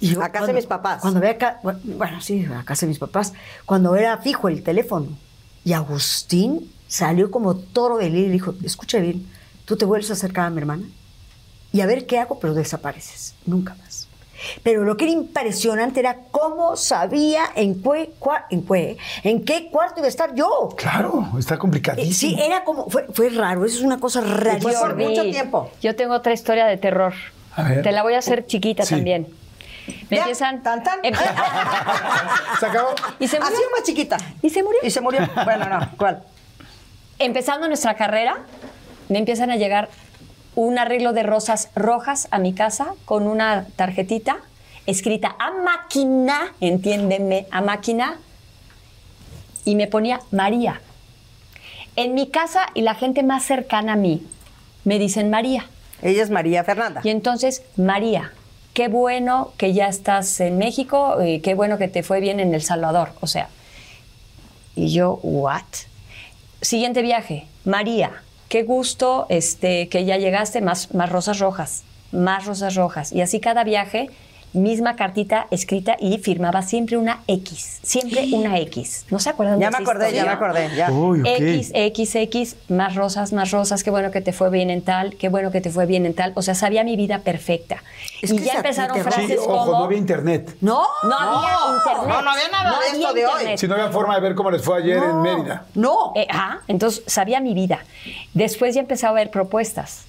[0.00, 1.00] Y yo A casa de mis papás.
[1.00, 3.32] Cuando ve acá, bueno, bueno, sí, a casa de mis papás.
[3.64, 5.06] Cuando era fijo el teléfono.
[5.64, 9.26] Y Agustín salió como toro de lidia y dijo, escucha bien,
[9.64, 10.84] tú te vuelves a acercar a mi hermana
[11.72, 13.34] y a ver qué hago, pero desapareces.
[13.46, 14.06] Nunca más.
[14.62, 19.70] Pero lo que era impresionante era cómo sabía en, qué cua- en, qué- en qué
[19.70, 20.68] cuarto iba a estar yo.
[20.76, 22.36] Claro, está complicadísimo.
[22.36, 24.80] Sí, era como, fue, fue raro, eso es una cosa fue rarísima.
[24.80, 25.70] por mucho tiempo.
[25.80, 27.14] Yo tengo otra historia de terror.
[27.56, 27.82] A ver.
[27.82, 28.96] Te la voy a hacer chiquita Sí.
[28.96, 29.28] también.
[30.10, 30.62] Me empiezan.
[30.62, 31.00] tan, tan.
[31.02, 31.18] Empe-
[32.60, 32.90] ¿Se acabó?
[33.18, 33.54] y se murió.
[33.56, 34.16] Así más chiquita.
[34.42, 34.80] Y se murió.
[34.82, 35.20] Y se murió.
[35.44, 36.22] Bueno, no, ¿cuál?
[37.18, 38.38] Empezando nuestra carrera,
[39.08, 39.88] me empiezan a llegar
[40.54, 44.36] un arreglo de rosas rojas a mi casa con una tarjetita
[44.86, 48.18] escrita a máquina, entiéndeme, a máquina,
[49.64, 50.80] y me ponía María.
[51.96, 54.26] En mi casa y la gente más cercana a mí
[54.84, 55.66] me dicen María.
[56.02, 57.00] Ella es María Fernanda.
[57.02, 58.32] Y entonces, María,
[58.74, 62.52] qué bueno que ya estás en México, y qué bueno que te fue bien en
[62.54, 63.12] El Salvador.
[63.20, 63.48] O sea,
[64.76, 65.62] y yo, ¿what?
[66.60, 68.10] Siguiente viaje, María,
[68.48, 73.12] qué gusto este, que ya llegaste, más, más rosas rojas, más rosas rojas.
[73.12, 74.10] Y así cada viaje,
[74.54, 79.04] misma cartita escrita y firmaba siempre una X, siempre una X.
[79.10, 80.74] ¿No se acuerdan Ya de me acordé, ya me acordé.
[80.74, 80.90] Ya.
[80.90, 81.26] Uy, ok.
[81.26, 85.16] X, X, X, más rosas, más rosas, qué bueno que te fue bien en tal,
[85.16, 86.32] qué bueno que te fue bien en tal.
[86.36, 87.82] O sea, sabía mi vida perfecta.
[88.22, 89.78] Es y que ya empezaron frases Sí, ojo, como...
[89.80, 90.56] no había internet.
[90.60, 92.08] No, No había internet.
[92.08, 93.58] no, no había nada de esto de hoy.
[93.58, 95.66] Si no había forma de ver cómo les fue ayer en Mérida.
[95.74, 96.12] no.
[96.14, 97.80] Eh, ajá, entonces sabía mi vida.
[98.34, 100.04] Después ya empezaba a ver propuestas.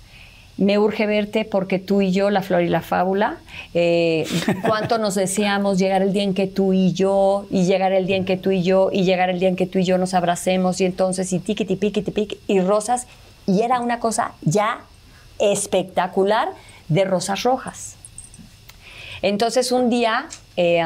[0.57, 3.37] Me urge verte porque tú y yo, la flor y la fábula,
[3.73, 4.25] eh,
[4.65, 8.15] cuánto nos deseamos llegar el día en que tú y yo, y llegar el día
[8.15, 10.13] en que tú y yo, y llegar el día en que tú y yo nos
[10.13, 13.07] abracemos, y entonces, y tiquiti, piquiti, piqui, y rosas,
[13.45, 14.81] y era una cosa ya
[15.39, 16.49] espectacular
[16.87, 17.95] de rosas rojas.
[19.21, 20.81] Entonces un día, eh,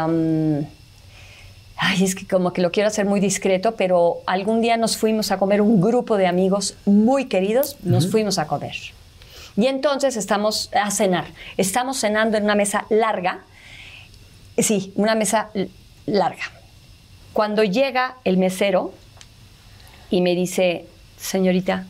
[1.78, 5.32] ay, es que como que lo quiero hacer muy discreto, pero algún día nos fuimos
[5.32, 8.76] a comer un grupo de amigos muy queridos, nos fuimos a comer.
[9.60, 11.26] Y entonces estamos a cenar,
[11.58, 13.42] estamos cenando en una mesa larga,
[14.58, 15.50] sí, una mesa
[16.06, 16.44] larga.
[17.34, 18.94] Cuando llega el mesero
[20.10, 20.86] y me dice,
[21.20, 21.88] señorita,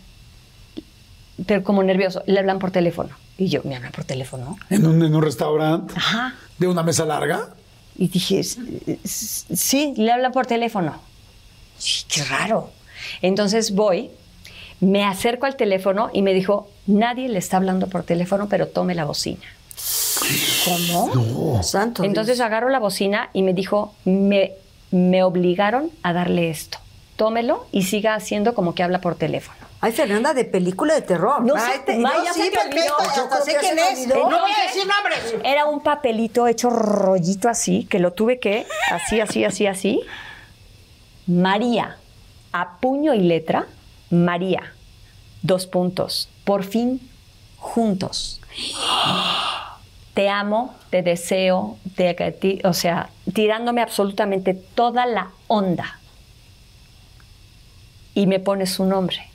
[1.46, 3.16] pero como nervioso, le hablan por teléfono.
[3.38, 4.58] Y yo, ¿me hablan por teléfono?
[4.72, 6.34] En un, en un restaurante Ajá.
[6.58, 7.50] de una mesa larga.
[7.96, 8.60] Y dije, "S-
[9.04, 11.00] s- sí, le habla por teléfono.
[11.78, 12.72] Sí, qué raro.
[13.22, 14.10] Entonces voy,
[14.82, 18.96] me acerco al teléfono y me dijo, nadie le está hablando por teléfono, pero tome
[18.96, 19.42] la bocina.
[20.66, 21.64] ¿Cómo?
[21.64, 22.04] Santo.
[22.04, 22.46] Entonces Dios.
[22.46, 24.54] agarro la bocina y me dijo, me,
[24.92, 26.78] me obligaron a darle esto.
[27.16, 29.58] Tómelo y siga haciendo como que habla por teléfono.
[29.82, 31.42] Ay, Fernanda, de película de terror.
[31.42, 34.08] No Ay, sé, te- May, no, ya sí, se te perfecto, hasta sé quién es.
[34.08, 35.36] No voy a decir nombres.
[35.44, 40.02] Era un papelito hecho rollito así, que lo tuve que, así, así, así, así.
[41.28, 41.98] María,
[42.52, 43.68] a puño y letra,
[44.10, 44.74] María,
[45.42, 47.02] dos puntos, por fin
[47.58, 48.42] juntos.
[50.14, 56.00] Te amo, te deseo, te, o sea, tirándome absolutamente toda la onda.
[58.14, 59.30] Y me pone su nombre.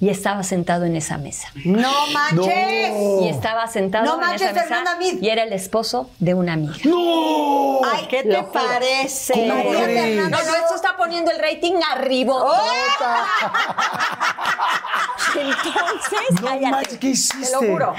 [0.00, 1.48] Y estaba sentado en esa mesa.
[1.64, 3.22] No manches.
[3.22, 5.22] Y estaba sentado No en manches, esa mesa Fernanda Mid.
[5.22, 6.74] y era el esposo de una amiga.
[6.84, 7.55] ¡No!
[7.96, 9.46] Ay, ¿qué te parece?
[9.46, 12.34] No, no, esto está poniendo el rating arriba.
[15.36, 17.52] Entonces, No cállate, manches, ¿qué Te hiciste?
[17.52, 17.94] lo juro.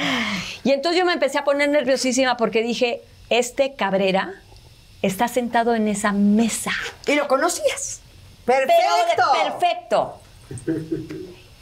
[0.64, 4.34] Y entonces yo me empecé a poner nerviosísima porque dije, este Cabrera
[5.02, 6.72] está sentado en esa mesa.
[7.06, 8.02] ¿Y lo conocías?
[8.46, 9.24] Perfecto.
[9.60, 10.22] perfecto.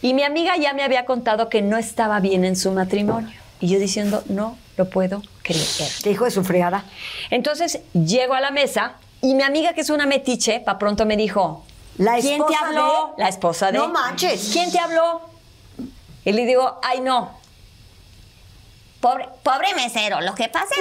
[0.02, 3.38] Y mi amiga ya me había contado que no estaba bien en su matrimonio.
[3.60, 5.91] Y yo diciendo, no lo puedo creer.
[6.03, 6.84] Qué hijo de su fregada.
[7.30, 11.15] Entonces llego a la mesa y mi amiga, que es una metiche, pa' pronto me
[11.15, 11.63] dijo:
[11.97, 13.13] La ¿Quién te habló?
[13.15, 13.77] de- La esposa de.
[13.77, 14.49] No manches.
[14.51, 15.22] ¿Quién te habló?
[16.26, 17.31] Y le digo, ay, no.
[19.06, 20.73] Pobre, pobre mesero, lo que pasa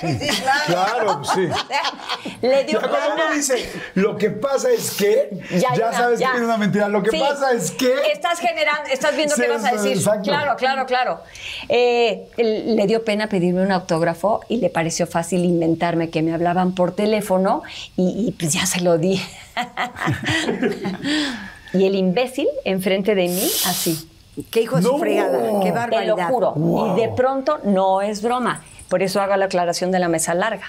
[0.00, 0.28] que...
[0.66, 1.46] Claro, sí.
[2.42, 3.34] Le dio Ya cuando uno pena.
[3.36, 6.32] dice, lo que pasa es que, ya, una- sabes ya.
[6.32, 6.88] que es una mentira.
[6.88, 7.20] Lo que Sí.
[7.20, 7.94] pasa es que.
[8.12, 9.92] Estás generando, estás viendo Sí, qué vas a decir.
[9.96, 10.22] exacto.
[10.24, 11.20] Claro, claro, claro.
[11.68, 16.74] Eh, le dio pena pedirme un autógrafo y le pareció fácil inventarme que me hablaban
[16.74, 17.62] por teléfono
[17.96, 19.22] y, y, pues ya se lo di.
[21.72, 24.08] y el imbécil enfrente de mí, así.
[24.50, 24.98] Qué hijo de su No.
[24.98, 25.38] fregada.
[25.60, 26.16] Qué Te barbaridad.
[26.16, 26.52] lo juro.
[26.52, 26.96] Wow.
[26.96, 28.62] Y de pronto no es broma.
[28.88, 30.66] Por eso hago la aclaración de la mesa larga.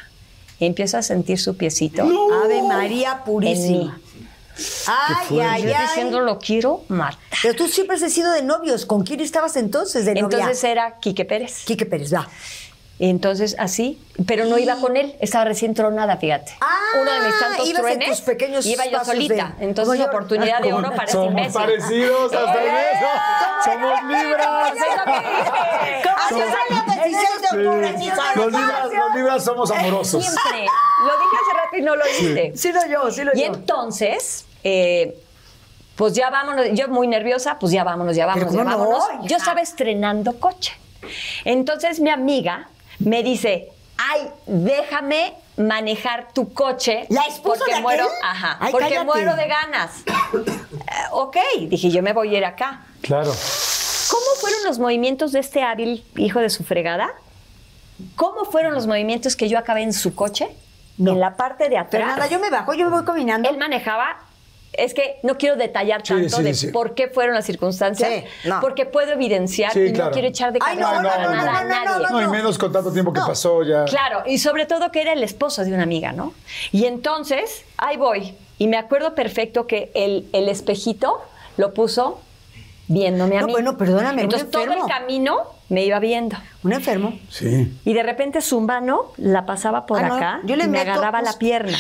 [0.60, 2.04] Y empiezo a sentir su piecito.
[2.44, 4.00] Ave María Purísima.
[4.88, 5.88] Ay, ay, ay.
[5.88, 7.20] diciendo lo quiero matar.
[7.44, 8.86] Pero tú siempre has sido de novios.
[8.88, 10.38] ¿Con quién estabas entonces de novia?
[10.40, 11.64] Entonces era Quique Pérez.
[11.66, 12.28] Quique Pérez, va.
[13.00, 16.54] Y entonces así, pero no iba con él, estaba recién tronada, fíjate.
[16.62, 18.10] Ah, Uno de mis tantos ibas en truenes.
[18.10, 19.54] tus pequeños iba yo solita.
[19.60, 20.06] de- Entonces, yo.
[20.06, 21.54] oportunidad de oro para Somos imbécil.
[21.54, 22.80] parecidos hasta en ¡Eh!
[22.94, 23.72] eso.
[23.72, 24.74] Somos libras.
[24.74, 26.10] Es lo que dije.
[26.10, 28.04] Así Somos- sale el 16 de octubre, Sí.
[28.04, 28.36] sí, sale.
[28.36, 30.24] Los libras, los libras somos amorosos.
[30.24, 30.66] Siempre.
[31.02, 32.54] Lo dije hace rato y no lo hice.
[32.56, 33.46] Sí lo yo, sí lo Y yo.
[33.46, 35.20] entonces, eh,
[35.96, 36.66] pues ya vámonos.
[36.74, 39.28] Yo muy nerviosa, pues ya vámonos, ya vámonos, ya ¿cómo no, vámonos.
[39.30, 40.74] Yo estaba estrenando coche.
[41.46, 42.70] Entonces mi amiga
[43.00, 47.06] me dice, ay, déjame manejar tu coche.
[47.10, 48.18] ¿La esposa porque de muero, aquel?
[48.24, 49.06] ajá, Ay, porque cállate.
[49.06, 49.92] muero de ganas.
[50.06, 51.38] Eh, ok,
[51.70, 52.82] dije, yo me voy a ir acá.
[53.02, 53.32] Claro.
[54.10, 57.10] ¿Cómo fueron los movimientos de este hábil hijo de su fregada?
[58.16, 60.48] ¿Cómo fueron los movimientos que yo acabé en su coche?
[61.00, 62.02] En la parte de atrás.
[62.04, 63.50] Fernanda, yo me bajo, yo me voy caminando.
[63.50, 64.18] Él manejaba.
[64.78, 66.68] Es que no quiero detallar Sí, tanto sí, de sí.
[66.68, 68.62] por qué fueron las circunstancias, Sí, no.
[68.62, 70.10] porque puedo evidenciar Sí, y claro.
[70.10, 72.04] no quiero echar de Ay, cabeza no, no, para no, nada no, a no, nadie.
[72.04, 73.28] no, No, y menos con tanto tiempo que No.
[73.28, 73.86] pasó ya.
[73.86, 76.34] Claro, y sobre todo que era el esposo de una amiga, ¿no?
[76.72, 78.36] Y entonces, ahí voy.
[78.60, 81.22] Y me acuerdo perfecto que el, el espejito
[81.58, 82.20] lo puso
[82.88, 83.54] viéndome a No, mí.
[83.54, 86.38] bueno, perdóname, Entonces todo el camino me iba viendo.
[86.64, 87.18] Un enfermo.
[87.30, 87.80] Sí.
[87.84, 90.80] Y de repente su mano la pasaba por Ah, no, acá yo le y me
[90.80, 91.78] meto, agarraba pues, la pierna.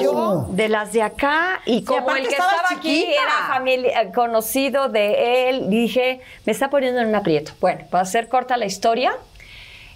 [0.00, 4.88] Yo de las de acá y como el que estaba aquí era familia, eh, conocido
[4.88, 7.52] de él, dije, me está poniendo en un aprieto.
[7.60, 9.12] Bueno, para hacer corta la historia,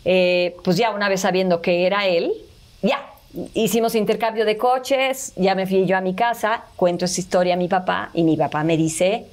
[0.04, 2.32] eh, pues ya una vez sabiendo que era él,
[2.82, 3.04] ya.
[3.52, 7.56] Hicimos intercambio de coches, ya me fui yo a mi casa, cuento esa historia a
[7.58, 9.26] mi papá y mi papá me dice,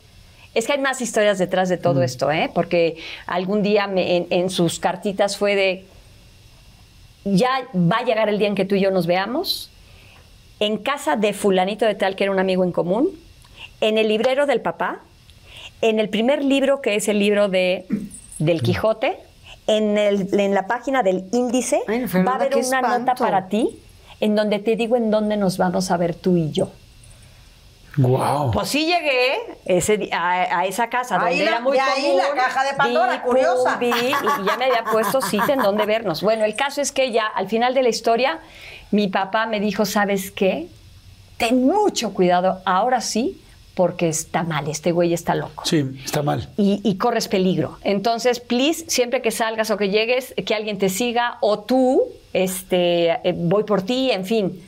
[0.56, 2.50] es que hay más historias detrás de todo esto, ¿eh?
[2.54, 5.86] porque algún día me- en, en sus cartitas fue de,
[7.24, 9.70] ya va a llegar el día en que tú y yo nos veamos,
[10.60, 13.10] en casa de fulanito de tal que era un amigo en común,
[13.82, 15.00] en el librero del papá,
[15.82, 17.86] en el primer libro que es el libro de,
[18.40, 19.18] del Quijote,
[19.68, 23.80] en, el- en la página del índice Ay, va a haber una nota para ti
[24.22, 26.70] en donde te digo en dónde nos vamos a ver tú y yo.
[27.98, 28.52] Wow.
[28.52, 29.36] Pues sí llegué
[29.66, 32.18] ese a, a esa casa Ahí donde la- era muy ahí común.
[32.18, 33.78] la caja de Pandora, Vi, curiosa.
[33.78, 36.22] vi, y ya me había puesto cita en dónde vernos.
[36.22, 38.40] Bueno, el caso es que ya al final de la historia,
[38.92, 40.68] mi papá me dijo, ¿sabes qué?
[41.38, 43.42] Ten mucho cuidado, ahora sí,
[43.76, 45.66] porque está mal, este güey está loco.
[45.66, 46.50] Sí, está mal.
[46.58, 47.78] Y, y corres peligro.
[47.84, 53.12] Entonces, please, siempre que salgas o que llegues, que alguien te siga o tú, este,
[53.28, 54.62] eh, voy por ti, en fin.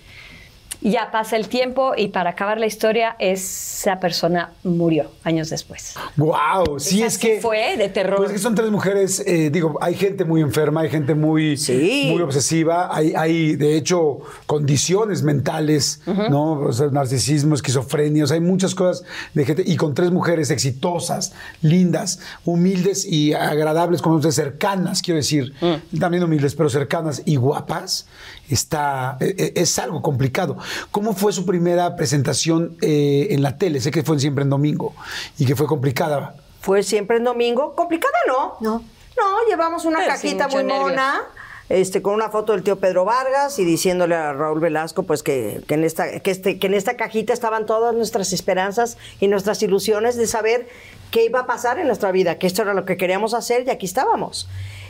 [0.89, 5.95] Ya pasa el tiempo y para acabar la historia, esa persona murió años después.
[6.15, 8.15] Wow, sí Esa es sí que fue de terror.
[8.17, 11.57] Pues es que son tres mujeres, eh, digo, hay gente muy enferma, hay gente muy,
[11.57, 12.07] Sí.
[12.11, 16.53] muy obsesiva, hay, hay de hecho condiciones mentales, ¿no?
[16.53, 19.03] O sea, narcisismo, esquizofrenia, o sea, hay muchas cosas
[19.33, 25.17] de gente y con tres mujeres exitosas, lindas, humildes y agradables, como ustedes, cercanas, quiero
[25.17, 25.99] decir, Mm.
[25.99, 28.07] también humildes, pero cercanas y guapas,
[28.49, 30.57] está eh, eh, es algo complicado.
[30.91, 33.79] ¿Cómo fue su primera presentación eh, en la tele?
[33.79, 34.93] Sé que fue siempre en domingo
[35.37, 36.35] y que fue complicada.
[36.61, 37.75] Fue siempre en domingo.
[37.75, 38.57] Complicada no.
[38.61, 38.83] No.
[39.17, 40.89] No, llevamos una Pero cajita muy nervios.
[40.89, 41.21] mona.
[41.69, 45.61] Este, con una foto del tío Pedro Vargas y diciéndole a Raúl Velasco pues que,
[45.67, 49.61] que en esta, que, este, que en esta cajita estaban todas nuestras esperanzas y nuestras
[49.61, 50.69] ilusiones de saber
[51.11, 53.69] qué iba a pasar en nuestra vida, que esto era lo que queríamos hacer y
[53.69, 54.47] aquí estábamos.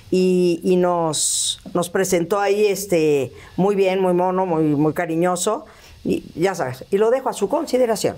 [0.09, 5.65] Y, y nos, nos presentó ahí este, muy bien, muy mono, muy, muy cariñoso.
[6.03, 8.15] Y ya sabes, y lo dejo a su consideración.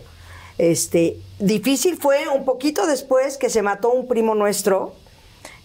[0.60, 4.94] Este, difícil fue un poquito después que se mató un primo nuestro,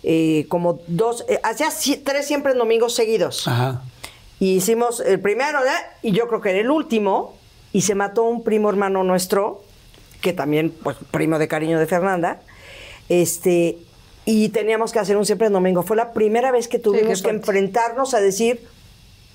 [0.03, 1.69] eh, como dos, eh, hacía
[2.05, 3.47] tres siempre en domingos seguidos.
[3.49, 3.83] Ajá.
[4.39, 5.71] Y hicimos el primero, ¿eh?
[6.03, 7.37] y yo creo que era el último,
[7.73, 9.63] y se mató un primo hermano nuestro,
[10.21, 12.41] que también, pues, primo de cariño de Fernanda,
[13.09, 13.79] este,
[14.25, 15.83] y teníamos que hacer un siempre en domingo.
[15.83, 18.67] Fue la primera vez que tuvimos que enfrentarnos a decir,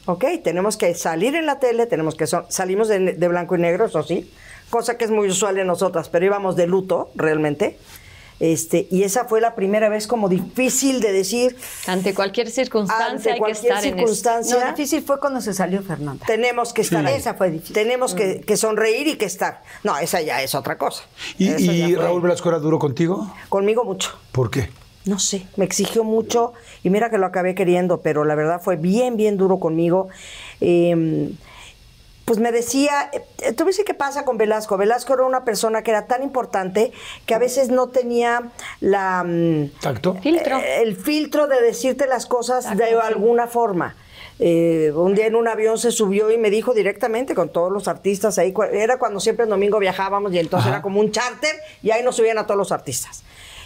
[0.05, 3.59] ok, tenemos que salir en la tele, tenemos que so- salimos de, de blanco y
[3.59, 4.31] negro, eso sí,
[4.69, 7.77] cosa que es muy usual en nosotras, pero íbamos de luto realmente.
[8.41, 11.57] Este, y esa fue la primera vez como difícil de decir.
[11.87, 14.57] Ante cualquier circunstancia Ante hay que estar en circunstancia.
[14.63, 16.25] No, difícil fue cuando se salió Fernanda.
[16.25, 17.15] Tenemos que estar ahí.
[17.15, 17.73] Esa fue difícil.
[17.73, 19.61] Tenemos que, que sonreír y que estar.
[19.83, 21.03] No, esa ya es otra cosa.
[21.37, 23.29] ¿Y, y Raúl Velasco era duro contigo?
[23.49, 24.11] Conmigo mucho.
[24.31, 24.69] ¿Por qué?
[25.05, 26.53] No sé, me exigió mucho
[26.83, 30.09] y mira que lo acabé queriendo, pero la verdad fue bien, bien duro conmigo.
[30.61, 31.29] Eh,
[32.29, 34.77] pues me decía, eh, tú ves qué pasa con Velasco.
[34.77, 36.91] Velasco era una persona que era tan importante
[37.25, 38.51] que a veces no tenía
[38.81, 39.23] la...
[39.23, 40.13] mm, ¿Tacto?
[40.21, 40.59] Filtro.
[40.59, 43.95] eh, el filtro de decirte las cosas de alguna forma.
[44.37, 47.87] Eh, un día en un avión se subió y me dijo directamente con todos los
[47.87, 48.53] artistas ahí.
[48.73, 50.75] Era cuando siempre el domingo viajábamos y entonces Ajá.
[50.75, 53.23] era como un charter y ahí nos subían a todos los artistas.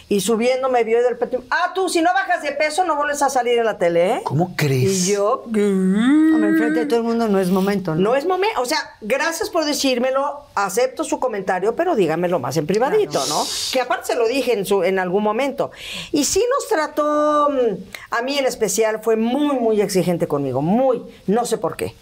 [0.08, 2.94] Y subiendo me vio y de repente, ah, tú, si no bajas de peso no
[2.94, 4.20] vuelves a salir en la tele, ¿eh?
[4.24, 5.08] ¿Cómo crees?
[5.08, 8.00] Y yo, Hombre, enfrente de todo el mundo no es momento, ¿no?
[8.00, 12.66] no es momento, o sea, gracias por decírmelo, acepto su comentario, pero dígamelo más en
[12.66, 13.44] privadito, ¿no?
[13.72, 15.70] Que aparte se lo dije en, su, en algún momento.
[16.12, 21.02] Y sí nos trató, mm, a mí en especial, fue muy, muy exigente conmigo, muy,
[21.26, 21.94] no sé por qué.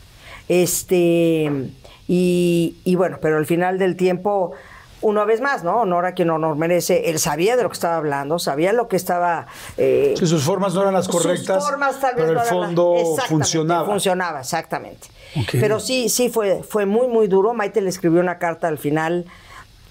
[0.49, 1.51] Este,
[2.09, 4.53] y, y bueno, pero al final del tiempo,
[5.03, 5.81] una vez más, ¿no?
[5.83, 7.11] Honor a quien honor merece.
[7.11, 9.47] Él sabía de lo que estaba hablando, sabía lo que estaba...
[9.77, 12.47] eh, Sí, sus formas no eran las correctas, sus formas tal vez pero no el
[12.47, 13.87] eran las- fondo funcionaba.
[13.87, 15.09] Funcionaba, exactamente.
[15.53, 17.53] Pero sí, sí fue, fue muy, muy duro.
[17.55, 19.27] Maite le escribió una carta al final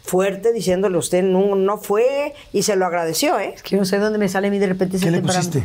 [0.03, 3.53] fuerte diciéndole usted no, no fue y se lo agradeció, ¿eh?
[3.55, 5.21] Es que yo no sé dónde me sale a mí de repente ese ¿Qué le
[5.21, 5.63] pusiste?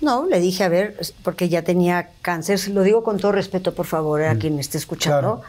[0.00, 3.84] No, le dije, a ver, porque ya tenía cáncer, lo digo con todo respeto, por
[3.86, 5.40] favor, a quien me esté escuchando.
[5.40, 5.42] Claro.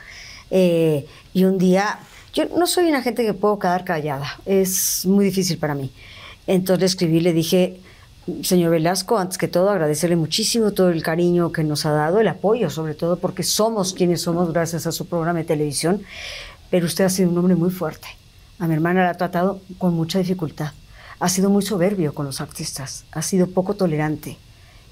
[0.52, 2.00] Eh, y un día,
[2.34, 5.92] yo no soy una gente que puedo quedar callada, es muy difícil para mí.
[6.48, 7.80] Entonces le escribí, le dije,
[8.44, 12.28] señor Velasco, antes que todo, agradecerle muchísimo todo el cariño que nos ha dado, el
[12.28, 16.02] apoyo, sobre todo porque somos quienes somos gracias a su programa de televisión,
[16.70, 18.08] pero usted ha sido un hombre muy fuerte.
[18.60, 20.72] A mi hermana la ha tratado con mucha dificultad.
[21.20, 24.38] Ha sido muy soberbio con los artistas, ha sido poco tolerante.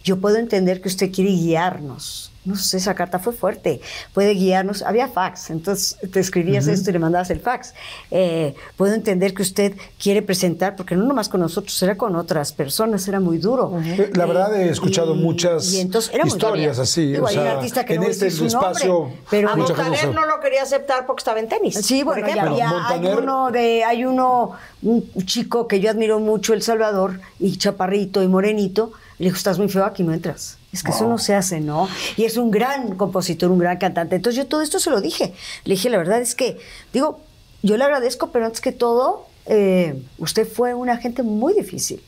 [0.03, 2.31] Yo puedo entender que usted quiere guiarnos.
[2.47, 3.81] No sé, esa carta fue fuerte.
[4.13, 4.81] Puede guiarnos.
[4.81, 7.73] Había fax, entonces te escribías esto y le mandabas el fax.
[8.09, 12.53] Eh, puedo entender que usted quiere presentar, porque no nomás con nosotros, era con otras
[12.53, 13.79] personas, era muy duro.
[13.83, 15.81] Eh, La verdad he escuchado y- muchas y
[16.25, 17.07] historias así.
[17.11, 19.49] Digo, o hay un sea, artista que en no voy a este nombre, espacio, pero-
[19.49, 21.75] A Montaner no lo quería aceptar porque estaba en tenis.
[21.75, 22.51] Sí, por bueno, y ejemplo.
[22.53, 24.51] había, Montaner- hay uno de, hay uno,
[24.83, 29.57] un chico que yo admiro mucho, El Salvador, y chaparrito y morenito, le dijo, estás
[29.57, 30.57] muy feo, aquí no entras.
[30.77, 31.87] Es que eso no se hace, ¿no?
[32.17, 34.15] Y es un gran compositor, un gran cantante.
[34.15, 35.33] Entonces yo todo esto se lo dije.
[35.63, 36.57] Le dije, la verdad es que,
[36.93, 37.19] digo,
[37.63, 42.01] yo le agradezco, pero antes que todo, eh, usted fue un agente muy difícil,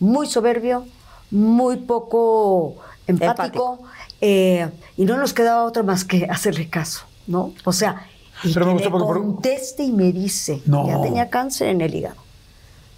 [0.00, 0.86] muy soberbio,
[1.30, 2.76] muy poco
[3.06, 3.78] empático,
[4.20, 7.52] eh, y no nos quedaba otra más que hacerle caso, ¿no?
[7.64, 8.06] O sea,
[8.42, 10.86] y Pero me que gustó me porque por- conteste y me dice, No.
[10.88, 12.16] ya tenía cáncer en el hígado.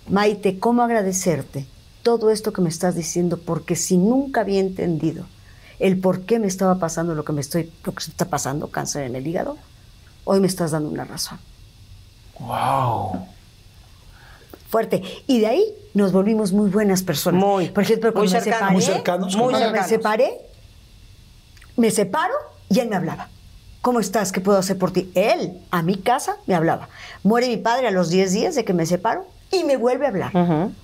[0.08, 1.66] Maite, ¿cómo agradecerte
[2.02, 3.38] todo esto que me estás diciendo?
[3.38, 5.24] Porque si nunca había entendido
[5.78, 8.68] el por qué me estaba pasando lo que me estoy, lo que se está pasando,
[8.68, 9.56] cáncer en el hígado,
[10.24, 11.38] hoy me estás dando una razón.
[12.40, 13.26] Wow.
[14.70, 15.02] Fuerte.
[15.26, 15.64] Y de ahí
[15.94, 17.40] nos volvimos muy buenas personas.
[17.42, 17.68] Muy.
[17.70, 18.58] Por ejemplo, Muy cuando me cercanos.
[18.60, 19.72] separé, Muy cercanos, Muy claro.
[19.72, 20.40] me separé,
[21.76, 22.34] me separo
[22.68, 23.28] y él me hablaba.
[23.80, 24.32] ¿Cómo estás?
[24.32, 25.10] ¿Qué puedo hacer por ti?
[25.14, 26.88] Él, a mi casa, me hablaba.
[27.22, 30.08] Muere mi padre a los 10 días de que me separo y me vuelve a
[30.08, 30.32] hablar.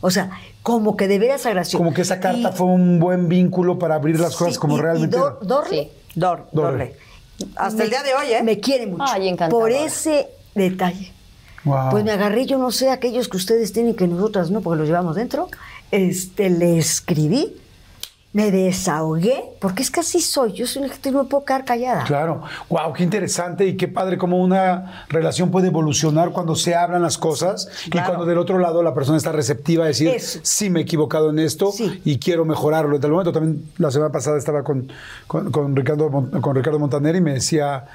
[0.01, 0.31] O sea,
[0.63, 1.79] como que de veras agradeció.
[1.79, 4.77] Como que esa carta Y- fue un buen vínculo para abrir las cosas sí, como
[4.77, 5.17] y- y realmente.
[5.17, 5.49] Dor- eran.
[5.49, 5.91] Dorle Sí.
[6.15, 6.71] Dor, Dorle.
[6.71, 6.97] Dorle.
[7.57, 8.43] Hasta me- el día de hoy, ¿eh?
[8.43, 9.05] Me quiere mucho.
[9.07, 9.37] Ay.
[9.51, 11.13] Por ese detalle.
[11.65, 11.91] Wow.
[11.91, 14.87] Pues me agarré, yo no sé, aquellos que ustedes tienen que nosotras no, porque los
[14.89, 15.49] llevamos dentro.
[15.91, 17.57] Este, le escribí,
[18.35, 20.53] me desahogué, porque es que así soy.
[20.55, 22.03] Yo soy una gente que no me puedo quedar callada.
[22.03, 27.01] Claro, wow, qué interesante y qué padre cómo una relación puede evolucionar cuando se hablan
[27.01, 30.41] las cosas y cuando del otro lado la persona está receptiva a decir, Eso.
[30.43, 32.03] sí me he equivocado en esto Sí.
[32.05, 32.99] y quiero mejorarlo.
[32.99, 34.91] Del momento también la semana pasada estaba con,
[35.29, 37.87] con, con Ricardo, con Ricardo Montaner y me decía,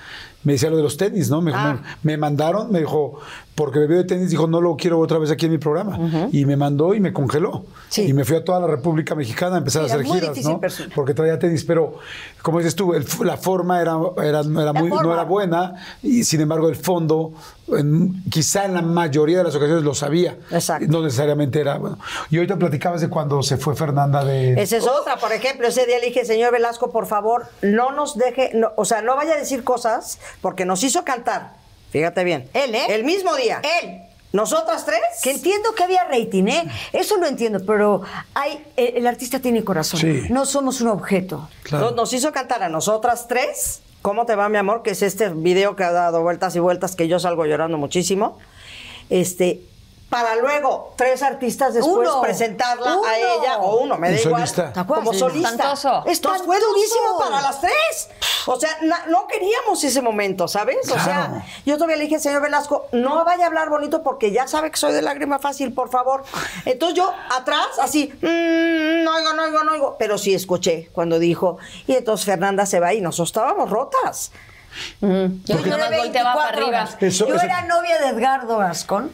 [0.43, 1.41] me decía lo de los tenis, ¿no?
[1.41, 1.81] Me, Ah.
[2.03, 3.19] me- me mandaron, me dijo,
[3.55, 6.29] porque bebió de tenis, dijo, no lo quiero otra vez aquí en mi programa.
[6.31, 7.65] Y me mandó y me congeló.
[7.89, 8.03] Sí.
[8.07, 10.59] Y me fui a toda la República Mexicana a empezar Sí, a hacer giras, ¿no?
[10.61, 10.89] persona.
[10.95, 11.95] Porque traía tenis, pero
[12.41, 15.13] como dices tú, el la forma era, era, no era muy, no forma.
[15.13, 17.33] era buena y sin embargo el fondo,
[17.77, 20.37] en- quizá en la mayoría de las ocasiones lo sabía.
[20.51, 20.87] Exacto.
[20.89, 21.97] No necesariamente era bueno.
[22.29, 24.61] Y ahorita platicabas de cuando se fue Fernanda de...
[24.61, 28.17] Esa es otra, por ejemplo, ese día le dije, señor Velasco, por favor, no nos
[28.17, 31.53] deje, no, o sea, no vaya a decir cosas porque nos hizo cantar.
[31.91, 32.49] Fíjate bien.
[32.53, 32.85] Él, ¿eh?
[32.89, 33.61] El mismo día.
[33.83, 34.01] Él.
[34.31, 34.99] ¿Nosotras tres?
[35.23, 36.67] Que entiendo que había rating, ¿eh?
[36.93, 38.03] Eso lo entiendo, pero
[38.35, 39.99] hay, el, el artista tiene corazón.
[39.99, 40.23] Sí.
[40.29, 41.49] No somos un objeto.
[41.63, 41.85] Claro.
[41.87, 43.81] Nos, nos hizo cantar a nosotras tres.
[44.01, 44.81] ¿Cómo te va, mi amor?
[44.81, 48.37] Que es este video que ha dado vueltas y vueltas que yo salgo llorando muchísimo.
[49.09, 49.61] Este,
[50.09, 52.21] para luego tres artistas después Uno.
[52.21, 53.07] presentarla Uno.
[53.07, 54.73] a ella o uno, me da igual, solista.
[54.73, 55.05] ¿Te acuerdas?
[55.05, 55.73] como solista.
[56.05, 58.09] Entonces fue durísimo para las tres.
[58.47, 60.89] O sea, na- no queríamos ese momento, ¿sabes?
[60.91, 64.47] O sea, yo todavía le dije, señor Velasco, no vaya a hablar bonito porque ya
[64.47, 66.23] sabe que soy de lágrima fácil, por favor.
[66.65, 69.95] Entonces yo atrás, así, mm, no oigo, no oigo, no oigo.
[69.99, 74.31] Pero sí escuché cuando dijo, y entonces Fernanda se va y nosotros estábamos rotas.
[75.01, 76.89] Yo Duré nomás volteaba para 24 arriba.
[76.99, 79.11] Eso- Yo eso- era novia de Edgardo Gascón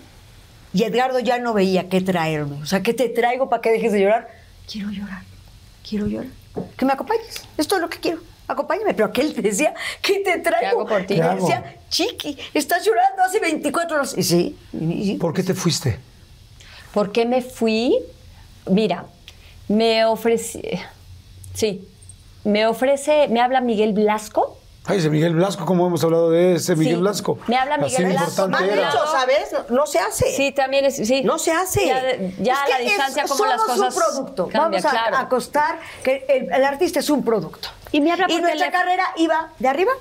[0.76, 2.62] y Edgardo ya no veía qué traerme.
[2.62, 4.28] O sea, ¿qué te traigo para que dejes de llorar?
[4.70, 5.24] Quiero llorar,
[5.88, 6.28] quiero llorar.
[6.76, 7.44] Que me acompañes.
[7.58, 8.20] Esto es lo que quiero.
[8.46, 8.94] Acompáñame.
[8.94, 10.60] Pero aquel te decía, ¿qué te traigo?
[10.60, 11.16] ¿Qué hago por ti?
[11.16, 14.18] Decía, Chiqui, estás llorando hace 24 horas.
[14.18, 15.14] Y sí, y sí.
[15.16, 15.98] ¿Por qué te fuiste?
[16.94, 17.98] ¿Por qué me fui?
[18.70, 19.06] Mira,
[19.70, 20.82] me ofrece.
[21.54, 21.88] Sí,
[22.44, 24.60] me ofrece, me habla Miguel Blasco.
[24.88, 27.02] Ay, ese Miguel Blasco, ¿cómo hemos hablado de ese Miguel Sí.
[27.02, 27.40] Blasco?
[27.48, 28.30] Me habla Miguel Blasco.
[28.30, 28.90] importante Mal era.
[28.90, 29.52] hecho, ¿sabes?
[29.70, 30.32] No, no se hace.
[30.36, 30.96] Sí, también es.
[30.98, 31.24] Sí.
[31.24, 31.88] No se hace.
[31.88, 33.96] Ya, de- ya Es a que la distancia, es- como las somos cosas.
[33.96, 34.44] un producto.
[34.48, 35.18] cambia, Vamos a claro.
[35.18, 37.70] acostar que el, el artista es un producto.
[37.92, 38.80] Y me habla por nuestra teléfono.
[38.84, 39.92] carrera iba de arriba.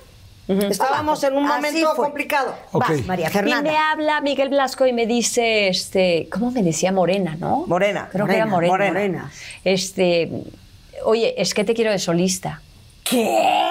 [0.47, 2.55] Estábamos en un momento complicado.
[2.73, 2.87] Ok.
[2.87, 3.71] Vas, María Y Fernanda.
[3.71, 7.65] me habla Miguel Blasco y me dice, este, ¿cómo me decía Morena, no?
[7.67, 8.93] Morena, Creo que era Morena, Morena.
[8.93, 9.31] Morena.
[9.65, 10.31] Este,
[11.07, 12.61] oye, es que te quiero de solista.
[13.05, 13.71] ¿Qué?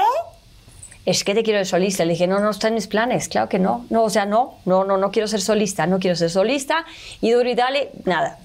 [1.05, 2.05] Es que te quiero de solista.
[2.05, 3.27] Le dije, no, no está en mis planes.
[3.27, 3.85] Claro que no.
[3.89, 6.85] No, o sea, no, no, no, no quiero ser solista, no quiero ser solista.
[7.21, 8.39] Y duro dale, nada.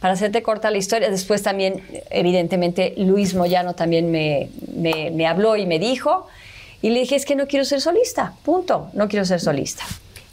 [0.00, 5.56] Para hacerte corta la historia, después también, evidentemente, Luis Moyano también me, me, me habló
[5.56, 6.26] y me dijo.
[6.80, 9.84] Y le dije, es que no quiero ser solista, punto, no quiero ser solista.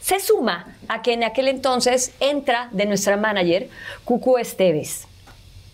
[0.02, 3.70] Se suma a que en aquel entonces entra de nuestra manager,
[4.06, 5.06] Cucu Esteves.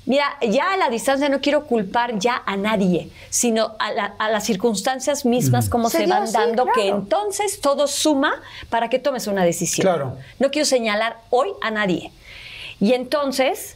[0.05, 4.29] Mira, ya a la distancia no quiero culpar ya a nadie, sino a, la- a
[4.29, 9.25] las circunstancias mismas como Se van así, dando, que entonces todo suma para que tomes
[9.27, 9.83] una decisión.
[9.83, 10.17] Claro.
[10.37, 12.11] No quiero señalar hoy a nadie.
[12.79, 13.74] Y entonces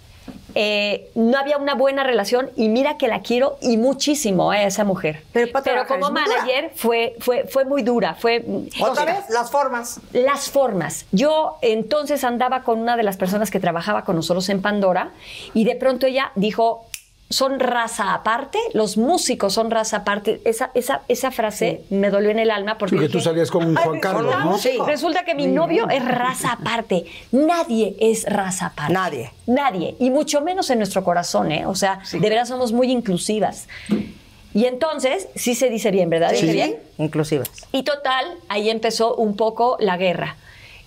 [0.56, 4.68] eh, no había una buena relación y mira que la quiero y muchísimo eh, a
[4.68, 5.24] esa mujer.
[5.32, 5.52] Pero
[5.88, 8.16] como manager fue, fue, fue muy dura.
[8.16, 8.44] Fue,
[8.82, 10.00] Otra vez, las formas.
[10.14, 11.06] las formas.
[11.12, 15.12] Yo entonces andaba con una de las personas que trabajaba con nosotros en Pandora
[15.54, 16.89] y de pronto ella dijo,
[17.30, 20.42] son raza aparte, los músicos son raza aparte.
[20.46, 22.96] Esa, esa, esa frase me dolió en el alma porque...
[22.96, 24.58] Porque tú salías con "Ay, Juan Carlos, resulta- ¿no?
[24.58, 24.72] Sí.
[24.88, 27.06] Resulta que mi novio es raza aparte.
[27.32, 28.94] Nadie es raza aparte.
[28.94, 29.32] Nadie.
[29.46, 29.96] Nadie.
[30.00, 31.66] Y mucho menos en nuestro corazón, ¿eh?
[31.68, 33.68] O sea, de verdad somos muy inclusivas.
[34.52, 36.32] Y entonces, sí se dice bien, ¿verdad?
[36.32, 36.78] ¿Dije bien?
[36.98, 37.52] Inclusivas.
[37.72, 40.36] Y total, ahí empezó un poco la guerra.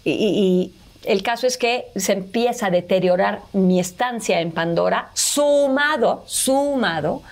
[0.05, 0.73] Y, y- y
[1.05, 7.23] el caso es que se empieza a deteriorar mi estancia en Pandora, sumado, sumado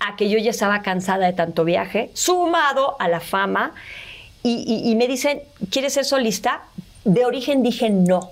[0.00, 3.72] a que yo ya estaba cansada de tanto viaje, sumado a la fama.
[4.42, 5.40] Y, y- y me dicen,
[5.70, 6.62] ¿quieres ser solista?
[7.04, 8.30] De origen dije no.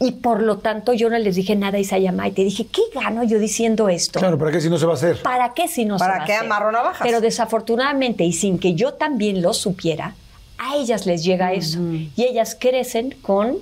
[0.00, 2.82] Y por lo tanto yo no les dije nada a Isayama y te dije, ¿qué
[2.94, 4.18] gano yo diciendo esto?
[4.18, 5.22] Claro, ¿para qué si no se va a hacer?
[5.22, 6.46] ¿Para qué si no se ¿Para va a qué hacer?
[6.46, 7.00] amarro navajas?
[7.06, 10.14] Pero desafortunadamente, y sin que yo también lo supiera,
[10.58, 11.78] a ellas les llega eso.
[12.16, 13.58] Y ellas crecen con,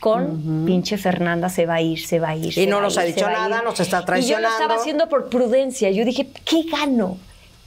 [0.00, 2.56] con pinche Fernanda se va a ir, se va a ir.
[2.56, 4.48] Y no nos ir, ha dicho nada, nos está Y yo lo traicionando.
[4.48, 5.90] estaba haciendo por prudencia.
[5.90, 7.16] Yo dije, ¿qué gano?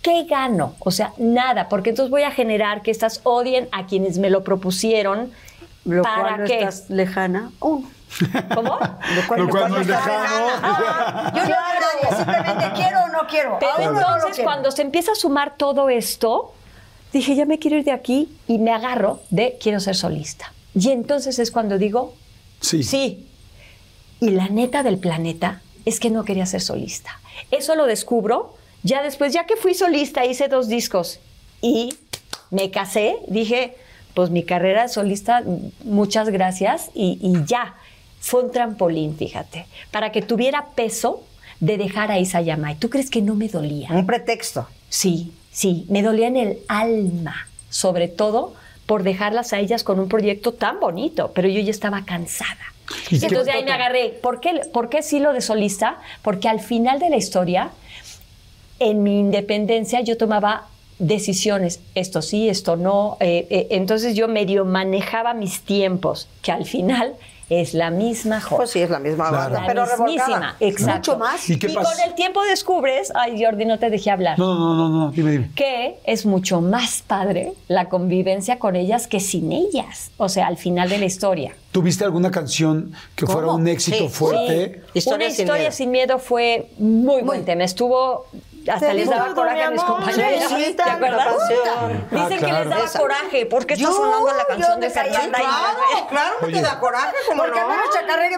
[0.02, 0.76] ¿Qué gano?
[0.80, 4.44] O sea, nada, porque entonces voy a generar que estas odien a quienes me lo
[4.44, 5.32] propusieron.
[5.86, 6.60] Lo ¿Para cual no qué?
[6.60, 7.52] estás lejana.
[7.60, 7.88] Uno.
[8.53, 8.78] ¿Cómo?
[9.16, 10.24] Lo cual, Lo cual no es lejano.
[10.45, 11.34] lejana.
[11.36, 11.56] Yo no
[12.02, 13.58] quiero, simplemente quiero o no quiero.
[13.60, 14.44] Pero no lo entonces quiero.
[14.44, 16.53] cuando se empieza a sumar todo esto,
[17.14, 20.52] dije, ya me quiero ir de aquí y me agarro de quiero ser solista.
[20.76, 22.14] Y entonces es cuando digo,
[22.61, 22.84] Sí.
[22.84, 23.26] sí.
[24.19, 27.19] Y la neta del planeta es que no quería ser solista.
[27.49, 31.19] Eso lo descubro ya después, ya que fui solista, hice dos discos
[31.61, 31.95] y
[32.52, 33.76] me casé, dije,
[34.14, 35.43] pues mi carrera de solista,
[35.84, 37.76] muchas gracias y, y ya.
[38.19, 41.23] Fue un trampolín, fíjate, para que tuviera peso
[41.60, 42.76] de dejar a Isa Yamai.
[42.77, 43.89] ¿Tú crees que no me dolía?
[43.91, 44.68] Un pretexto.
[44.89, 48.53] Sí, sí, me dolía en el alma, sobre todo
[48.86, 52.58] por dejarlas a ellas con un proyecto tan bonito, pero yo ya estaba cansada.
[53.10, 54.10] ¿Y entonces de ahí me agarré.
[54.10, 55.98] ¿Por qué, ¿Por qué sí lo de solista?
[56.22, 57.72] Porque al final de la historia,
[58.80, 60.68] en mi independencia, yo tomaba
[60.99, 63.18] decisiones, esto sí, esto no.
[63.20, 67.16] eh, eh, entonces yo medio manejaba mis tiempos, que al final
[67.52, 68.57] es la misma joda.
[68.60, 69.44] Pues sí, es la misma Claro.
[69.53, 70.56] banda, La pero revolcada.
[70.61, 71.11] exacto.
[71.11, 71.49] Mucho más.
[71.49, 74.88] ¿Y qué con el tiempo descubres, ay Jordi, no te dejé hablar No, no, no,
[74.90, 75.49] no, dime, dime.
[75.56, 80.11] que es mucho más padre la convivencia con ellas que sin ellas.
[80.18, 81.53] O sea, al final de la historia.
[81.72, 84.82] ¿Tuviste alguna canción que fuera un éxito Sí, fuerte?
[84.94, 84.99] Sí.
[84.99, 85.72] Historia Una sin historia miedo.
[85.72, 87.64] sin miedo fue muy buen tema.
[87.64, 88.26] Estuvo.
[88.68, 90.44] Hasta Te les daba coraje a mis compañeros.
[90.50, 91.28] sí, ¿Te acuerdas?
[91.28, 92.08] canción.
[92.12, 93.00] Dicen Ah, que les daba Esa.
[93.00, 93.46] coraje.
[93.48, 95.38] ¿Por qué está sonando la canción de Fernanda?
[95.40, 96.56] Claro, claro que Oye.
[96.56, 97.66] te da coraje, como Porque no.
[97.66, 98.38] a mí nuestra carrera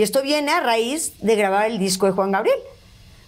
[0.00, 2.56] Y esto viene a raíz de grabar el disco de Juan Gabriel.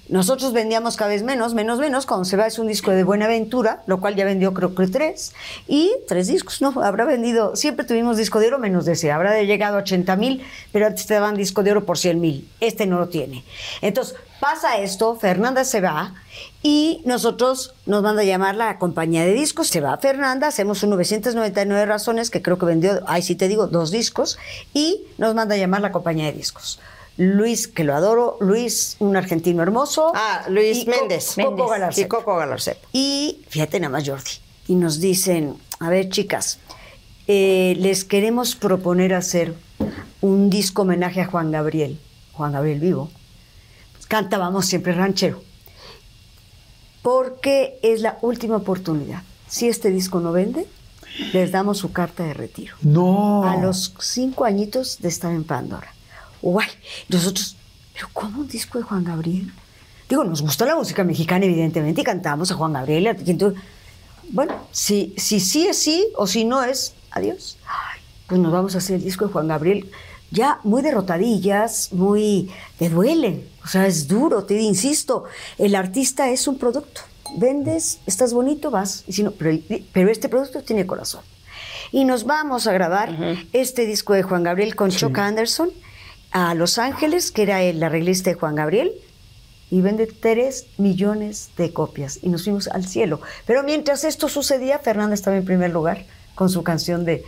[0.08, 2.06] Nosotros vendíamos cada vez menos, menos, menos.
[2.06, 5.34] Cuando se va es un disco de Buenaventura, lo cual ya vendió creo que tres.
[5.68, 6.82] Y tres discos, ¿no?
[6.82, 9.12] Habrá vendido, siempre tuvimos disco de oro menos de ese.
[9.12, 12.50] Habrá llegado a 80 mil, pero antes te daban disco de oro por 100 mil.
[12.58, 13.44] Este no lo tiene.
[13.82, 16.14] Entonces, pasa esto, Fernanda se va
[16.62, 19.68] y nosotros nos manda a llamar la compañía de discos.
[19.68, 23.66] Se va Fernanda, hacemos un 999 razones, que creo que vendió, ahí sí te digo,
[23.66, 24.38] dos discos,
[24.72, 26.78] y nos manda a llamar la compañía de discos.
[27.18, 30.12] Luis, que lo adoro, Luis, un argentino hermoso.
[30.14, 31.34] Ah, Luis y Co- Méndez.
[31.36, 31.66] Coco Méndez.
[31.70, 32.04] Galarcep.
[32.04, 32.78] Y Coco Galarcep.
[32.92, 34.30] Y fíjate nada más, Jordi.
[34.68, 36.58] Y nos dicen, a ver, chicas,
[37.26, 39.54] eh, les queremos proponer hacer
[40.22, 41.98] un disco homenaje a Juan Gabriel,
[42.32, 43.10] Juan Gabriel vivo.
[44.08, 45.42] Cantábamos siempre ranchero.
[47.02, 49.22] Porque es la última oportunidad.
[49.48, 50.66] Si este disco no vende,
[51.32, 52.74] les damos su carta de retiro.
[52.82, 53.44] No.
[53.44, 55.92] A los cinco añitos de estar en Pandora.
[56.40, 56.68] Guay.
[57.08, 57.56] Nosotros,
[57.92, 59.52] ¿pero cómo un disco de Juan Gabriel?
[60.08, 63.06] Digo, nos gusta la música mexicana, evidentemente, y cantamos a Juan Gabriel.
[63.08, 63.60] a- entonces,
[64.30, 67.58] bueno, si, si sí es sí o si no es, adiós.
[67.66, 69.90] Ay, pues nos vamos a hacer el disco de Juan Gabriel.
[70.30, 72.50] Ya muy derrotadillas, muy.
[72.78, 73.46] te duelen.
[73.64, 75.24] O sea, es duro, te insisto.
[75.58, 77.02] El artista es un producto.
[77.36, 79.04] Vendes, estás bonito, vas.
[79.06, 81.22] Y si no, pero, este producto tiene corazón.
[81.90, 83.16] Y nos vamos a grabar
[83.52, 85.70] este disco de Juan Gabriel con Chuck Anderson
[86.30, 88.92] a Los Ángeles, que era el arreglista de Juan Gabriel,
[89.70, 92.18] y vende 3 millones de copias.
[92.22, 93.20] Y nos fuimos al cielo.
[93.46, 97.24] Pero mientras esto sucedía, Fernanda estaba en primer lugar con su canción de...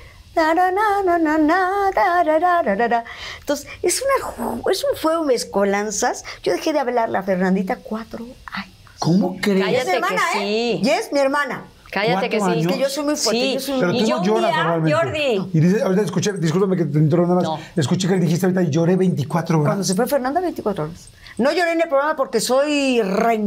[3.41, 6.25] Entonces, es, una, es un fuego mezcolanzas.
[6.43, 8.75] Yo dejé de hablarle a Fernandita cuatro años.
[8.99, 9.59] ¿Cómo crees?
[9.69, 10.79] Y es mi Cállate hermana, que ¿eh?
[10.81, 10.81] sí.
[10.83, 11.65] Y es mi hermana.
[11.93, 12.41] Cállate que sí.
[12.41, 12.89] ¿Cuatro Es que años?
[12.89, 13.41] yo soy muy fuerte.
[13.41, 13.55] Sí.
[13.55, 14.97] yo soy Pero Y tú yo no lloras día, normalmente.
[15.39, 15.51] Jordi.
[15.53, 17.61] Y dice, ahorita escuché, discúlpame que te interrumpa nada más.
[17.61, 17.81] No.
[17.81, 19.67] Escuché que dijiste ahorita y lloré 24 horas.
[19.69, 21.09] Cuando se fue Fernanda, 24 horas.
[21.39, 23.41] No lloré en el programa porque soy re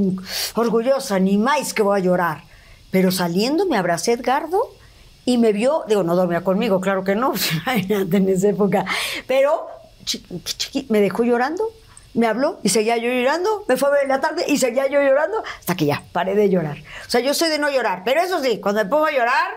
[0.56, 2.44] orgullosa, ni más que voy a llorar.
[2.92, 4.72] Pero saliendo me abracé Edgardo
[5.28, 7.34] y me vio, digo, no dormía conmigo, claro que no,
[7.68, 8.86] en esa época.
[9.28, 9.68] Pero
[10.88, 11.66] me dejó llorando,
[12.14, 14.88] me habló y seguía yo llorando, me fue a ver en la tarde y seguía
[14.88, 16.78] yo llorando hasta que ya paré de llorar.
[17.06, 19.48] O sea, yo soy de no llorar, pero eso sí, cuando me pongo a llorar,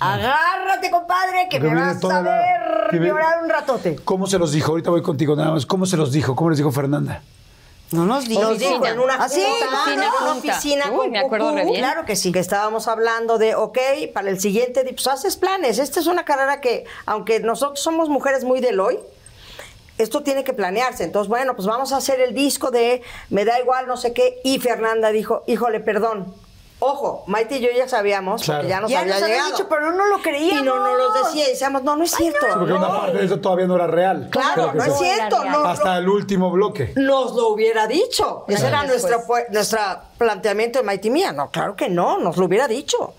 [0.00, 3.96] agárrate, compadre, que Porque me vas a la- ver viene- llorar un ratote.
[3.96, 4.72] ¿Cómo se los dijo?
[4.72, 5.66] Ahorita voy contigo nada más.
[5.66, 6.34] ¿Cómo se los dijo?
[6.34, 7.22] ¿Cómo les dijo Fernanda?
[7.92, 8.42] No nos dijo.
[8.42, 9.42] Nos dijo en una ¿Ah, sí?
[9.42, 11.76] junta, en una oficina Uy, con me acuerdo Cucú, re bien.
[11.76, 12.32] Claro que sí.
[12.32, 13.78] que estábamos hablando de, ok,
[14.12, 15.78] para el siguiente, pues haces planes.
[15.78, 18.98] Esta es una carrera que, aunque nosotros somos mujeres muy del hoy,
[19.98, 21.04] esto tiene que planearse.
[21.04, 24.40] Entonces, bueno, pues vamos a hacer el disco de Me da igual, no sé qué.
[24.42, 26.34] Y Fernanda dijo, híjole, perdón.
[26.78, 28.60] Ojo, Maite y yo ya sabíamos, Claro.
[28.60, 29.50] porque ya nos ya había nos llegado.
[29.50, 30.64] dicho, pero no lo y creíamos.
[30.64, 32.38] no nos lo decía y decíamos, no, no es cierto.
[32.44, 34.28] Sí, porque una parte de eso todavía no era real.
[34.30, 35.42] Claro, no es cierto.
[35.44, 35.64] No.
[35.64, 36.92] Hasta el último bloque.
[36.96, 38.44] nos lo hubiera dicho.
[38.48, 39.22] Ese era nuestro,
[39.52, 39.78] nuestro
[40.18, 41.32] planteamiento de Maite y mía.
[41.32, 43.14] No, claro que no, nos lo hubiera dicho.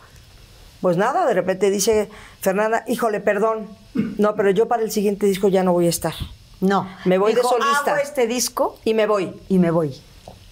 [0.79, 3.67] Pues nada, de repente dice Fernanda, híjole, perdón.
[3.95, 6.13] No, pero yo para el siguiente disco ya no voy a estar.
[6.59, 6.88] No.
[7.05, 7.93] Me voy de solista.
[7.93, 9.34] Hago este disco Y me voy.
[9.49, 9.99] y me voy.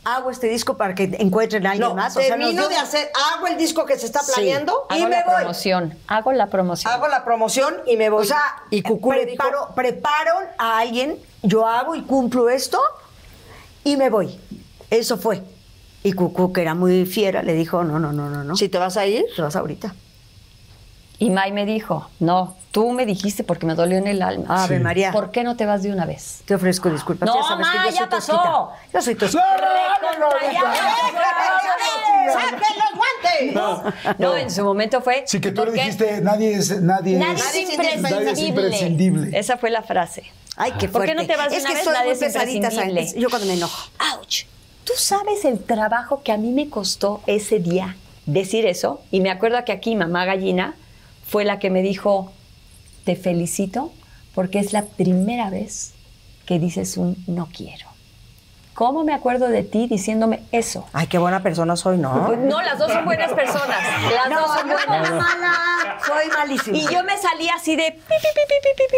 [0.05, 2.15] Hago este disco para que encuentren a alguien No, más.
[2.15, 5.03] O sea, nos termino de hacer, hago el disco que se está planeando y Hago
[5.05, 5.35] me la voy.
[5.37, 5.97] promoción.
[6.07, 6.93] Hago la promoción.
[6.93, 8.21] Hago la promoción y me voy.
[8.21, 12.79] O sea, y Cucú dijo, preparo, preparo a alguien, yo hago y cumplo esto
[13.83, 14.39] y me voy.
[14.91, 15.41] Eso fue.
[16.03, 18.55] Y Cucú, que era muy fiera, le dijo, no, no, no, no, no.
[18.55, 19.95] si te vas a ir, Te vas ahorita.
[21.17, 24.65] Y May me dijo, no, tú me dijiste porque me dolió en el alma.
[24.65, 25.13] Ave María.
[25.13, 26.41] ¿Por qué no te vas de una vez?
[26.43, 27.25] Te ofrezco disculpas.
[27.25, 28.71] No, ya sabes que yo ya soy pasó.
[28.93, 29.43] Yo soy tosquita.
[32.33, 33.53] ¡Saquen los guantes!
[33.53, 33.83] No,
[34.17, 35.23] no, en su momento fue.
[35.25, 38.09] Sí, que tú le dijiste, nadie es, nadie Nadie es, imprescindible.
[38.11, 39.39] nadie es imprescindible.
[39.39, 40.23] Esa fue la frase.
[40.57, 41.13] Ay, qué ¿Por fuerte.
[41.15, 41.83] qué no te vas de es una que vez?
[41.85, 43.07] soy Nadie muy es pesadita, imprescindible.
[43.07, 43.21] ¿sabes?
[43.21, 43.89] Yo cuando me enojo.
[43.99, 44.45] ¡Auch!
[44.83, 47.95] ¿Tú sabes el trabajo que a mí me costó ese día
[48.25, 49.01] decir eso?
[49.11, 50.75] Y me acuerdo que aquí mamá gallina
[51.25, 52.33] fue la que me dijo,
[53.05, 53.93] te felicito
[54.33, 55.93] porque es la primera vez
[56.45, 57.87] que dices un no quiero.
[58.73, 60.85] ¿Cómo me acuerdo de ti diciéndome eso?
[60.91, 62.25] Ay, qué buena persona soy, ¿no?
[62.27, 63.79] Pues, no, las dos son buenas personas.
[64.13, 65.09] Las no, dos son buenas.
[65.11, 65.97] No, mala.
[66.05, 66.77] Soy malísima.
[66.77, 68.15] Y yo me salí así de pi,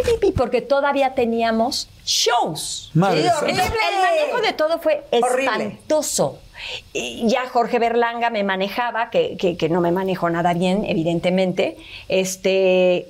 [0.04, 2.90] pi, pi, porque todavía teníamos shows.
[2.96, 6.40] Madre sí, el, manejo de todo fue espantoso.
[6.94, 11.78] Ya Jorge Berlanga me manejaba, que, que, que no me manejó nada bien, evidentemente.
[12.08, 13.08] Este,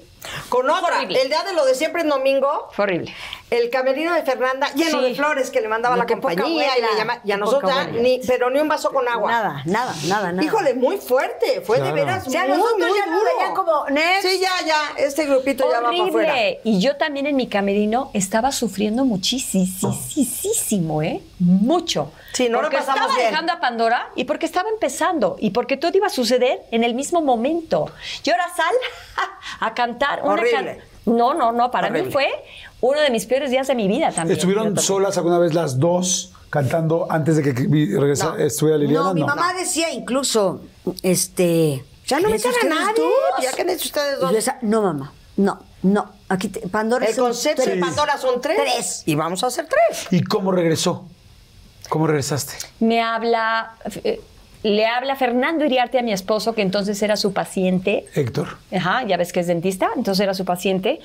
[0.49, 1.21] con otra, Horrible.
[1.21, 3.13] el día de lo de siempre en domingo, Fue horrible.
[3.49, 5.05] el camerino de Fernanda lleno Sí.
[5.09, 7.85] de flores que le mandaba No, la compañía y, le llama- y a abuela.
[7.87, 9.31] ni, pero ni un vaso con agua.
[9.31, 10.43] Nada, nada, nada, nada.
[10.43, 11.95] Híjole, muy fuerte, fue Claro.
[11.95, 13.31] de veras O sea, muy, nosotros muy ya nos duro.
[13.37, 14.27] veían como, "Next".
[14.27, 16.33] Sí, ya, ya, este grupito ya va para afuera.
[16.33, 16.59] Horrible.
[16.63, 21.21] Y yo también en mi camerino estaba sufriendo muchísimo, ¿eh?
[21.39, 22.11] Mucho.
[22.37, 23.31] Sí, no lo porque pasamos estaba bien.
[23.31, 26.93] dejando a Pandora y porque estaba empezando y porque todo iba a suceder en el
[26.93, 27.89] mismo momento.
[28.23, 28.75] Y ahora sal
[29.59, 30.77] a cantar una Horrible.
[31.05, 31.71] can- No, no, no.
[31.71, 32.27] Para mí fue
[32.81, 34.37] uno de mis peores días de mi vida también.
[34.37, 38.37] ¿Estuvieron solas alguna vez las dos cantando antes de que regresa- No.
[38.37, 39.05] estuviera Liliana?
[39.07, 40.61] No, mi mamá decía incluso,
[41.03, 41.83] este...
[42.07, 43.43] Ya no "¿Quédense metan a ustedes nadie, dos".
[43.43, 44.31] ya quédense ustedes Y dos.
[44.31, 46.11] yo esa- no, mamá, no, no.
[46.29, 47.75] Aquí te- Pandora El son concepto de.
[47.77, 48.57] Pandora son tres.
[48.61, 49.03] Tres.
[49.05, 50.07] Y vamos a hacer tres.
[50.11, 51.05] ¿Y cómo regresó?
[51.89, 52.53] ¿Cómo regresaste?
[52.79, 53.71] Me habla,
[54.03, 54.21] eh,
[54.63, 58.05] le habla Fernando Iriarte a mi esposo, que entonces era su paciente.
[58.13, 58.57] Héctor.
[58.75, 60.99] Ajá, ya ves que es dentista, entonces era su paciente.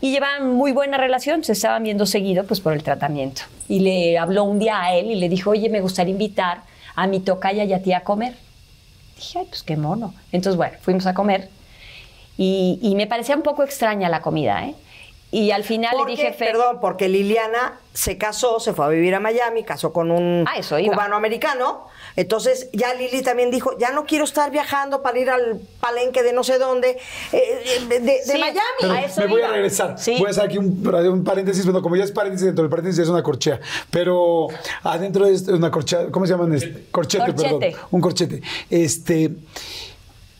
[0.00, 3.42] Y llevaban muy buena relación, se estaban viendo seguido pues por el tratamiento.
[3.68, 6.62] Y le habló un día a él y le dijo, oye, me gustaría invitar
[6.94, 8.34] a mi tocaya y a ti a comer.
[9.16, 10.14] Dije, ay, pues qué mono.
[10.32, 11.48] Entonces, bueno, fuimos a comer
[12.36, 14.74] y, y me parecía un poco extraña la comida, ¿eh?
[15.38, 18.88] Y al final Porque, le dije, Fer, perdón, porque Liliana se casó, se fue a
[18.88, 20.94] vivir a Miami, casó con un Ah, eso iba.
[20.94, 21.88] cubano-americano.
[22.16, 26.32] Entonces ya Lili también dijo, ya no quiero estar viajando para ir al palenque de
[26.32, 26.96] no sé dónde,
[27.32, 28.58] eh, de, de- de Sí, Miami.
[28.80, 29.98] Pero a eso me voy a regresar.
[29.98, 30.16] Sí.
[30.18, 30.82] Voy a hacer aquí un,
[31.12, 31.66] un paréntesis.
[31.66, 33.60] Bueno, como ya es paréntesis, dentro del paréntesis es una corchea.
[33.90, 34.46] Pero
[34.84, 36.06] adentro es una corchea.
[36.10, 36.54] ¿Cómo se llaman?
[36.54, 37.58] Este, Corchete, Corchete.
[37.72, 37.80] perdón.
[37.90, 38.42] Un corchete.
[38.70, 39.32] Este.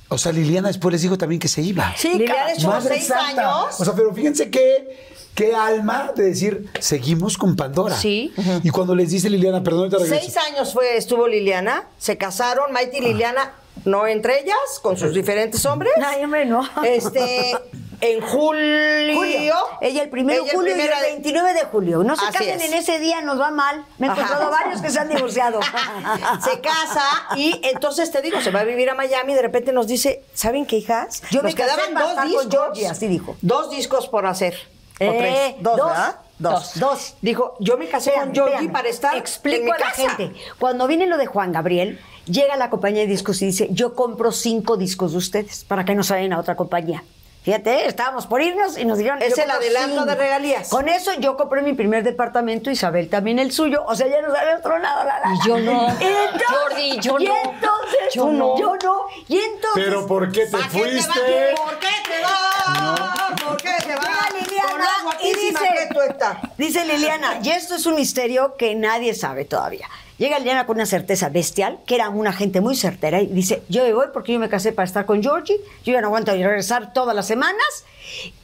[0.09, 1.93] O sea, Liliana después les dijo también que se iba.
[1.97, 3.63] Sí, Liliana estuvo Madre seis santa.
[3.63, 3.81] años.
[3.81, 4.97] O sea, pero fíjense qué,
[5.35, 7.97] qué alma de decir, seguimos con Pandora.
[7.97, 8.33] Sí.
[8.63, 10.21] Y cuando les dice Liliana, perdón, te regreso.
[10.21, 13.53] Seis años fue, estuvo Liliana, se casaron, Maite y Liliana,
[13.85, 15.93] no entre ellas, con sus diferentes hombres.
[16.05, 16.63] Ay, hombre, no.
[16.85, 17.59] Este,
[18.01, 19.15] en julio.
[19.17, 19.55] Julio.
[19.81, 22.03] Ella el primero de julio y el de- 29 de julio.
[22.05, 22.67] No se Así casen es.
[22.69, 23.85] en ese día, nos va mal.
[23.99, 25.61] Me he encontrado varios que se han divorciado.
[26.45, 27.05] se casa
[27.37, 30.23] y entonces te digo, se va a vivir a Miami y de repente nos dice,
[30.35, 31.23] ¿saben qué, hijas?
[31.31, 32.47] Yo nos me quedaban dos discos.
[32.51, 33.37] Georgie, así dijo.
[33.43, 34.55] Dos discos por hacer.
[35.01, 35.55] o Eh, tres.
[35.63, 35.87] Dos, dos.
[35.89, 36.17] ¿verdad?
[36.39, 36.73] Dos.
[36.79, 37.15] Dos.
[37.23, 40.11] Dijo, yo me casé con Georgie para estar Explico en mi a la casa.
[40.17, 40.39] gente.
[40.59, 44.33] Cuando viene lo de Juan Gabriel, llega la compañía de discos y dice, yo compro
[44.33, 47.03] cinco discos de ustedes para que no se vayan a otra compañía.
[47.47, 49.23] Fíjate, estábamos por irnos y nos dijeron...
[49.23, 50.69] Es el adelanto de regalías.
[50.69, 53.85] Con eso yo compré mi primer departamento, Isabel también el suyo.
[53.87, 55.37] O sea, ya nos habíamos tronado la lana.
[55.37, 55.87] Y yo no.
[56.01, 57.37] Y entonces- Jordi, yo y no.
[57.45, 58.59] entonces, Yo no.
[58.59, 59.03] Yo no.
[59.29, 59.85] Y entonces...
[59.85, 61.53] Pero ¿por qué te ¿Pa' qué te fuiste?
[61.53, 61.61] vas?
[61.61, 63.41] ¿Por qué te vas?
[63.45, 64.33] ¿Por qué te vas?
[64.41, 64.87] Liliana
[65.23, 66.39] y dice, que tú estás.
[66.59, 69.89] dice Liliana, y esto es un misterio que nadie sabe todavía.
[70.19, 73.85] Llega Liliana con una certeza bestial, que era una gente muy certera, y dice, yo
[73.85, 76.93] me voy porque yo me casé para estar con Georgie, yo ya no aguanto regresar
[76.95, 77.85] todas las semanas.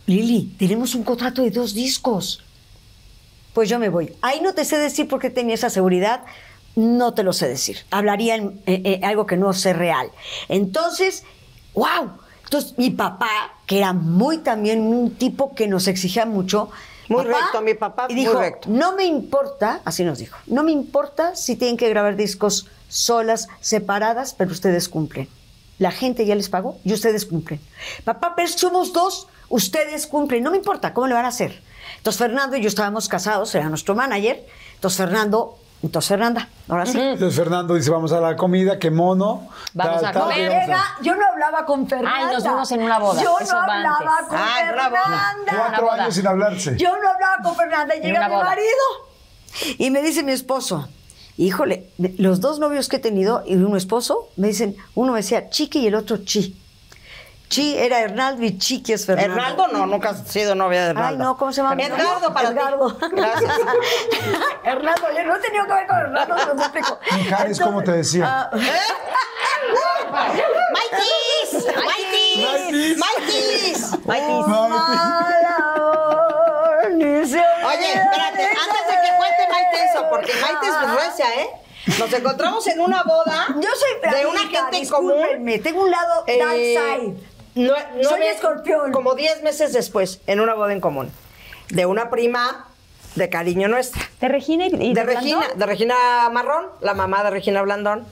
[0.06, 2.42] Lili, tenemos un contrato de dos discos.
[3.54, 4.12] Pues yo me voy.
[4.20, 6.22] Ahí no te sé decir por qué tenía esa seguridad,
[6.76, 7.78] no te lo sé decir.
[7.90, 10.10] Hablaría en eh, eh, algo que no sé real.
[10.48, 11.24] Entonces,
[11.74, 12.12] wow.
[12.44, 16.70] Entonces, mi papá, que era muy también un tipo que nos exigía mucho.
[17.12, 18.68] Muy recto, mi papá, y muy dijo, recto.
[18.70, 23.48] No me importa, así nos dijo, no me importa si tienen que grabar discos solas,
[23.60, 25.28] separadas, pero ustedes cumplen.
[25.78, 27.60] La gente ya les pagó y ustedes cumplen.
[28.04, 30.42] Papá, pero somos dos, ustedes cumplen.
[30.42, 31.62] No me importa, ¿cómo le van a hacer?
[31.96, 34.46] Entonces Fernando y yo estábamos casados, era nuestro manager.
[34.74, 36.98] Entonces Fernando, entonces Fernanda, ahora sí.
[37.00, 39.48] Entonces Fernando dice, vamos a la comida, qué mono.
[39.74, 40.36] Vamos a comer.
[40.36, 42.28] ¿qué vamos a- Llega, yo no hablaba con Fernanda.
[42.28, 44.28] Ay, nos vimos en una boda, Yo eso no hablaba antes.
[44.28, 44.96] con Ay, bravo.
[44.96, 45.52] Fernanda.
[45.68, 46.76] Cuatro años sin hablarse.
[46.78, 48.44] Yo no hablaba con Fernanda llega mi boda.
[48.44, 48.66] marido.
[49.78, 50.88] Y me dice mi esposo,
[51.36, 55.50] híjole, los dos novios que he tenido y uno esposo, me dicen, uno me decía
[55.50, 56.58] Chiqui y el otro Chi.
[57.52, 59.34] Chi era Hernaldo y Chiqui es Fernando.
[59.34, 61.22] Hernaldo no, nunca has sido novia de Hernaldo.
[61.22, 61.74] Ay, no, ¿cómo se llama?
[61.82, 62.56] Edgardo para ti.
[62.56, 62.96] Edgardo.
[63.12, 63.52] Gracias.
[64.64, 66.98] Hernando, yo no he tenido que ver con Hernando, no te explico.
[67.14, 68.24] Mijares, ¿cómo te decía?
[68.26, 68.50] ah,
[70.72, 71.66] ¡Maitis!
[71.76, 72.96] ¡Maitis!
[72.96, 74.06] ¡Maitis!
[74.06, 74.32] ¡Maitis!
[77.66, 81.50] Oye, espérate, antes de que cuente Maite eso, porque Maite es recia, ¿eh?
[81.98, 85.60] Nos encontramos en una boda Yo soy de una gente en común.
[85.62, 87.31] tengo un lado Eh, dark side.
[87.54, 88.92] No- no Soy me- escorpión.
[88.92, 91.10] Como 10 meses después, en una boda en común.
[91.70, 92.66] De una prima
[93.14, 94.02] de cariño nuestra.
[94.20, 95.02] ¿De Regina y, y De?
[95.04, 95.94] Regina, de Regina
[96.30, 98.06] Marrón, la mamá de Regina Blandón,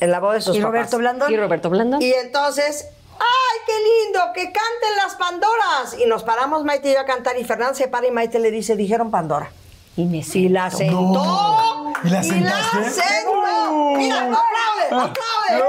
[0.00, 0.72] en la boda de sus ¿Y papás.
[0.72, 1.32] Roberto Blandón?
[1.32, 2.02] Y Roberto Blandón.
[2.02, 2.86] Y entonces,
[3.18, 3.72] ¡ay, qué
[4.04, 4.20] lindo!
[4.34, 5.96] ¡Que canten las Pandoras!
[5.98, 8.50] Y nos paramos Maite y yo a cantar y Fernán se para y Maite le
[8.50, 9.50] dice, dijeron Pandora.
[9.96, 11.92] Y me Y la sentó.
[12.04, 12.90] ¿Y la sentaste?
[12.90, 13.94] sentó.
[13.96, 15.64] Mira, aplaude, aplaude.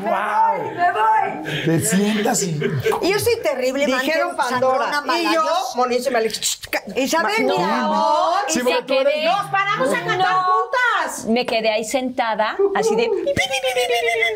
[0.00, 0.72] ¡Wow!
[0.74, 1.64] ¡Me voy!
[1.64, 2.58] Te sientas y.
[3.02, 5.02] Y yo soy terrible, Dijeron Pandora.
[5.18, 5.42] Y yo,
[5.76, 7.64] monísima, le dije, "Shh, ca- Isabel, Ma- mi no.
[7.74, 8.38] amor.
[8.48, 10.42] Sí, Y porque se tú eres- quedé- Nos paramos a cantar No.
[10.44, 11.24] juntas.
[11.26, 13.08] Me quedé ahí sentada, así de...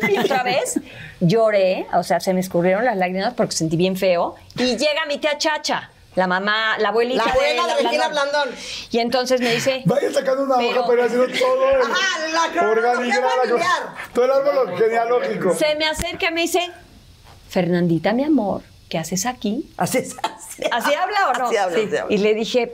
[0.09, 0.79] Y otra vez
[1.19, 4.35] lloré, o sea, se me escurrieron las lágrimas porque sentí bien feo.
[4.57, 8.31] Y llega mi tía Chacha, la mamá, la abuelita La abuela de Regina Blandón.
[8.49, 8.55] Blandón.
[8.91, 9.81] Y entonces me dice...
[9.85, 13.29] Vaya sacando una Pero- hoja, pero haciendo todo el Ajá, la organigrama,
[14.13, 15.55] todo el árbol genealógico.
[15.55, 16.69] Se me acerca y me dice,
[17.49, 19.69] Fernandita, mi amor, ¿qué haces aquí?
[19.77, 20.15] Así es.
[20.23, 21.45] Así, ¿Así habla o no?
[21.47, 21.83] Así habla, Sí.
[21.87, 22.13] así habla.
[22.13, 22.73] Y le dije,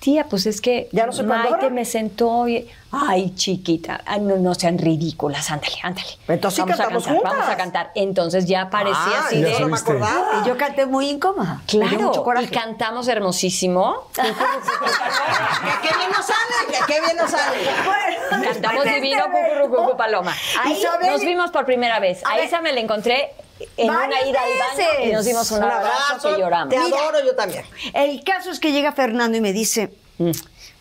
[0.00, 2.68] tía, pues es que ¿Ya no soy Maite me sentó y...
[2.92, 6.06] Ay, chiquita, ay, no, no sean ridículas, ándale, ándale.
[6.28, 7.32] Entonces sí vamos a cantar, juntas.
[7.32, 7.90] vamos a cantar.
[7.94, 9.60] Entonces ya parecía Ah, así ya de...
[9.60, 10.40] no me acordaba.
[10.42, 11.60] Y yo canté muy incómoda.
[11.66, 14.04] Claro, y cantamos hermosísimo.
[14.16, 17.58] Que qué bien nos sale, que qué bien nos sale.
[17.84, 20.34] Bueno, Cantamos divino, cucurucucu, paloma.
[20.62, 22.24] Ahí Isabel- nos vimos por primera vez.
[22.24, 23.32] A A esa me la encontré
[23.76, 26.74] en una ida al baño y nos dimos un, Un abrazo, que lloramos.
[26.74, 26.96] Te Mira.
[26.98, 27.64] adoro yo también.
[27.94, 30.30] El caso es que llega Fernando y me dice, Mm.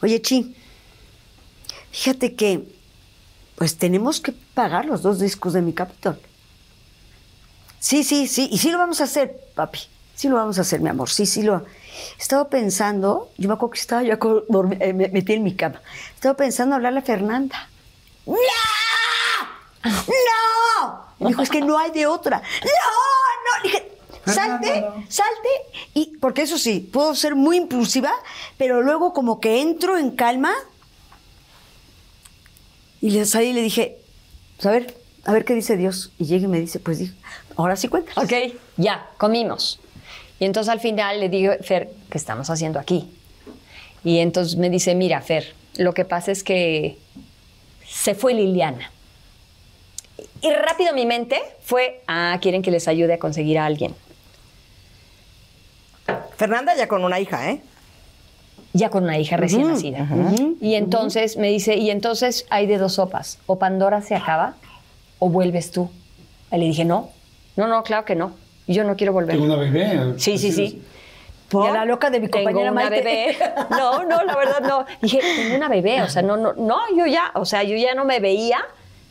[0.02, 0.56] oye, Chi,
[1.92, 2.64] fíjate que
[3.56, 6.20] pues tenemos que pagar los dos discos de mi Capitol.
[7.80, 9.80] Sí, sí, sí, y sí lo vamos a hacer, papi.
[10.16, 11.10] Sí lo vamos a hacer, mi amor.
[11.10, 11.66] Sí, sí lo.
[12.18, 14.14] Estaba pensando, yo me acuerdo que estaba yo
[14.80, 15.82] eh, me metí en mi cama.
[16.16, 17.70] Estaba pensando hablarle a Fernanda.
[18.26, 18.36] ¡No!
[19.86, 21.06] ¡No!
[21.20, 22.40] Me dijo, es que no hay de otra.
[22.40, 22.70] ¡No!
[23.46, 23.64] ¡No!
[23.64, 23.92] Dije,
[24.26, 25.06] salte, Fernanda, no.
[25.10, 25.50] salte.
[25.94, 28.12] Y, porque eso sí, puedo ser muy impulsiva,
[28.58, 30.54] pero luego como que entro en calma.
[33.02, 33.98] Y le salí y le dije,
[34.58, 36.12] pues, a ver, a ver qué dice Dios.
[36.18, 37.14] Y llega y me dice, pues dijo,
[37.56, 38.12] ahora sí cuenta.
[38.20, 38.34] Ok,
[38.78, 39.80] ya, comimos.
[40.40, 43.10] Y entonces al final le digo, Fer, ¿qué estamos haciendo aquí?
[44.04, 46.98] Y entonces me dice, mira, Fer, lo que pasa es que
[47.88, 48.92] se fue Liliana.
[50.46, 53.96] Y rápido mi mente fue, ah, quieren que les ayude a conseguir a alguien.
[56.38, 57.62] Fernanda ya con una hija, ¿eh?
[58.74, 60.08] Ya con una hija recién nacida.
[60.62, 64.56] Y entonces me dice, y entonces hay de dos sopas, o Pandora se acaba
[65.18, 65.90] o vuelves tú.
[66.52, 67.10] Y le dije, no,
[67.56, 68.36] no, no, claro que no.
[68.68, 69.38] Yo no quiero volver.
[69.38, 70.14] Tengo una bebé.
[70.18, 70.82] Sí, sí, sí.
[71.52, 73.02] Y a la loca de mi Tengo compañera una Maite.
[73.04, 73.38] bebé.
[73.72, 74.86] No, no, la verdad no.
[75.02, 77.96] Dije, tengo una bebé, o sea, no, no, no, yo ya, o sea, yo ya
[77.96, 78.60] no me veía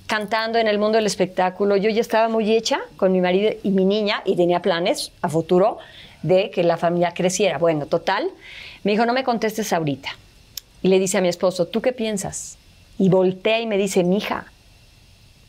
[0.07, 1.77] cantando en el mundo del espectáculo.
[1.77, 5.29] Yo ya estaba muy hecha con mi marido y mi niña y tenía planes a
[5.29, 5.79] futuro
[6.23, 7.59] de que la familia creciera.
[7.59, 8.31] Bueno, total,
[8.83, 10.11] me dijo, no me contestes ahorita.
[10.83, 12.59] Y le dice a mi esposo, ¿tú qué piensas?
[12.99, 14.47] Y voltea y me dice, mija,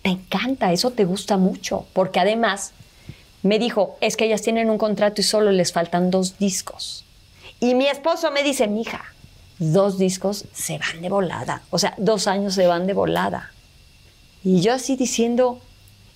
[0.01, 2.73] te encanta, eso te gusta mucho, porque además
[3.41, 7.05] me dijo, es que ellas tienen un contrato y solo les faltan dos discos.
[7.59, 9.03] Y mi esposo me dice, mija,
[9.59, 13.51] dos discos se van de volada, o sea, dos años se van de volada.
[14.45, 15.59] Y yo así diciendo,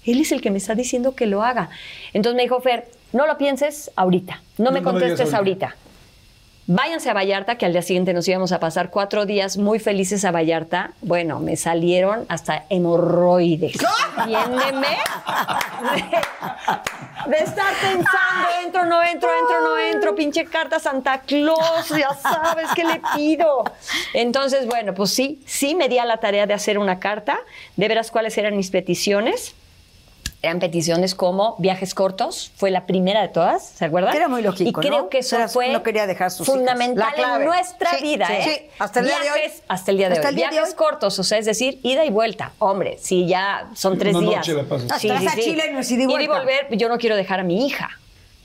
[0.05, 1.69] él es el que me está diciendo que lo haga.
[2.13, 5.65] Entonces me dijo, Fer, no lo pienses ahorita, no, me no contestes ahorita.
[5.67, 5.88] ahorita.
[6.71, 10.23] Váyanse a Vallarta, que al día siguiente nos íbamos a pasar cuatro días muy felices
[10.23, 10.91] a Vallarta.
[11.01, 13.75] Bueno, me salieron hasta hemorroides.
[14.19, 14.99] Entiéndeme.
[17.25, 22.13] De, de estar pensando, entro, no entro, entro, no entro, pinche carta Santa Claus, ya
[22.13, 23.63] sabes qué le pido.
[24.13, 27.39] Entonces, bueno, pues sí, sí me di a la tarea de hacer una carta,
[27.77, 29.55] de veras cuáles eran mis peticiones.
[30.41, 34.15] Eran peticiones como viajes cortos, fue la primera de todas, ¿se acuerdan?
[34.15, 35.09] Era muy lógico, Y creo ¿no?
[35.09, 38.43] que eso Era- fue no quería dejar sus fundamental en nuestra Sí, vida, sí, ¿eh?
[38.69, 38.75] sí.
[38.79, 39.39] Hasta el día de hoy.
[39.41, 40.29] Viajes hasta el día de Hasta hoy.
[40.31, 40.75] el día de Viajes hoy.
[40.77, 42.53] cortos, o sea, es decir, ida y vuelta.
[42.59, 44.47] Hombre, si ya son tres Una días.
[44.47, 44.89] noche la pasas.
[44.93, 46.39] Hasta a Chile, no es ida y Ir y vuelta.
[46.39, 47.89] volver, yo no quiero dejar a mi hija.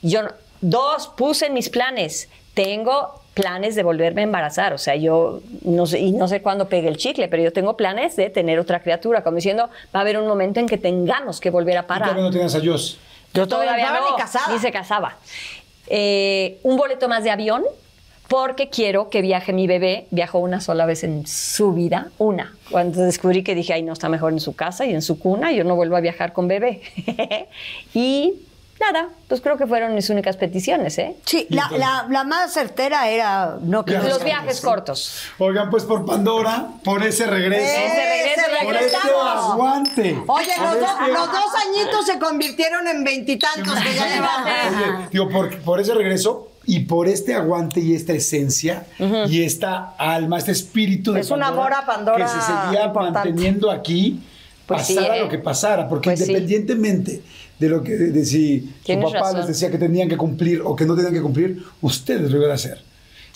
[0.03, 0.33] Yo no-
[0.63, 2.29] dos puse en mis planes.
[2.55, 6.69] Tengo planes de volverme a embarazar, o sea, yo no sé y no sé cuándo
[6.69, 10.03] pegue el chicle, pero yo tengo planes de tener otra criatura, como diciendo, va a
[10.03, 12.09] haber un momento en que tengamos que volver a Y parar.
[12.11, 12.99] todavía no tienes a Dios.
[13.35, 14.53] Yo todavía no, ni casada.
[14.53, 15.17] ni se casaba.
[15.89, 17.65] Eh, un boleto más de avión
[18.29, 20.07] porque quiero que viaje mi bebé.
[20.11, 22.55] Viajó una sola vez en su vida, una.
[22.71, 25.53] Cuando descubrí que dije, ay, no, está mejor en su casa y en su cuna,
[25.53, 26.81] yo no vuelvo a viajar con bebé.
[27.95, 28.35] y
[28.81, 31.17] nada, pues creo que fueron mis únicas peticiones, ¿eh?
[31.25, 35.17] Sí, la, la- la más certera era no que Viajes Los viajes cortos.
[35.39, 37.65] Oigan, pues por Pandora, por ese regreso.
[37.65, 39.53] Ese regreso, por este regresamos.
[39.53, 40.19] aguante.
[40.27, 44.51] Oye, por los, dos- este- los dos añitos se convirtieron en veintitantos que ya llevamos.
[44.77, 48.87] Oye, digo, por, por ese regreso y por este aguante y esta esencia
[49.29, 53.29] y esta alma, este espíritu de Es un amor a Pandora que se seguía importante.
[53.31, 54.21] manteniendo aquí,
[54.67, 55.21] Pues sí, pasara ¿eh?
[55.21, 56.25] lo que pasara, porque Pues sí.
[56.25, 57.23] independientemente
[57.59, 59.39] de lo que de, de si su papá razón.
[59.39, 62.51] les decía que tenían que cumplir o que no tenían que cumplir, ustedes lo iban
[62.51, 62.79] a hacer.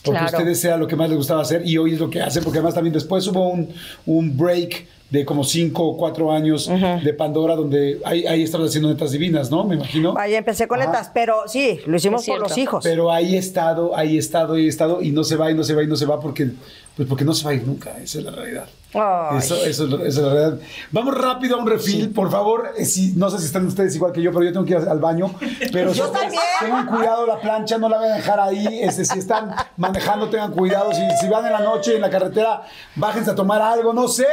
[0.04, 0.38] Porque Claro.
[0.38, 2.58] ustedes sea lo que más les gustaba hacer y hoy es lo que hacen, porque
[2.58, 3.68] además también después hubo un,
[4.06, 6.70] un break de como cinco o cuatro años
[7.02, 9.64] de Pandora donde ahí, ahí estabas haciendo netas divinas, ¿no?
[9.64, 10.14] Me imagino.
[10.18, 10.90] Ahí empecé con Ajá.
[10.90, 12.84] netas, pero sí, lo hicimos por los hijos.
[12.84, 15.54] Pero ahí he estado, ahí he estado, ahí he estado, y no se va, y
[15.54, 16.50] no se va, y no se va, porque,
[16.96, 17.96] pues porque no se va a ir nunca.
[18.02, 18.66] Esa es la realidad.
[18.94, 19.38] Ay.
[19.38, 20.58] Eso, eso es, la realidad.
[20.92, 22.72] Vamos rápido a un refil, por favor.
[22.78, 24.88] Eh, si, no sé si están ustedes igual que yo, pero yo tengo que ir
[24.88, 25.34] al baño.
[25.72, 28.80] Pero si ustedes tengan cuidado la plancha, no la vayan a dejar ahí.
[28.82, 30.92] Este, si están manejando, tengan cuidado.
[30.92, 32.62] Si, si van en la noche en la carretera,
[32.96, 34.26] bájense a tomar algo, no sé.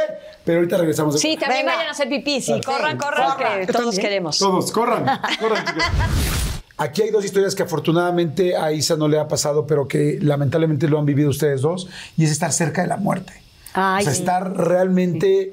[0.44, 1.20] Pero ahorita regresamos.
[1.20, 1.76] Sí, también Venga.
[1.76, 2.40] vayan a hacer pipí.
[2.40, 3.66] Sí, corran, corran, Corran.
[3.66, 4.38] que todos queremos.
[4.38, 5.04] Todos, corran,
[5.38, 5.64] corran.
[6.78, 10.88] Aquí hay dos historias que afortunadamente a Isa no le ha pasado, pero que lamentablemente
[10.88, 11.88] lo han vivido ustedes dos,
[12.18, 13.45] y es estar cerca de la muerte.
[13.76, 14.20] Ay, o sea, sí.
[14.20, 15.52] estar realmente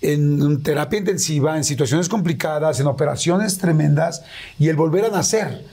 [0.00, 4.22] en terapia intensiva, en situaciones complicadas, en operaciones tremendas,
[4.58, 5.64] y el volver a nacer.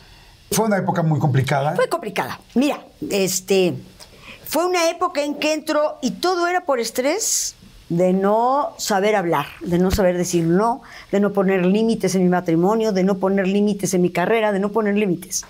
[0.52, 1.76] Fue una época muy complicada.
[1.76, 2.40] Fue complicada.
[2.56, 3.76] Mira, este
[4.52, 7.56] fue una época en que entró y todo era por estrés
[7.88, 12.30] de no saber hablar, de no saber decir no, de no poner límites en mi
[12.30, 15.46] matrimonio, de no poner límites en mi carrera, de no poner límites.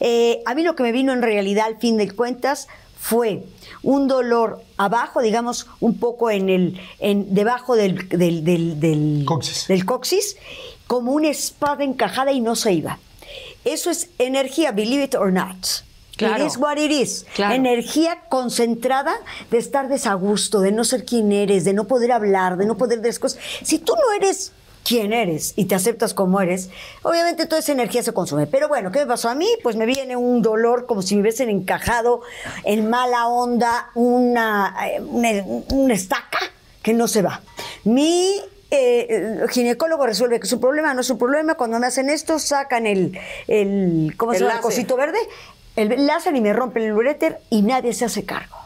[0.00, 2.66] Eh, a mí lo que me vino en realidad al fin de cuentas
[2.98, 3.44] fue
[3.82, 9.66] un dolor abajo, digamos, un poco en el, en, debajo del, del, del, del- Coxis.
[9.68, 10.36] del coxis,
[10.86, 12.98] como una espada encajada y no se iba.
[13.64, 15.66] Eso es energía, believe it or not.
[16.16, 16.44] Claro.
[16.44, 17.24] It is what it is.
[17.34, 17.54] Claro.
[17.54, 19.14] Energía concentrada
[19.50, 23.00] de estar desagusto, de no ser quien eres, de no poder hablar, de no poder
[23.00, 23.40] decir cosas.
[23.62, 24.52] Si tú no eres
[24.90, 26.68] quien eres y te aceptas como eres,
[27.02, 28.48] obviamente toda esa energía se consume.
[28.48, 29.46] Pero bueno, ¿qué me pasó a mí?
[29.62, 32.22] Pues me viene un dolor como si me hubiesen encajado
[32.64, 35.28] en mala onda una, eh, una,
[35.68, 36.40] una estaca
[36.82, 37.40] que no se va.
[37.84, 38.34] Mi
[38.72, 41.54] eh, el ginecólogo resuelve que es un problema, no es un problema.
[41.54, 44.54] Cuando me hacen esto, sacan el, el ¿cómo se llama?
[44.54, 45.18] El cosito verde,
[45.76, 48.56] el láser y me rompen el uréter y nadie se hace cargo.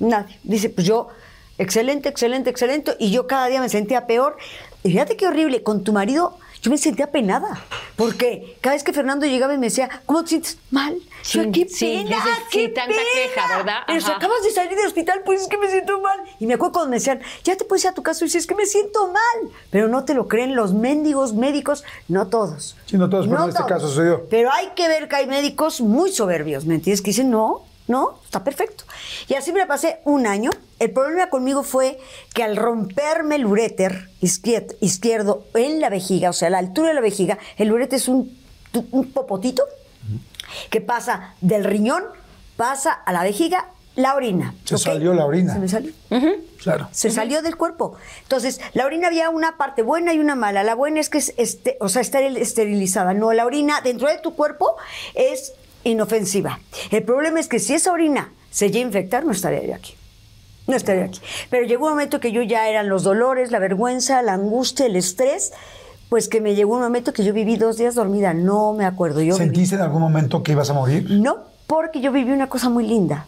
[0.00, 0.40] Nadie.
[0.42, 1.06] Dice, pues yo,
[1.56, 2.96] excelente, excelente, excelente.
[2.98, 4.36] Y yo cada día me sentía peor.
[4.82, 7.58] Y fíjate qué horrible, con tu marido yo me sentía penada.
[7.96, 10.58] Porque cada vez que Fernando llegaba y me decía, ¿cómo te sientes?
[10.70, 10.96] Mal.
[11.22, 13.02] Sí, Yo, qué sí, pena, qué sí, tanta pena.
[13.14, 13.78] queja, ¿verdad?
[13.86, 16.18] Pero si acabas de salir del hospital, pues es que me siento mal.
[16.38, 18.42] Y me acuerdo cuando me decían, ya te puedes ir a tu casa y dices,
[18.42, 19.52] es que me siento mal.
[19.70, 22.76] Pero no te lo creen los mendigos médicos, no todos.
[22.86, 24.26] Sí, no todos, pero en este caso sucedió.
[24.30, 27.02] Pero hay que ver que hay médicos muy soberbios, ¿me entiendes?
[27.02, 28.84] Que dicen, no, no, está perfecto.
[29.28, 30.50] Y así me la pasé un año.
[30.78, 31.98] El problema conmigo fue
[32.32, 36.88] que al romperme el uréter izquier- izquierdo en la vejiga, o sea, a la altura
[36.88, 38.38] de la vejiga, el uréter es un,
[39.12, 39.64] popotito
[40.70, 42.04] que pasa del riñón,
[42.56, 44.54] pasa a la vejiga, la orina.
[44.64, 45.54] Se salió la orina.
[45.54, 45.92] Se me salió.
[46.62, 46.88] Claro.
[46.92, 47.96] Se salió del cuerpo.
[48.22, 50.62] Entonces, la orina había una parte buena y una mala.
[50.62, 53.14] La buena es que es, este, o sea, está esterilizada.
[53.14, 54.76] No, la orina dentro de tu cuerpo
[55.14, 55.54] es
[55.84, 56.60] inofensiva.
[56.90, 59.94] El problema es que si esa orina se llega a infectar, no estaría yo aquí.
[60.66, 61.20] No estaría aquí.
[61.50, 64.96] Pero llegó un momento que yo ya eran los dolores, la vergüenza, la angustia, el
[64.96, 65.52] estrés,
[66.08, 68.34] pues que me llegó un momento que yo viví dos días dormida.
[68.34, 69.20] No me acuerdo.
[69.22, 71.06] Yo viví- ¿Sentiste en algún momento que ibas a morir?
[71.10, 73.26] no, porque yo viví una cosa muy linda.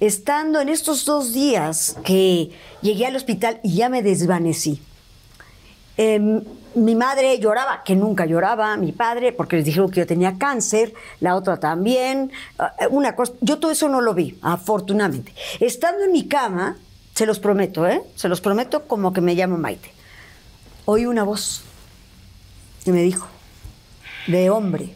[0.00, 2.50] Estando en estos dos días que
[2.82, 4.80] llegué al hospital y ya me desvanecí.
[5.96, 6.42] Em,
[6.84, 10.94] mi madre lloraba, que nunca lloraba, mi padre, porque les dijeron que yo tenía cáncer,
[11.20, 15.34] la otra también, ah, una cosa, yo todo eso no lo vi, afortunadamente.
[15.60, 16.76] Estando en mi cama,
[17.14, 18.02] se los prometo, ¿eh?
[18.14, 19.92] Se los prometo como que me llamo Maite.
[20.84, 21.62] Oí una voz
[22.84, 23.26] y me dijo,
[24.26, 24.94] de hombre,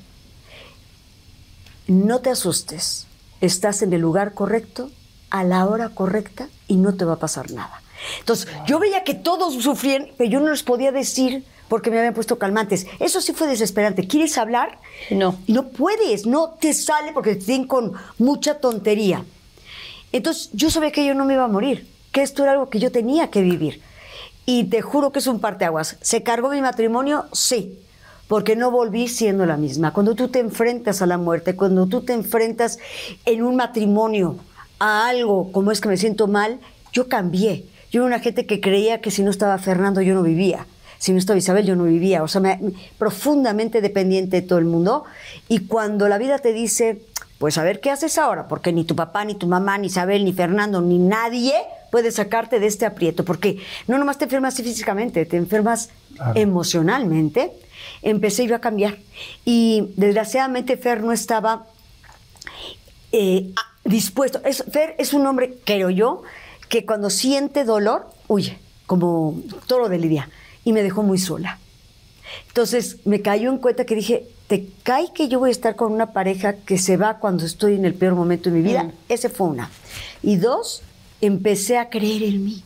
[1.86, 3.06] no te asustes,
[3.40, 4.90] estás en el lugar correcto,
[5.30, 7.82] a la hora correcta y no te va a pasar nada.
[8.18, 12.12] Entonces, yo veía que todos sufrían, pero yo no les podía decir porque me habían
[12.12, 12.86] puesto calmantes.
[13.00, 14.06] Eso sí fue desesperante.
[14.06, 14.76] ¿Quieres hablar?
[15.10, 15.38] No.
[15.46, 19.24] Y no puedes, no te sale porque te tienen con mucha tontería.
[20.12, 22.78] Entonces, yo sabía que yo no me iba a morir, que esto era algo que
[22.78, 23.80] yo tenía que vivir.
[24.44, 25.96] Y te juro que es un parteaguas.
[26.02, 27.24] ¿Se cargó mi matrimonio?
[27.32, 27.78] Sí.
[28.28, 29.94] porque no volví siendo la misma.
[29.94, 32.78] Cuando tú te enfrentas a la muerte, cuando tú te enfrentas
[33.24, 34.36] en un matrimonio
[34.78, 36.60] a algo como es que me siento mal,
[36.92, 37.64] yo cambié.
[37.90, 40.66] Yo era una gente que creía que si no estaba Fernando yo no vivía.
[41.02, 42.22] Si no estaba Isabel yo no vivía.
[42.22, 42.60] O sea, me-
[42.96, 45.02] profundamente dependiente de todo el mundo.
[45.48, 47.02] Y cuando la vida te dice,
[47.38, 50.24] pues a ver qué haces ahora, porque ni tu papá, ni tu mamá, ni Isabel,
[50.24, 51.54] ni Fernando, ni nadie
[51.90, 53.24] puede sacarte de este aprieto.
[53.24, 53.58] Porque
[53.88, 55.90] no nomás te enfermas físicamente, te enfermas
[56.36, 57.50] emocionalmente.
[58.02, 58.96] Empecé yo a cambiar.
[59.44, 61.66] Y desgraciadamente Fer no estaba
[63.10, 63.50] eh,
[63.84, 64.40] dispuesto.
[64.44, 66.22] Es- Fer es un hombre, creo yo,
[66.68, 68.56] que cuando siente dolor, huye,
[68.86, 69.34] como
[69.66, 70.28] toro de lidia.
[70.64, 71.59] Y me dejó muy sola.
[72.48, 75.93] Entonces me cayó en cuenta que dije, ¿te cae que yo voy a estar con
[75.93, 78.90] una pareja que se va cuando estoy en el peor momento de mi vida?
[79.09, 79.70] Ese fue una.
[80.22, 80.82] Y dos,
[81.20, 82.62] empecé a creer en mí.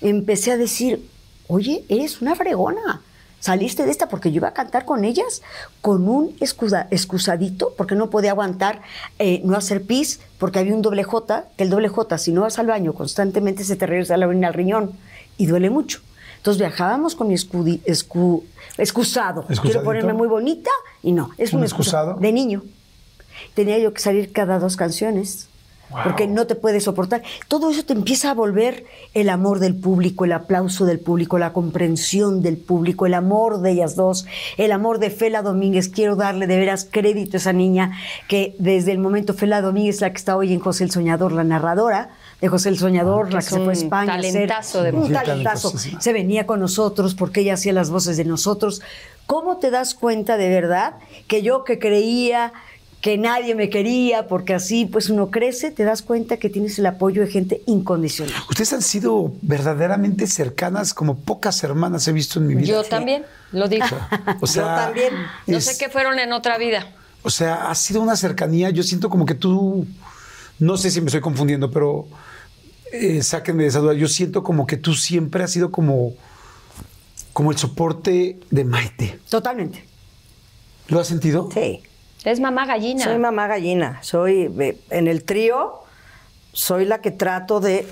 [0.00, 1.06] Empecé a decir,
[1.48, 3.00] oye, eres una fregona.
[3.38, 5.42] Saliste de esta porque yo iba a cantar con ellas
[5.80, 8.82] con un excusa- excusadito porque no podía aguantar
[9.18, 12.40] eh, no hacer pis porque había un doble J, que el doble J si no
[12.40, 14.92] vas al baño constantemente se te regresa la orina al riñón
[15.36, 16.00] y duele mucho.
[16.46, 18.44] Entonces viajábamos con mi escudi- escu-
[18.78, 19.44] excusado.
[19.62, 20.70] Quiero ponerme muy bonita
[21.02, 22.14] y no, es un, ¿Un excusa- excusado?
[22.20, 22.62] De niño.
[23.54, 25.48] Tenía yo que salir cada dos canciones.
[25.88, 26.00] Wow.
[26.02, 27.22] Porque no te puedes soportar.
[27.46, 28.84] Todo eso te empieza a volver
[29.14, 33.70] el amor del público, el aplauso del público, la comprensión del público, el amor de
[33.70, 34.26] ellas dos,
[34.56, 35.88] el amor de Fela Domínguez.
[35.88, 37.92] Quiero darle de veras crédito a esa niña
[38.28, 41.44] que desde el momento Fela Domínguez, la que está hoy en José el Soñador, la
[41.44, 42.10] narradora
[42.40, 44.14] de José el Soñador, Ah, la que se fue a España.
[44.14, 45.72] hacer- talentazo de un talentazo.
[46.00, 48.82] Se venía con nosotros porque ella hacía las voces de nosotros.
[49.26, 50.94] ¿Cómo te das cuenta de verdad
[51.28, 52.52] que yo que creía
[53.00, 56.86] que nadie me quería, porque así pues uno crece, te das cuenta que tienes el
[56.86, 58.34] apoyo de gente incondicional.
[58.48, 62.66] Ustedes han sido verdaderamente cercanas como pocas hermanas he visto en mi vida.
[62.66, 63.86] Yo también, lo digo.
[64.40, 65.14] O sea, Yo también.
[65.46, 66.92] No sé qué fueron en otra vida.
[67.22, 68.70] O sea, ha sido una cercanía.
[68.70, 69.86] Yo siento como que tú,
[70.58, 72.06] no sé si me estoy confundiendo, pero
[72.92, 73.94] eh, sáquenme de esa duda.
[73.94, 76.14] Yo siento como que tú siempre has sido como,
[77.32, 79.18] como el soporte de Maite.
[79.28, 79.84] Totalmente.
[80.88, 81.48] ¿Lo has sentido?
[81.52, 81.82] Sí.
[82.26, 83.04] Es mamá gallina.
[83.04, 84.00] Soy mamá gallina.
[84.02, 84.50] Soy
[84.90, 85.74] en el trío,
[86.52, 87.86] soy la que trato de,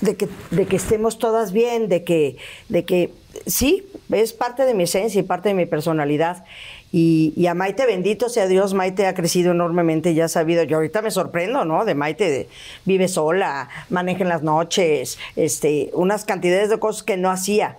[0.00, 2.36] de, que, de que estemos todas bien, de que,
[2.68, 3.12] de que
[3.46, 6.44] sí, es parte de mi esencia y parte de mi personalidad.
[6.92, 10.62] Y, y a Maite, bendito sea Dios, Maite ha crecido enormemente, ya ha sabido.
[10.62, 11.84] Yo ahorita me sorprendo, ¿no?
[11.84, 12.48] De Maite,
[12.84, 17.76] vive sola, maneja en las noches, este, unas cantidades de cosas que no hacía.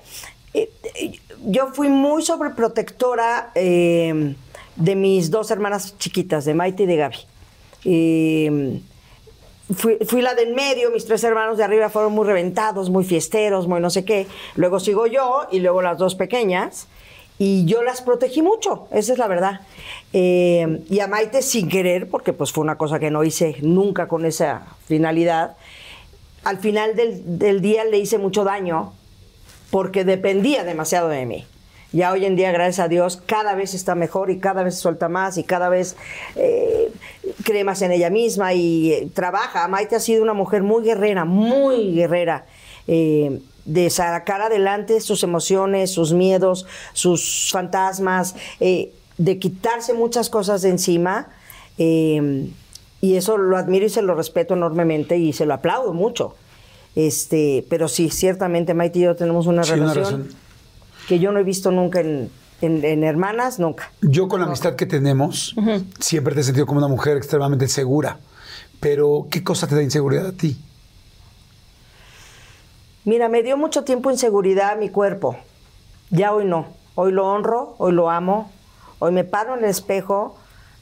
[0.53, 4.35] Eh, eh, yo fui muy sobreprotectora eh,
[4.79, 7.17] de mis dos hermanas chiquitas, de Maite y de Gaby.
[7.85, 8.81] Eh,
[9.75, 13.67] fui, fui la del medio, mis tres hermanos de arriba fueron muy reventados, muy fiesteros,
[13.67, 14.25] muy no sé qué.
[14.55, 16.87] Luego sigo yo y luego las dos pequeñas.
[17.41, 19.61] Y yo las protegí mucho, esa es la verdad.
[20.11, 24.09] Eh, y a Maite sin querer, porque pues fue una cosa que no hice nunca
[24.09, 25.55] con esa finalidad.
[26.43, 28.91] Al final del, del día le hice mucho daño
[29.71, 31.45] porque dependía demasiado de mí.
[31.91, 35.09] Ya hoy en día, gracias a Dios, cada vez está mejor y cada vez suelta
[35.09, 35.95] más y cada vez
[36.35, 36.91] eh,
[37.43, 39.67] cree más en ella misma y eh, trabaja.
[39.67, 42.45] Maite ha sido una mujer muy guerrera, muy guerrera,
[42.87, 50.69] eh, de sacar adelante sus emociones, sus miedos, sus fantasmas, de quitarse muchas cosas de
[50.69, 51.29] encima.
[51.77, 56.35] y eso lo admiro y se lo respeto enormemente y se lo aplaudo mucho.
[56.95, 60.29] Este, pero sí, ciertamente Maite y yo tenemos una Sí, relación.
[61.09, 62.29] Que yo no he visto nunca en,
[62.61, 63.91] en- en hermanas, nunca.
[64.01, 65.55] Yo con la amistad que tenemos,
[65.99, 68.19] siempre te he sentido como una mujer extremadamente segura.
[68.79, 70.55] Pero, ¿qué cosa te da inseguridad a ti?
[73.05, 75.35] Mira, me dio mucho tiempo inseguridad mi cuerpo.
[76.11, 76.67] Ya hoy no.
[76.93, 78.51] Hoy lo honro, hoy lo amo.
[78.99, 80.37] Hoy me paro en el espejo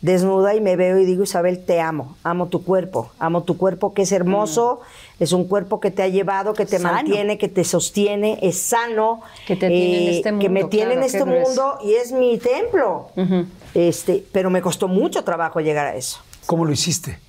[0.07, 2.15] desnuda y me veo y digo, Isabel, te amo.
[2.23, 3.11] Amo tu cuerpo.
[3.19, 4.79] Amo tu cuerpo que es hermoso.
[5.19, 6.93] Es un cuerpo que te ha llevado, que te Sano.
[6.95, 8.39] mantiene, que te sostiene.
[8.41, 9.21] Es sano.
[9.23, 12.11] eh, Que te tiene en este Que me mundo, tiene en este mundo y es
[12.11, 13.09] mi templo.
[13.75, 16.19] este, pero me costó mucho trabajo llegar a eso.
[16.47, 17.19] ¿Cómo lo hiciste?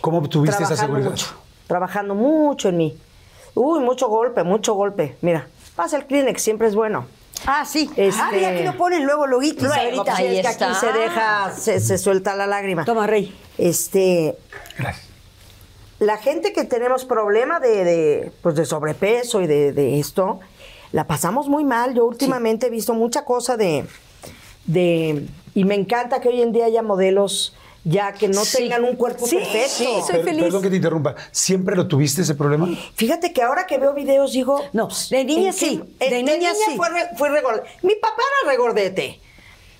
[0.00, 1.10] ¿Cómo tuviste esa trabajando seguridad?
[1.10, 1.26] mucho,
[1.68, 2.98] trabajando mucho en mí.
[3.54, 5.16] Uy, mucho golpe, mucho golpe.
[5.22, 7.06] Mira, pasa el Kleenex, siempre es bueno.
[7.44, 7.90] Ah, sí.
[7.96, 10.02] Este- Ah, mira, aquí lo ponen luego, luego, Luego, Isabelita.
[10.04, 10.70] pues, es Ahí que está.
[10.70, 12.84] aquí se deja, se, se suelta la lágrima.
[12.84, 13.36] Toma, Rey.
[13.58, 14.36] Este,
[14.78, 15.06] Gracias.
[15.98, 20.40] la gente que tenemos problema de, de, pues de sobrepeso y de, de esto,
[20.92, 21.94] la pasamos muy mal.
[21.94, 23.84] Yo últimamente he visto mucha cosa de,
[24.66, 25.26] de...
[25.54, 27.54] Y me encanta que hoy en día haya modelos
[27.88, 28.58] ya que no Sí.
[28.58, 29.68] tengan un cuerpo Sí, perfecto.
[29.68, 30.42] sí, soy Per- feliz.
[30.42, 31.14] Perdón que te interrumpa.
[31.30, 32.68] ¿Siempre lo tuviste ese problema?
[32.96, 34.60] Fíjate que ahora que veo videos digo...
[34.72, 36.76] No, de niña ¿en sí, qué- de de niña niña sí.
[36.76, 37.68] fue, re- fue regordete.
[37.82, 39.20] Mi papá era regordete.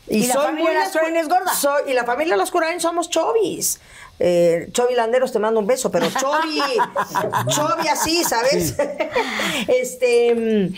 [0.08, 1.52] Y la familia muy Lascurain es gorda.
[1.52, 3.80] soy- y la familia Lascurain somos chovis.
[4.18, 6.58] Eh, Chovi Landeros te mando un beso, pero Chovi,
[7.48, 8.74] Chovi así, ¿sabes?
[9.68, 10.74] este, mm,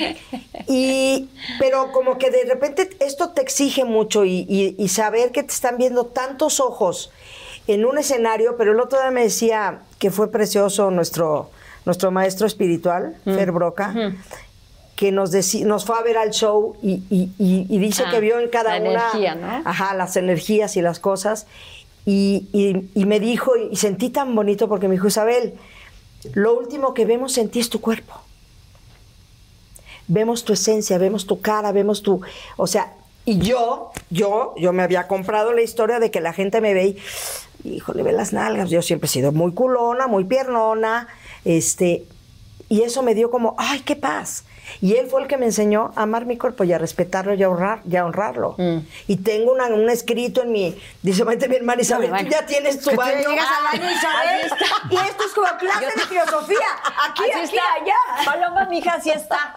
[0.66, 1.28] y,
[1.58, 5.52] pero como que de repente esto te exige mucho y, y- y saber que te
[5.52, 7.10] están viendo tantos ojos
[7.68, 11.50] en un escenario, pero el otro día me decía que fue precioso nuestro,
[11.84, 13.94] nuestro maestro espiritual, Fer Broca,
[14.96, 15.30] que nos,
[15.64, 18.48] nos fue a ver al show y, y- y- y dice Ah, que vio en
[18.48, 19.62] cada la una energía, ¿no?
[19.64, 21.46] ajá, las energías y las cosas.
[22.04, 25.54] Y, y- y me dijo, y sentí tan bonito porque me dijo, Isabel,
[26.32, 28.14] lo último que vemos en ti es tu cuerpo.
[30.08, 32.20] Vemos tu esencia, vemos tu cara, vemos tu...
[32.56, 32.94] O sea,
[33.26, 36.86] y yo, yo, yo me había comprado la historia de que la gente me ve
[36.86, 36.98] y,
[37.64, 38.70] híjole, ve las nalgas.
[38.70, 41.08] Yo siempre he sido muy culona, muy piernona,
[41.44, 42.04] este...
[42.70, 44.44] Y eso me dio como, ay, qué paz.
[44.82, 47.42] Y él fue el que me enseñó a amar mi cuerpo y a respetarlo y
[47.42, 48.56] a, honrar, y a honrarlo.
[49.06, 50.78] Y tengo una- un escrito en mi...
[51.02, 52.26] Dice, vete mi hermana Isabel, bueno.
[52.28, 53.26] tú ya tienes tu baño.
[53.30, 54.52] llegas al baño, Isabel,
[54.90, 56.58] y esto es como clase de filosofía.
[57.10, 57.62] Aquí, Así aquí, está.
[57.82, 58.24] allá.
[58.26, 59.54] Paloma, mija, así está.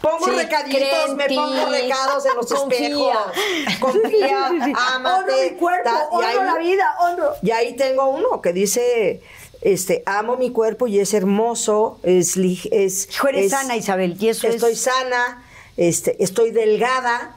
[0.00, 2.88] Pongo Sí, recaditos, me pongo recados en los Confía.
[2.88, 3.78] espejos.
[3.80, 4.46] Confía,
[4.94, 5.32] ámate.
[5.32, 7.32] Honro mi cuerpo, ta- honro ahí- la vida, honro.
[7.42, 9.22] Y ahí tengo uno que dice,
[9.60, 12.36] este, amo mi cuerpo y es hermoso, es...
[12.36, 15.44] es Hijo, eres es- sana, Isabel, y eso es- Estoy sana,
[15.76, 17.36] este, estoy delgada.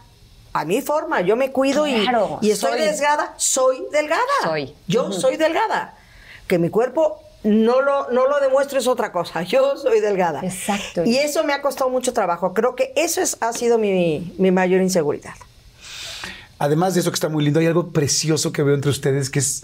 [0.53, 2.81] A mi forma, yo me cuido y- Claro, y, estoy soy.
[2.81, 4.23] delgada, soy delgada.
[4.41, 4.73] Soy.
[4.87, 5.97] Yo soy delgada.
[6.47, 9.41] Que mi cuerpo no lo, no lo demuestre es otra cosa.
[9.43, 10.41] Yo soy delgada.
[10.41, 11.05] Exacto.
[11.05, 12.53] Y eso me ha costado mucho trabajo.
[12.53, 15.35] Creo que eso es, ha sido mi, mi mayor inseguridad.
[16.57, 19.39] Además de eso que está muy lindo, hay algo precioso que veo entre ustedes que
[19.39, 19.63] es,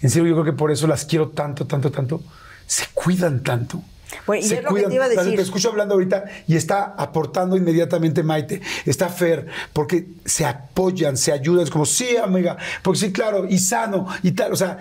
[0.00, 2.22] en serio, yo creo que por eso las quiero tanto, tanto, tanto.
[2.66, 3.82] Se cuidan tanto.
[4.26, 5.36] Bueno, y se es lo que te iba a decir.
[5.36, 11.32] Te escucho hablando ahorita y está aportando inmediatamente Maite, está Fer, porque se apoyan, se
[11.32, 14.52] ayudan, es como, sí, amiga, porque sí, claro, y sano, y tal.
[14.52, 14.78] O sea,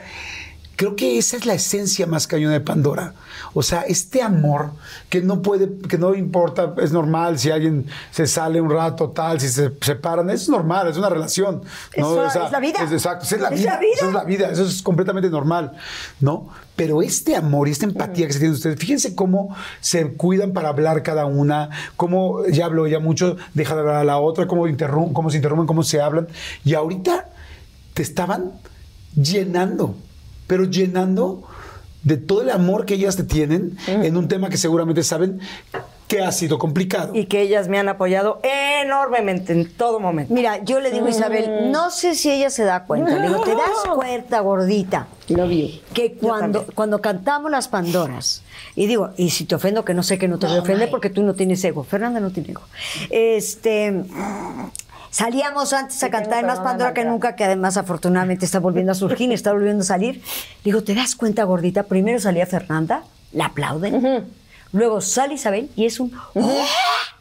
[0.77, 3.13] creo que esa es la esencia más cañona de Pandora.
[3.53, 4.71] O sea, este amor
[5.09, 9.41] que no puede, que no importa, es normal si alguien se sale un rato, tal,
[9.41, 11.61] si se separan, es normal, es una relación.
[11.97, 12.25] ¿no?
[12.25, 12.79] Eso es la vida.
[12.83, 13.73] es- exacto, esa es la Es vida.
[13.73, 13.91] la vida.
[13.95, 15.73] Eso es la vida, eso es completamente normal,
[16.21, 16.47] ¿no?
[16.75, 20.69] Pero este amor y esta empatía que se tienen ustedes, fíjense cómo se cuidan para
[20.69, 24.67] hablar cada una, cómo ya habló ella mucho, deja de hablar a la otra, cómo,
[24.67, 26.27] interrum- cómo se interrumpen, cómo se hablan.
[26.63, 27.29] Y ahorita
[27.95, 28.51] te estaban
[29.15, 29.95] llenando,
[30.47, 31.43] pero llenando
[32.03, 35.41] de todo el amor que ellas te tienen en un tema que seguramente saben
[36.07, 37.13] que ha sido complicado.
[37.13, 38.39] Y que ellas me han apoyado
[38.81, 40.33] enormemente en todo momento.
[40.33, 43.19] Mira, yo le digo a Isabel, no sé si ella se da cuenta.
[43.19, 45.07] Le digo, ¿te das cuenta, gordita?
[45.93, 48.41] Que cuando, cuando cantamos las Pandoras,
[48.75, 50.89] y digo, y si te ofendo, que no sé que no te voy a ofender
[50.89, 51.83] porque tú no tienes ego.
[51.83, 52.61] Fernanda no tiene ego.
[53.09, 54.05] Este.
[55.09, 59.31] Salíamos antes a cantar más Pandora que nunca, que además afortunadamente está volviendo a surgir,
[59.31, 60.21] está volviendo a salir.
[60.63, 61.83] Digo, ¿te das cuenta, gordita?
[61.83, 64.27] Primero salía Fernanda, la aplauden.
[64.73, 66.11] Luego sale Isabel y es un.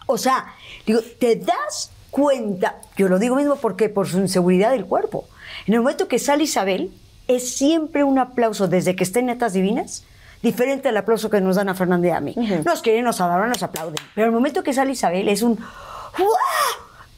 [0.06, 0.46] O sea,
[0.86, 2.76] digo, ¿te das cuenta?
[2.96, 5.28] Yo lo digo mismo porque por su inseguridad del cuerpo.
[5.66, 6.92] En el momento que sale Isabel,
[7.28, 10.04] es siempre un aplauso desde que está en Netas Divinas,
[10.42, 12.34] diferente al aplauso que nos dan a Fernanda y a mí.
[12.64, 13.96] Nos quieren, nos adoran, nos aplauden.
[14.14, 15.58] Pero el momento que sale Isabel es un.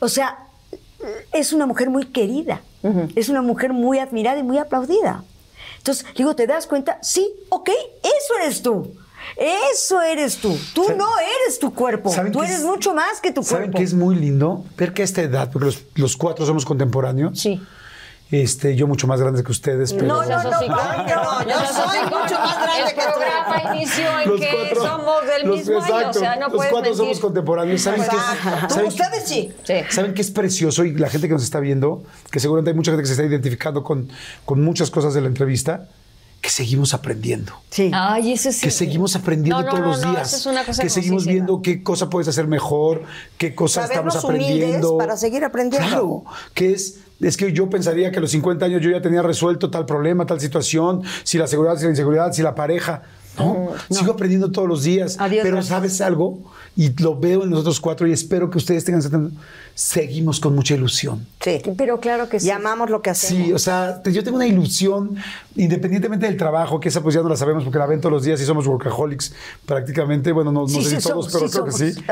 [0.01, 0.39] O sea,
[1.33, 2.61] es una mujer muy querida,
[3.15, 5.25] es una mujer muy admirada y muy aplaudida.
[5.79, 6.99] Entonces, digo, ¿te das cuenta?
[7.03, 7.71] Sí, ok,
[8.03, 8.93] eso eres tú.
[9.37, 10.57] Eso eres tú.
[10.75, 12.11] Tú ¿Saben- no eres tu cuerpo.
[12.11, 13.79] ¿Saben Tú eres es- mucho más que tu ¿Saben cuerpo.
[13.79, 14.65] que es muy lindo?
[14.77, 17.39] Ver que a esta edad, porque los, los cuatro somos contemporáneos.
[17.39, 17.61] Sí.
[18.31, 20.07] Este, yo mucho más grande que ustedes, pero.
[20.07, 23.07] No, no, no, no, no, yo soy mucho más grande El que tú.
[23.15, 26.53] programa inició en Los que cuatro- somos del los- mismo año, o sea, no los
[26.57, 26.97] puedes cuatro mentir.
[27.07, 27.81] somos contemporáneos.
[27.81, 28.69] ¿Saben qué?
[28.69, 29.53] ¿Saben Ustedes sí.
[29.89, 30.85] ¿Saben qué es precioso?
[30.85, 33.25] Y la gente que nos está viendo, que seguramente hay mucha gente que se está
[33.25, 34.11] identificando con,
[34.45, 35.89] con muchas cosas de la entrevista,
[36.43, 37.55] que seguimos aprendiendo.
[37.71, 37.91] Sí.
[37.95, 38.61] Ay, eso sí.
[38.61, 40.29] Que seguimos aprendiendo No, no, todos no, los no, días.
[40.29, 43.05] eso es una cosa que seguimos viendo qué cosa puedes hacer mejor,
[43.39, 44.91] qué cosas Sabernos estamos aprendiendo.
[44.93, 45.89] humildes para seguir aprendiendo.
[45.89, 46.25] Claro,
[46.55, 49.71] que es, es que yo pensaría que a los 50 años yo ya tenía resuelto
[49.71, 53.03] tal problema, tal situación, si la seguridad, si la inseguridad, si la pareja.
[53.39, 55.17] No, sigo aprendiendo todos los días.
[55.19, 55.69] Adiós, pero gracias.
[55.69, 56.41] ¿sabes algo?
[56.77, 59.33] Y lo veo en nosotros cuatro y espero que ustedes tengan...
[59.81, 61.25] Seguimos con mucha ilusión.
[61.41, 61.63] Sí.
[61.77, 62.49] Pero claro que sí.
[62.49, 63.47] Y amamos lo que hacemos.
[63.47, 65.15] Sí, o sea, te- yo tengo una ilusión,
[65.55, 68.25] independientemente del trabajo, que esa pues ya no la sabemos porque la ven todos los
[68.25, 69.33] días y somos workaholics
[69.65, 70.33] prácticamente.
[70.33, 71.95] Bueno, no, no Sí, sé si sí todos, somos, pero sí creo que somos.
[71.95, 72.03] sí.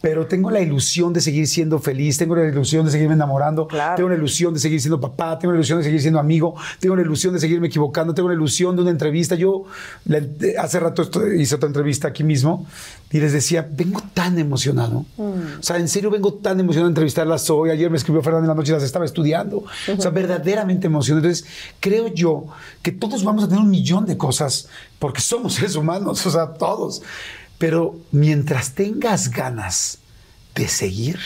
[0.00, 3.96] Pero tengo la ilusión de seguir siendo feliz, tengo la ilusión de seguirme enamorando, Claro.
[3.96, 6.94] tengo la ilusión de seguir siendo papá, tengo la ilusión de seguir siendo amigo, tengo
[6.96, 9.34] la ilusión de seguirme equivocando, tengo la ilusión de una entrevista.
[9.34, 9.64] Yo,
[10.06, 10.22] la-
[10.58, 12.66] hace rato esto- hice otra entrevista aquí mismo
[13.12, 15.04] y les decía, vengo tan emocionado.
[15.18, 17.70] O sea, en serio vengo tan emocionado a entrevistarlas hoy.
[17.70, 19.64] Ayer me escribió Fernanda en la noche y las estaba estudiando.
[19.96, 21.26] O sea, verdaderamente emocionado.
[21.26, 21.48] Entonces,
[21.80, 22.46] creo yo
[22.82, 24.68] que todos vamos a tener un millón de cosas
[25.00, 27.02] porque somos seres humanos, o sea, todos.
[27.58, 29.98] Pero mientras tengas ganas
[30.54, 31.18] de seguir,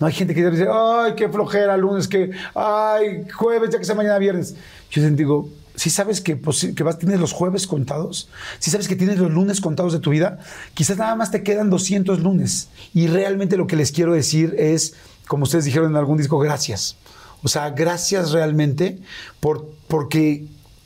[0.00, 3.94] no hay gente que dice, ay, qué flojera, lunes, que, ay, jueves, ya que sea
[3.94, 4.54] mañana viernes.
[4.90, 5.50] Yo digo,
[5.82, 8.28] si sabes que, posi- que vas, tienes los jueves contados,
[8.60, 10.38] si sabes que tienes los lunes contados de tu vida,
[10.74, 12.68] quizás nada más te quedan 200 lunes.
[12.94, 14.94] Y realmente lo que les quiero decir es,
[15.26, 16.94] como ustedes dijeron en algún disco, gracias.
[17.42, 19.00] O sea, gracias realmente
[19.40, 20.44] por, porque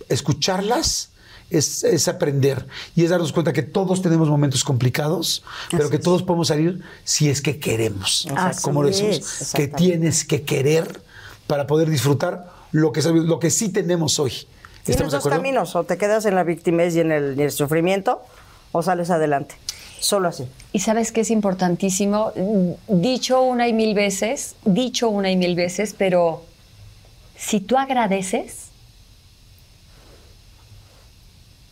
[0.09, 1.10] escucharlas
[1.51, 6.23] es, es aprender y es darnos cuenta que todos tenemos momentos complicados, pero que todos
[6.23, 8.27] podemos salir si es que queremos.
[8.35, 11.02] Así como lo decimos, es, que tienes que querer
[11.47, 14.32] para poder disfrutar lo que, lo que sí tenemos hoy.
[14.86, 17.42] Tienes ¿Estamos de dos caminos, o te quedas en la victimez y en el, y
[17.42, 18.22] el sufrimiento,
[18.72, 19.56] o sales adelante.
[19.98, 20.46] Solo así.
[20.72, 25.56] Y sabes que es importantísimo, Mm, dicho una y mil veces, dicho una y mil
[25.56, 26.44] veces, pero
[27.36, 28.65] si tú agradeces,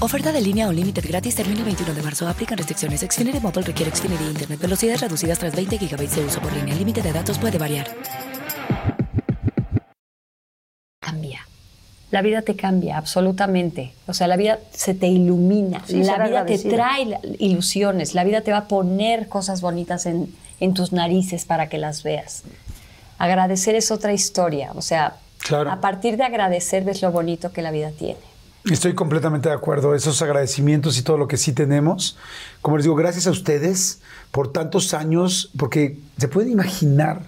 [0.00, 2.26] Oferta de línea o límite gratis termina el 21 de marzo.
[2.26, 3.00] Aplican restricciones.
[3.02, 4.58] Xfinity Mobile requiere Xfinity Internet.
[4.60, 6.72] Velocidades reducidas tras 20 GB de uso por línea.
[6.72, 7.86] El límite de datos puede variar.
[11.00, 11.40] cambia.
[12.10, 13.92] La vida te cambia, absolutamente.
[14.06, 15.82] O sea, la vida se te ilumina.
[15.86, 18.14] Sí, la vida te trae ilusiones.
[18.14, 22.02] La vida te va a poner cosas bonitas en, en tus narices para que las
[22.02, 22.42] veas.
[23.18, 24.72] Agradecer es otra historia.
[24.74, 25.70] O sea, Claro.
[25.70, 28.29] a partir de agradecer ves lo bonito que la vida tiene.
[28.68, 29.94] Estoy completamente de acuerdo.
[29.94, 32.18] Esos agradecimientos y todo lo que sí tenemos.
[32.60, 34.00] Como les digo, gracias a ustedes
[34.30, 37.22] por tantos años, porque se pueden imaginar.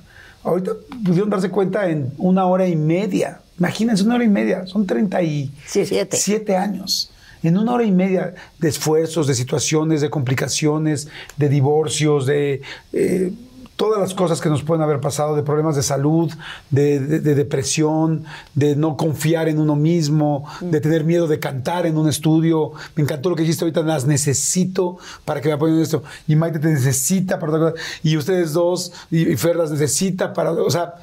[0.44, 0.72] Ahorita
[1.04, 3.40] pudieron darse cuenta en una hora y media.
[3.58, 4.66] Imagínense, una hora y media.
[4.66, 6.56] Son 37 Siete.
[6.56, 7.10] años.
[7.42, 13.32] En una hora y media de esfuerzos, de situaciones, de complicaciones, de divorcios, de eh,
[13.76, 16.30] todas las cosas que nos pueden haber pasado, de problemas de salud,
[16.70, 18.24] de, de- de depresión,
[18.54, 22.72] de no confiar en uno mismo, de tener miedo de cantar en un estudio.
[22.94, 26.04] Me encantó lo que dijiste ahorita, las necesito para que me apoyen en esto.
[26.28, 27.82] Y Maite te necesita para otra cosa.
[28.02, 30.52] Y ustedes dos, y, y Fer las necesita para...
[30.52, 30.94] O sea,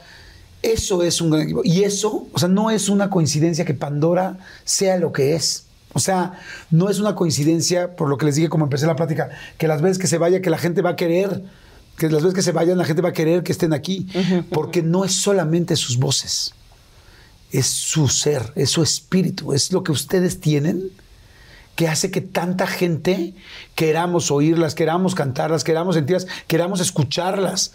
[0.61, 1.61] eso es un gran equipo.
[1.63, 5.65] Y eso, o sea, no es una coincidencia que Pandora sea lo que es.
[5.93, 6.39] O sea,
[6.69, 9.81] no es una coincidencia, por lo que les dije como empecé la plática, que las
[9.81, 11.41] veces que se vaya, que la gente va a querer,
[11.99, 14.07] que las veces que se vayan, la gente va a querer que estén aquí.
[14.51, 16.55] Porque no es solamente sus voces,
[17.51, 20.81] es su ser, es su espíritu, es lo que ustedes tienen
[21.76, 23.34] que hace que tanta gente
[23.76, 27.71] queramos oírlas, queramos cantarlas, queramos sentirlas, queramos escucharlas.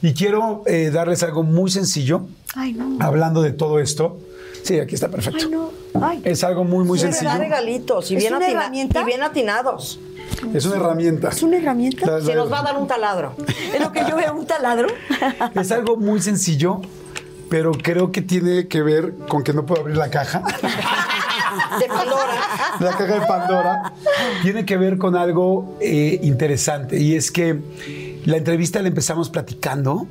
[0.00, 2.98] Y quiero eh, darles algo muy sencillo, Ay, no.
[3.00, 4.20] hablando de todo esto.
[4.62, 5.40] Sí, aquí está perfecto.
[5.44, 5.70] Ay, no.
[6.00, 6.20] Ay.
[6.24, 7.36] Es algo muy, muy sencillo.
[7.36, 9.00] regalitos y ¿Es bien, una atina- herramienta?
[9.00, 9.98] y bien atinados.
[10.54, 11.28] Es una herramienta.
[11.28, 12.06] ¿Es una herramienta?
[12.10, 13.34] La- Se nos va a dar un taladro.
[13.74, 14.88] Es lo que yo veo, un taladro.
[15.54, 16.80] Es algo muy sencillo,
[17.48, 20.42] pero creo que tiene que ver con que no puedo abrir la caja.
[21.80, 22.32] De Pandora.
[22.80, 23.92] la caja de Pandora,
[24.42, 26.98] tiene que ver con algo eh, interesante.
[27.00, 27.58] Y es que
[28.26, 30.06] la entrevista la empezamos platicando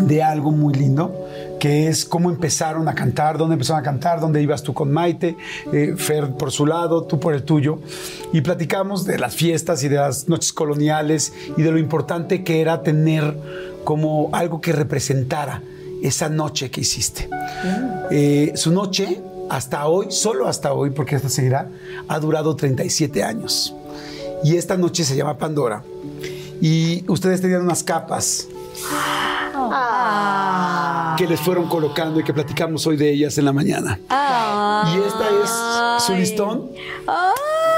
[0.00, 1.25] de algo muy lindo,
[1.66, 5.36] que es cómo empezaron a cantar, dónde empezaron a cantar, dónde ibas tú con Maite,
[5.72, 7.80] eh, Fer por su lado, tú por el tuyo.
[8.32, 12.60] Y platicamos de las fiestas y de las noches coloniales y de lo importante que
[12.60, 13.36] era tener
[13.82, 15.60] como algo que representara
[16.04, 17.28] esa noche que hiciste.
[18.12, 19.20] Eh, su noche,
[19.50, 21.68] hasta hoy, solo hasta hoy, porque esta seguirá,
[22.06, 23.74] ha durado 37 años.
[24.44, 25.82] Y esta noche se llama Pandora.
[26.60, 28.46] Y ustedes tenían unas capas
[31.16, 33.98] que les fueron colocando y que platicamos hoy de ellas en la mañana.
[34.08, 36.70] Y esta es su listón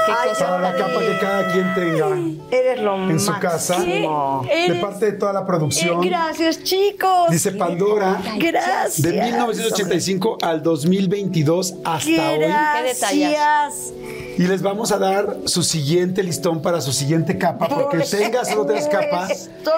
[0.09, 2.07] qué Ay, cosa Para la capa que cada quien tenga
[2.51, 3.79] Eres lo en su casa.
[3.79, 6.03] De parte de toda la producción.
[6.03, 7.29] Eh, gracias, chicos.
[7.29, 8.21] Dice Pandora.
[8.37, 9.01] Gracias.
[9.01, 12.39] De 1985 al 2022 hasta hoy.
[12.39, 13.93] Gracias.
[14.37, 18.55] Y les vamos a dar su siguiente listón para su siguiente capa, porque tengas o
[18.55, 19.71] no tengas capa, Esto.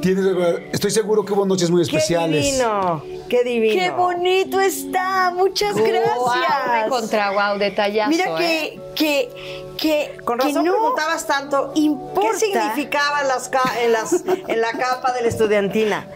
[0.00, 0.26] Tienes,
[0.72, 2.44] estoy seguro que hubo noches muy Qué especiales.
[2.44, 3.74] divino, qué divino.
[3.80, 5.30] Qué bonito está.
[5.34, 6.16] Muchas gracias.
[6.16, 8.10] Guau, contra wow, detallazo.
[8.10, 8.78] Mira ¿eh?
[8.94, 12.30] que, que, que, Con que razón no preguntabas tanto, importa.
[12.32, 13.50] ¿qué significaba las
[13.82, 14.12] en, las,
[14.48, 16.06] en la capa de la estudiantina?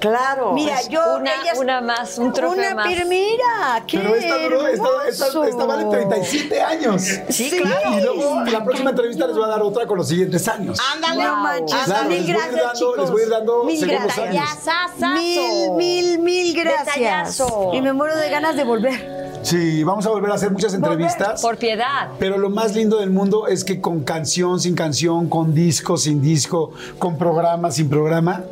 [0.00, 0.52] Claro.
[0.54, 1.00] Mira, es- yo.
[1.16, 2.88] una- ellas- una más, un trofeo una, más.
[2.88, 7.02] Pero mira, qué Pero esta, duró, esta, esta- esta vale 37 años.
[7.28, 7.98] Sí, claro.
[7.98, 10.78] Y luego la próxima entrevista les voy a dar otra con los siguientes años.
[10.94, 11.78] Ándale, No manches.
[11.84, 12.96] Claro, mil gracias, dando- chicos.
[12.98, 14.66] les voy a ir dando mil gracias.
[14.98, 16.94] Mil, mil, mil gracias.
[16.96, 17.70] Detallazo.
[17.74, 19.20] Y me muero de ganas de volver.
[19.42, 21.40] Sí, vamos a volver a hacer muchas entrevistas.
[21.40, 22.08] Por piedad.
[22.18, 26.20] Pero lo más lindo del mundo es que con canción, sin canción, con disco, sin
[26.20, 28.44] disco, con programa, sin programa,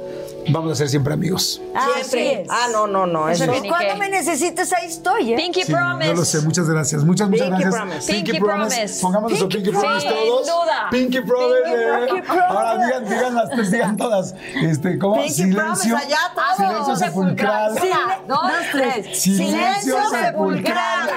[0.50, 1.60] vamos a ser siempre amigos.
[1.74, 2.42] Así Siempre.
[2.42, 2.48] es.
[2.50, 3.28] Ah, no, no, no.
[3.28, 5.36] Eso cuando me necesites, ahí estoy, ¿eh?
[5.36, 6.08] Pinky Sí, Promise.
[6.10, 7.04] yo lo sé, muchas gracias.
[7.04, 7.74] Muchas, muchas Pinky gracias.
[7.82, 8.12] Promise.
[8.12, 9.00] Pinky Promise.
[9.02, 10.26] Pongamos nuestro Pinky Pinky Promise Promise.
[10.28, 10.46] todos.
[10.46, 10.88] Sin duda.
[10.90, 11.54] Pinky Promise.
[11.64, 12.22] Pinky eh.
[12.22, 12.44] Promise.
[12.48, 14.34] Ahora digan, digan las tres, digan todas.
[14.62, 15.14] Este, ¿cómo?
[15.16, 15.56] Pinky Silencio.
[15.96, 16.56] Promise allá, todos.
[16.56, 17.72] Silencio sepulcral.
[17.72, 19.18] Una, dos, tres.
[19.22, 21.10] Silencio sepulcral.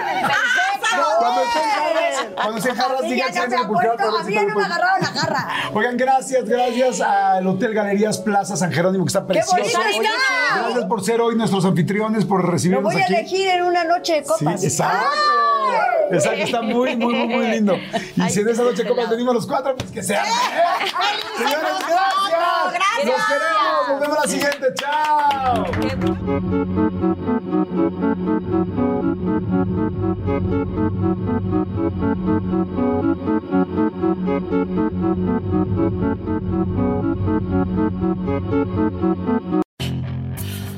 [1.20, 3.98] Cuando estén jarras, cuando estén jarras, digan silencio sepulcral.
[3.98, 5.48] todo el pueblo- agarraron la garra.
[5.74, 9.58] Oigan, gracias, gracias al Hotel Galerías Plaza San Jerónimo, que está precioso.
[9.58, 10.60] bonito está!
[10.64, 13.14] Gracias por ser hoy nuestros anfitriones, por Lo recibirnos voy a aquí.
[13.16, 14.64] elegir en una noche de Sí, copas.
[14.64, 15.08] exacto.
[16.12, 17.76] Exacto, está muy, muy, muy, muy lindo.
[18.18, 20.24] Y si en esa noche de copas venimos los cuatro, pues que sea.
[21.38, 22.11] Señores, gracias.
[23.06, 23.88] Los queremos.
[23.88, 24.74] Nos vemos la siguiente.
[24.76, 25.66] Chao.